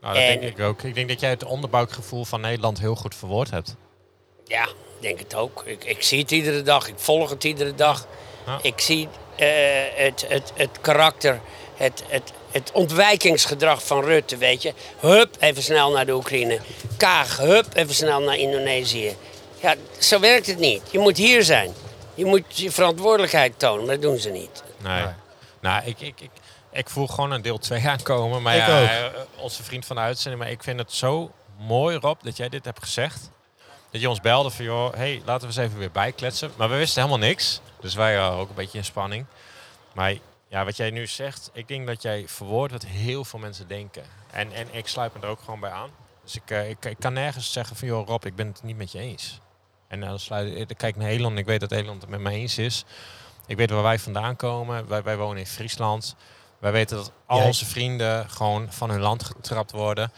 Nou, 0.00 0.14
dat 0.14 0.22
En- 0.22 0.40
denk 0.40 0.58
ik 0.58 0.64
ook. 0.64 0.82
Ik 0.82 0.94
denk 0.94 1.08
dat 1.08 1.20
jij 1.20 1.30
het 1.30 1.44
onderbuikgevoel 1.44 2.24
van 2.24 2.40
Nederland 2.40 2.78
heel 2.78 2.94
goed 2.94 3.14
verwoord 3.14 3.50
hebt. 3.50 3.76
Ja, 4.44 4.62
ik 4.64 5.00
denk 5.00 5.18
het 5.18 5.34
ook. 5.34 5.62
Ik, 5.66 5.84
ik 5.84 6.02
zie 6.02 6.20
het 6.20 6.30
iedere 6.30 6.62
dag, 6.62 6.88
ik 6.88 6.94
volg 6.96 7.30
het 7.30 7.44
iedere 7.44 7.74
dag. 7.74 8.06
Ja. 8.46 8.58
Ik 8.62 8.80
zie 8.80 9.08
eh, 9.36 9.48
het, 9.94 10.24
het, 10.28 10.52
het 10.54 10.80
karakter, 10.80 11.40
het, 11.76 12.02
het, 12.08 12.32
het 12.50 12.70
ontwijkingsgedrag 12.72 13.86
van 13.86 14.04
Rutte, 14.04 14.36
weet 14.36 14.62
je. 14.62 14.72
Hup, 15.00 15.36
even 15.40 15.62
snel 15.62 15.92
naar 15.92 16.06
de 16.06 16.14
Oekraïne. 16.14 16.58
Kaag, 16.96 17.36
hup, 17.36 17.66
even 17.74 17.94
snel 17.94 18.20
naar 18.20 18.36
Indonesië. 18.36 19.16
Ja, 19.60 19.74
zo 19.98 20.20
werkt 20.20 20.46
het 20.46 20.58
niet. 20.58 20.82
Je 20.90 20.98
moet 20.98 21.16
hier 21.16 21.42
zijn. 21.42 21.72
Je 22.14 22.24
moet 22.24 22.58
je 22.58 22.70
verantwoordelijkheid 22.70 23.58
tonen, 23.58 23.84
maar 23.86 23.94
dat 23.94 24.02
doen 24.02 24.18
ze 24.18 24.30
niet. 24.30 24.62
Nee. 24.82 25.04
Nou, 25.64 25.84
ik, 25.84 26.00
ik, 26.00 26.20
ik, 26.20 26.30
ik 26.70 26.88
voel 26.90 27.06
gewoon 27.06 27.30
een 27.30 27.42
deel 27.42 27.58
2 27.58 27.88
aankomen. 27.88 28.42
Maar 28.42 28.54
Ik 28.56 28.66
ja, 28.66 28.82
ook. 28.82 29.12
eh, 29.14 29.20
onze 29.36 29.62
vriend 29.62 29.86
van 29.86 29.96
de 29.96 30.02
uitzending. 30.02 30.42
Maar 30.42 30.52
ik 30.52 30.62
vind 30.62 30.78
het 30.78 30.92
zo 30.92 31.32
mooi, 31.58 31.96
Rob, 31.96 32.22
dat 32.22 32.36
jij 32.36 32.48
dit 32.48 32.64
hebt 32.64 32.78
gezegd. 32.82 33.30
Dat 33.90 34.00
je 34.00 34.08
ons 34.08 34.20
belde 34.20 34.50
van, 34.50 34.64
joh, 34.64 34.94
hey, 34.94 35.22
laten 35.24 35.40
we 35.48 35.54
eens 35.54 35.66
even 35.66 35.78
weer 35.78 35.90
bijkletsen. 35.90 36.50
Maar 36.56 36.70
we 36.70 36.76
wisten 36.76 37.02
helemaal 37.02 37.26
niks. 37.28 37.60
Dus 37.80 37.94
wij 37.94 38.16
waren 38.16 38.38
ook 38.38 38.48
een 38.48 38.54
beetje 38.54 38.78
in 38.78 38.84
spanning. 38.84 39.26
Maar 39.92 40.14
ja, 40.48 40.64
wat 40.64 40.76
jij 40.76 40.90
nu 40.90 41.06
zegt, 41.06 41.50
ik 41.52 41.68
denk 41.68 41.86
dat 41.86 42.02
jij 42.02 42.24
verwoordt 42.28 42.72
wat 42.72 42.84
heel 42.84 43.24
veel 43.24 43.38
mensen 43.38 43.68
denken. 43.68 44.02
En, 44.30 44.52
en 44.52 44.68
ik 44.70 44.88
sluit 44.88 45.14
me 45.14 45.20
er 45.20 45.28
ook 45.28 45.40
gewoon 45.44 45.60
bij 45.60 45.70
aan. 45.70 45.90
Dus 46.24 46.34
ik, 46.36 46.50
eh, 46.50 46.70
ik, 46.70 46.84
ik 46.84 46.96
kan 46.98 47.12
nergens 47.12 47.52
zeggen 47.52 47.76
van, 47.76 47.88
joh, 47.88 48.06
Rob, 48.06 48.24
ik 48.24 48.36
ben 48.36 48.46
het 48.46 48.62
niet 48.62 48.76
met 48.76 48.92
je 48.92 48.98
eens. 48.98 49.40
En 49.88 50.00
dan 50.00 50.18
sluit 50.18 50.70
ik, 50.70 50.76
kijk 50.76 50.96
naar 50.96 51.06
Nederland 51.06 51.38
ik 51.38 51.46
weet 51.46 51.60
dat 51.60 51.70
Nederland 51.70 52.00
het 52.00 52.10
met 52.10 52.20
me 52.20 52.30
eens 52.30 52.58
is. 52.58 52.84
Ik 53.46 53.56
weet 53.56 53.70
waar 53.70 53.82
wij 53.82 53.98
vandaan 53.98 54.36
komen. 54.36 54.88
Wij, 54.88 55.02
wij 55.02 55.16
wonen 55.16 55.38
in 55.38 55.46
Friesland. 55.46 56.16
Wij 56.58 56.72
weten 56.72 56.96
dat 56.96 57.12
al 57.26 57.40
onze 57.40 57.64
vrienden 57.66 58.30
gewoon 58.30 58.72
van 58.72 58.90
hun 58.90 59.00
land 59.00 59.24
getrapt 59.24 59.70
worden. 59.70 60.12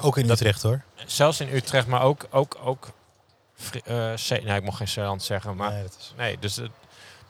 Ook 0.00 0.18
in 0.18 0.30
Utrecht 0.30 0.62
hoor. 0.62 0.82
Zelfs 1.06 1.40
in 1.40 1.54
Utrecht, 1.54 1.86
maar 1.86 2.02
ook... 2.02 2.26
ook, 2.30 2.56
ook 2.64 2.88
Zee- 4.14 4.42
nee, 4.42 4.56
ik 4.56 4.62
mocht 4.64 4.76
geen 4.76 4.88
Zeeland 4.88 5.22
zeggen, 5.22 5.56
maar... 5.56 5.70
Nee, 5.72 5.82
dat 5.82 5.96
is... 5.98 6.12
Nee, 6.16 6.38
dus 6.38 6.56
het- 6.56 6.70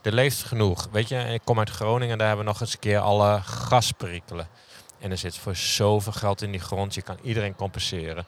er 0.02 0.12
leeft 0.12 0.42
genoeg. 0.42 0.88
Weet 0.92 1.08
je, 1.08 1.18
ik 1.18 1.40
kom 1.44 1.58
uit 1.58 1.70
Groningen, 1.70 2.18
daar 2.18 2.26
hebben 2.26 2.44
we 2.46 2.50
nog 2.52 2.60
eens 2.60 2.72
een 2.72 2.78
keer 2.78 2.98
alle 2.98 3.40
gasperikelen. 3.42 4.48
En 4.98 5.10
er 5.10 5.18
zit 5.18 5.36
voor 5.38 5.56
zoveel 5.56 6.12
geld 6.12 6.42
in 6.42 6.50
die 6.50 6.60
grond. 6.60 6.94
Je 6.94 7.02
kan 7.02 7.18
iedereen 7.22 7.54
compenseren. 7.54 8.24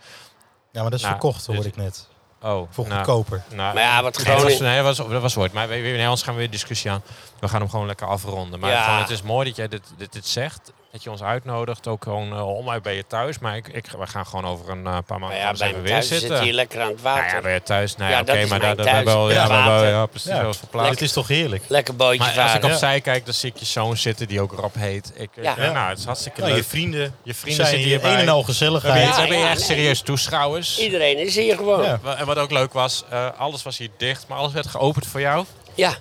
Ja, 0.72 0.81
maar 0.83 0.90
dat 0.90 0.99
is 0.99 1.01
Nou, 1.01 1.12
verkocht, 1.14 1.46
hoorde 1.46 1.62
dus- 1.62 1.70
ik 1.70 1.77
net. 1.77 2.09
Oh, 2.46 2.66
Voor 2.70 2.87
nou, 2.88 2.96
goedkoper. 3.04 3.42
nou, 3.54 3.74
Maar 3.74 3.82
ja, 3.82 4.02
wat 4.02 4.16
Nee, 4.16 4.24
dat 4.24 4.35
was, 4.35 4.42
Groningen... 4.42 4.62
nee, 4.74 4.82
dat 4.82 4.96
was, 4.96 5.09
dat 5.11 5.22
was 5.22 5.35
woord. 5.35 5.52
Maar 5.52 5.68
we, 5.68 5.74
we, 5.74 5.80
nee, 5.88 6.02
anders 6.04 6.22
gaan 6.22 6.35
we 6.35 6.40
weer 6.40 6.50
discussie 6.50 6.90
aan. 6.90 7.02
We 7.40 7.48
gaan 7.48 7.61
hem 7.61 7.70
gewoon 7.70 7.87
lekker 7.87 8.06
afronden. 8.06 8.61
Maar 8.61 8.70
Ja. 8.70 8.85
gewoon, 8.85 8.98
het 9.00 9.11
is 9.11 9.22
mooi 9.22 9.46
dat 9.46 9.56
jij 9.56 9.68
dit, 9.68 9.82
dit, 9.96 10.12
dit 10.12 10.26
zegt. 10.26 10.72
Dat 10.96 11.04
je 11.04 11.11
ons 11.11 11.22
uitnodigt. 11.22 11.87
Ook 11.87 12.02
gewoon 12.02 12.32
uh, 12.32 12.56
om 12.56 12.70
uit 12.70 12.82
bij 12.82 12.94
je 12.96 13.06
thuis. 13.06 13.38
Maar 13.38 13.56
ik, 13.56 13.68
ik, 13.68 13.87
we 13.98 14.06
gaan 14.06 14.26
gewoon 14.26 14.44
over 14.46 14.70
een 14.70 14.78
uh, 14.85 14.85
paar 14.85 15.02
Maar 15.06 15.18
maanden 15.18 15.38
ja, 15.38 15.52
we 15.54 15.64
even 15.64 15.82
weer 15.82 15.90
thuis 15.90 16.09
zitten. 16.09 16.28
zit 16.28 16.38
hier 16.38 16.52
lekker 16.52 16.80
aan 16.80 16.88
het 16.88 17.02
Nou 17.02 17.16
water. 17.16 17.37
ja, 17.37 17.40
bij 17.42 17.52
je 17.54 17.62
thuis. 17.62 17.96
Nee, 17.96 18.11
Ja, 18.11 18.16
oké, 18.20 18.26
dat 18.26 18.37
is 18.37 18.48
maar 18.48 18.61
daar 18.61 18.76
dat 18.76 18.87
hebben 18.87 19.04
we 19.04 19.11
wel. 19.18 19.30
Ja, 19.30 19.46
Ja, 19.46 19.66
wel- 19.66 19.85
ja, 19.87 20.06
precies. 20.06 20.28
Ja. 20.30 20.52
Verplaatst. 20.52 20.90
Het 20.90 21.00
is 21.00 21.12
toch 21.12 21.28
heerlijk? 21.28 21.64
Lekker 21.68 21.96
bootje 21.96 22.18
Maar 22.18 22.40
als 22.40 22.54
ik 22.54 22.64
opzij 22.64 23.00
kijk, 23.00 23.24
dan 23.24 23.35
zie 23.35 23.50
ik 23.50 23.56
je 23.56 23.64
zoon 23.64 23.96
zitten 23.96 24.28
die 24.28 24.40
ook 24.40 24.52
Rob 24.52 24.74
heet. 24.74 25.12
Ik, 25.14 25.30
Ja. 25.40 25.54
ja. 25.59 25.72
nou, 25.72 25.88
het 25.88 25.98
is 25.98 26.04
hartstikke 26.04 26.40
Nou, 26.40 26.50
je 26.52 26.59
leuk. 26.59 26.68
vrienden, 26.68 27.14
Je 27.22 27.35
vrienden 27.35 27.66
zijn 27.66 27.78
zitten 27.80 27.88
hier 28.00 28.04
een 28.04 28.11
en 28.11 28.11
al 28.18 28.24
We 28.24 28.26
hebben, 28.28 28.44
gezelligheid. 28.44 28.94
we 28.94 29.00
Ja, 29.11 29.16
hebben 29.18 29.38
ja, 29.38 29.48
echt 29.48 29.56
nee. 29.59 29.66
serieus 29.66 30.00
toeschouwers. 30.00 30.78
Iedereen 30.78 31.18
is 31.18 31.37
hier 31.37 31.56
gewoon. 31.56 31.82
Ja. 31.82 31.98
Ja. 32.04 32.16
En 32.16 32.26
wat 32.26 32.38
ook 32.38 32.50
leuk 32.50 32.72
was, 32.72 33.04
eh, 33.11 33.26
alles 33.38 33.62
was 33.62 33.78
hier 33.78 33.90
dicht, 33.96 34.24
maar 34.28 34.38
alles 34.38 34.52
werd 34.52 34.66
geopend 34.66 35.06
voor 35.06 35.20
jou. 35.20 35.44
Ja. 35.74 35.94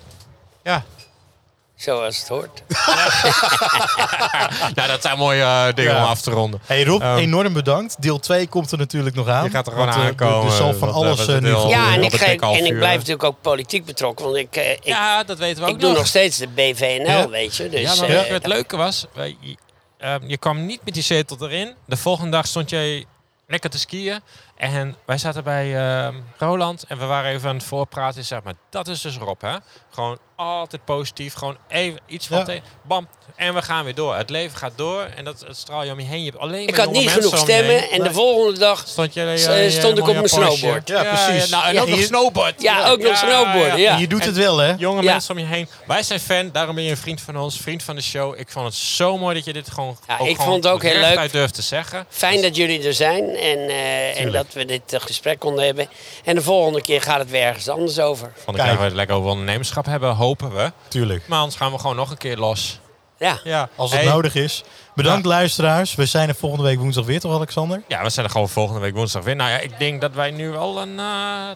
Zoals 1.76 2.18
het 2.18 2.28
hoort. 2.28 2.62
nou, 4.74 4.88
dat 4.88 5.02
zijn 5.02 5.18
mooie 5.18 5.42
eh, 5.42 5.66
dingen 5.74 5.92
Ja. 5.92 6.02
om 6.02 6.08
af 6.08 6.20
te 6.20 6.30
ronden. 6.30 6.60
Hey 6.66 6.84
Rob, 6.84 7.02
Ehm, 7.02 7.16
enorm 7.16 7.52
bedankt. 7.52 8.02
Deel 8.02 8.18
2 8.18 8.46
komt 8.48 8.72
er 8.72 8.78
natuurlijk 8.78 9.14
nog 9.16 9.28
aan. 9.28 9.44
Je 9.44 9.50
gaat 9.50 9.66
er 9.66 9.72
gewoon 9.72 9.88
Want, 9.88 10.00
eh, 10.00 10.06
aankomen, 10.06 10.46
Er 10.50 10.56
zal 10.56 10.74
van 10.74 10.88
eh, 10.88 10.94
alles 10.94 11.26
nu 11.26 11.34
gebeuren. 11.34 11.68
Ja, 11.68 11.92
en 11.94 12.02
ik, 12.02 12.40
half 12.40 12.58
en 12.58 12.64
ik 12.66 12.76
blijf 12.76 12.96
natuurlijk 12.96 13.24
ook 13.24 13.40
politiek 13.40 13.84
betrokken. 13.84 14.24
Want 14.24 14.36
ik, 14.36 14.56
eh, 14.56 14.70
ik, 14.70 14.84
ja, 14.84 15.24
dat 15.24 15.38
weten 15.38 15.62
we 15.62 15.68
ook 15.68 15.74
ik 15.74 15.80
doe 15.80 15.88
nog. 15.88 15.98
nog 15.98 16.06
steeds 16.06 16.36
de 16.36 16.48
BVNL, 16.48 17.06
Ja. 17.10 17.28
weet 17.28 17.56
je. 17.56 17.68
Dus, 17.68 17.80
ja, 17.80 18.06
maar 18.08 18.26
het 18.28 18.46
leuke 18.46 18.76
was, 18.76 19.06
wij- 19.12 19.36
ehm, 19.98 20.20
je 20.26 20.36
kwam 20.36 20.66
niet 20.66 20.80
met 20.84 20.94
die 20.94 21.02
zetel 21.02 21.36
erin. 21.40 21.74
De 21.86 21.96
volgende 21.96 22.30
dag 22.30 22.46
stond 22.46 22.70
jij 22.70 23.04
lekker 23.46 23.70
te 23.70 23.78
skiën. 23.78 24.20
En 24.56 24.96
wij 25.06 25.18
zaten 25.18 25.44
bij 25.44 25.76
ehm, 25.76 26.14
Roland 26.38 26.84
en 26.88 26.98
we 26.98 27.04
waren 27.04 27.30
even 27.32 27.48
aan 27.48 27.54
het 27.56 27.64
voorpraten. 27.64 28.24
Zeg 28.24 28.42
maar, 28.42 28.54
dat 28.70 28.88
is 28.88 29.00
dus 29.00 29.16
Rob, 29.16 29.40
hè? 29.42 29.56
Gewoon 29.90 30.18
altijd 30.36 30.84
positief. 30.84 31.34
Gewoon 31.34 31.56
even 31.68 31.98
iets 32.06 32.26
van 32.26 32.38
Ja. 32.38 32.44
tegen. 32.44 32.62
Bam. 32.82 33.08
En 33.36 33.54
we 33.54 33.62
gaan 33.62 33.84
weer 33.84 33.94
door. 33.94 34.16
Het 34.16 34.30
leven 34.30 34.56
gaat 34.58 34.72
door. 34.76 35.02
En 35.16 35.24
dat 35.24 35.44
het 35.46 35.56
straal 35.56 35.82
je 35.84 35.92
om 35.92 36.00
je 36.00 36.06
heen. 36.06 36.18
Je 36.24 36.30
hebt 36.30 36.38
alleen 36.42 36.62
ik 36.68 36.70
maar 36.70 36.78
had 36.78 36.84
jonge 36.88 36.98
niet 36.98 37.04
mensen 37.14 37.22
genoeg 37.30 37.40
om 37.42 37.46
je 37.48 37.52
heen. 37.54 37.78
stemmen. 37.80 37.90
En 37.98 38.02
de 38.08 38.12
volgende 38.14 38.58
dag... 38.58 38.84
Stond, 38.86 39.14
je, 39.14 39.32
S- 39.36 39.44
je- 39.44 39.52
je 39.52 39.70
stond 39.70 39.98
ik 39.98 40.06
op 40.08 40.14
mijn 40.14 40.28
snowboard. 40.28 40.88
Ja, 40.88 41.02
precies. 41.02 41.50
nou, 41.50 41.64
en 41.66 41.74
Ja, 41.74 41.80
ook 41.80 41.86
nog 41.88 41.96
hier- 41.96 42.06
snowboard. 42.06 42.62
Ja, 42.62 42.88
ook 42.90 43.02
nog 43.02 43.16
snowboarden, 43.16 43.78
ja. 43.80 43.96
Je 43.96 44.06
doet 44.06 44.20
En 44.20 44.26
het 44.26 44.36
wel, 44.36 44.58
hè? 44.58 44.74
Jonge 44.78 45.02
Ja. 45.02 45.12
mensen 45.12 45.34
om 45.34 45.40
je 45.40 45.46
heen. 45.46 45.68
Wij 45.86 46.02
zijn 46.02 46.20
fan, 46.20 46.50
daarom 46.52 46.74
ben 46.74 46.84
je 46.84 46.90
een 46.90 46.96
vriend 46.96 47.20
van 47.20 47.36
ons, 47.38 47.60
vriend 47.60 47.82
van 47.82 47.94
de 47.96 48.02
show. 48.02 48.38
Ik 48.38 48.48
vond 48.50 48.64
het 48.66 48.74
zo 48.74 49.18
mooi 49.18 49.34
dat 49.34 49.44
je 49.44 49.52
dit 49.52 49.70
gewoon. 49.70 49.96
Ja, 50.08 50.18
ook 50.18 50.26
ik 50.26 50.36
gewoon 50.36 50.50
vond 50.50 50.64
het 50.64 50.72
ook 50.72 50.82
heel 50.82 51.00
leuk. 51.00 51.32
durft 51.32 51.54
te 51.54 51.62
zeggen. 51.62 52.06
Fijn 52.08 52.42
dat 52.42 52.56
jullie 52.56 52.86
er 52.86 52.94
zijn 52.94 53.24
en, 53.36 53.58
eh, 53.68 54.20
en 54.20 54.32
dat 54.32 54.46
we 54.52 54.64
dit 54.64 54.92
eh, 54.92 55.00
gesprek 55.00 55.38
konden 55.38 55.64
hebben. 55.64 55.88
En 56.24 56.34
de 56.34 56.42
volgende 56.42 56.82
keer 56.82 57.02
gaat 57.02 57.18
het 57.18 57.30
weer 57.30 57.42
ergens 57.42 57.68
anders 57.68 57.98
over. 57.98 58.32
Vond 58.44 58.56
ik 58.58 58.66
dat 58.66 58.76
we 58.78 58.82
het 58.84 58.92
lekker 58.94 59.16
over 59.16 59.30
ondernemerschap 59.30 59.86
hebben, 59.86 60.14
hopen 60.26 60.54
we. 60.54 60.72
Tuurlijk. 60.88 61.28
Maar 61.28 61.38
anders 61.38 61.56
gaan 61.56 61.72
we 61.72 61.78
gewoon 61.78 61.96
nog 61.96 62.10
een 62.10 62.16
keer 62.16 62.36
los. 62.36 62.80
Ja, 63.18 63.38
Ja, 63.44 63.68
Als 63.76 63.90
het 63.92 64.00
Hey, 64.00 64.10
nodig 64.10 64.34
is. 64.34 64.64
Bedankt 64.94 65.26
luisteraars. 65.26 65.94
We 65.94 66.06
zijn 66.06 66.28
er 66.28 66.34
volgende 66.34 66.64
week 66.64 66.78
woensdag 66.78 67.04
weer, 67.04 67.20
toch 67.20 67.32
Alexander? 67.34 67.82
Ja, 67.88 68.02
we 68.02 68.10
zijn 68.10 68.26
er 68.26 68.32
gewoon 68.32 68.48
volgende 68.48 68.80
week 68.80 68.94
woensdag 68.94 69.22
weer. 69.24 69.36
Nou 69.36 69.50
ja, 69.50 69.58
ik 69.58 69.78
denk 69.78 70.00
dat 70.00 70.12
wij 70.14 70.30
nu 70.30 70.50
wel 70.50 70.80
een, 70.82 70.98
eh, 70.98 71.06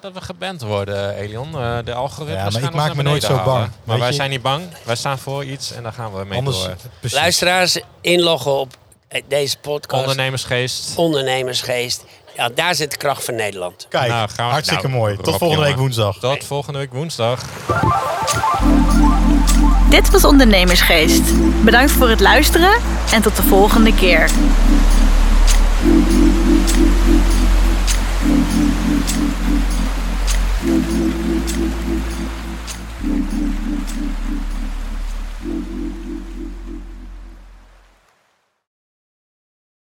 dat 0.00 0.12
we 0.12 0.20
geband 0.20 0.62
worden, 0.62 1.14
Elion. 1.14 1.54
Eh, 1.54 1.78
de 1.84 1.94
algoritmes 1.94 2.36
Ja, 2.36 2.42
maar 2.50 2.60
gaan 2.60 2.70
ik 2.70 2.76
maak 2.76 2.94
me 2.94 3.02
nooit 3.02 3.22
zo 3.22 3.34
bang. 3.34 3.46
Maar 3.46 3.70
weet 3.84 3.98
wij 3.98 4.08
je? 4.08 4.14
zijn 4.14 4.30
niet 4.30 4.42
bang. 4.42 4.62
Wij 4.84 4.96
staan 4.96 5.18
voor 5.18 5.44
iets 5.44 5.72
en 5.72 5.82
daar 5.82 5.92
gaan 5.92 6.12
we 6.12 6.24
mee 6.24 6.38
Anders. 6.38 6.62
door. 6.62 6.76
Precies. 7.00 7.18
luisteraars, 7.18 7.78
inloggen 8.00 8.52
op 8.58 8.76
eh, 9.08 9.22
deze 9.28 9.56
podcast. 9.58 10.00
Ondernemersgeest. 10.02 10.96
Ondernemersgeest. 10.96 12.04
Ja, 12.40 12.48
daar 12.54 12.74
zit 12.74 12.90
de 12.90 12.96
kracht 12.96 13.24
van 13.24 13.34
Nederland. 13.34 13.86
Kijk, 13.88 14.08
Nou, 14.10 14.28
gaan 14.28 14.46
we- 14.46 14.52
hartstikke 14.52 14.86
nou, 14.88 14.98
mooi. 14.98 15.16
Tot 15.16 15.26
Rob, 15.26 15.38
volgende 15.38 15.64
week 15.64 15.76
woensdag. 15.76 16.18
Tot 16.18 16.44
volgende 16.44 16.78
week 16.78 16.92
woensdag. 16.92 17.40
Dit 19.90 20.10
was 20.10 20.24
Ondernemersgeest. 20.24 21.22
Bedankt 21.64 21.90
voor 21.92 22.08
het 22.08 22.20
luisteren 22.20 22.72
en 23.12 23.22
tot 23.22 23.36
de 23.36 23.42
volgende 23.42 23.94
keer. 23.94 24.30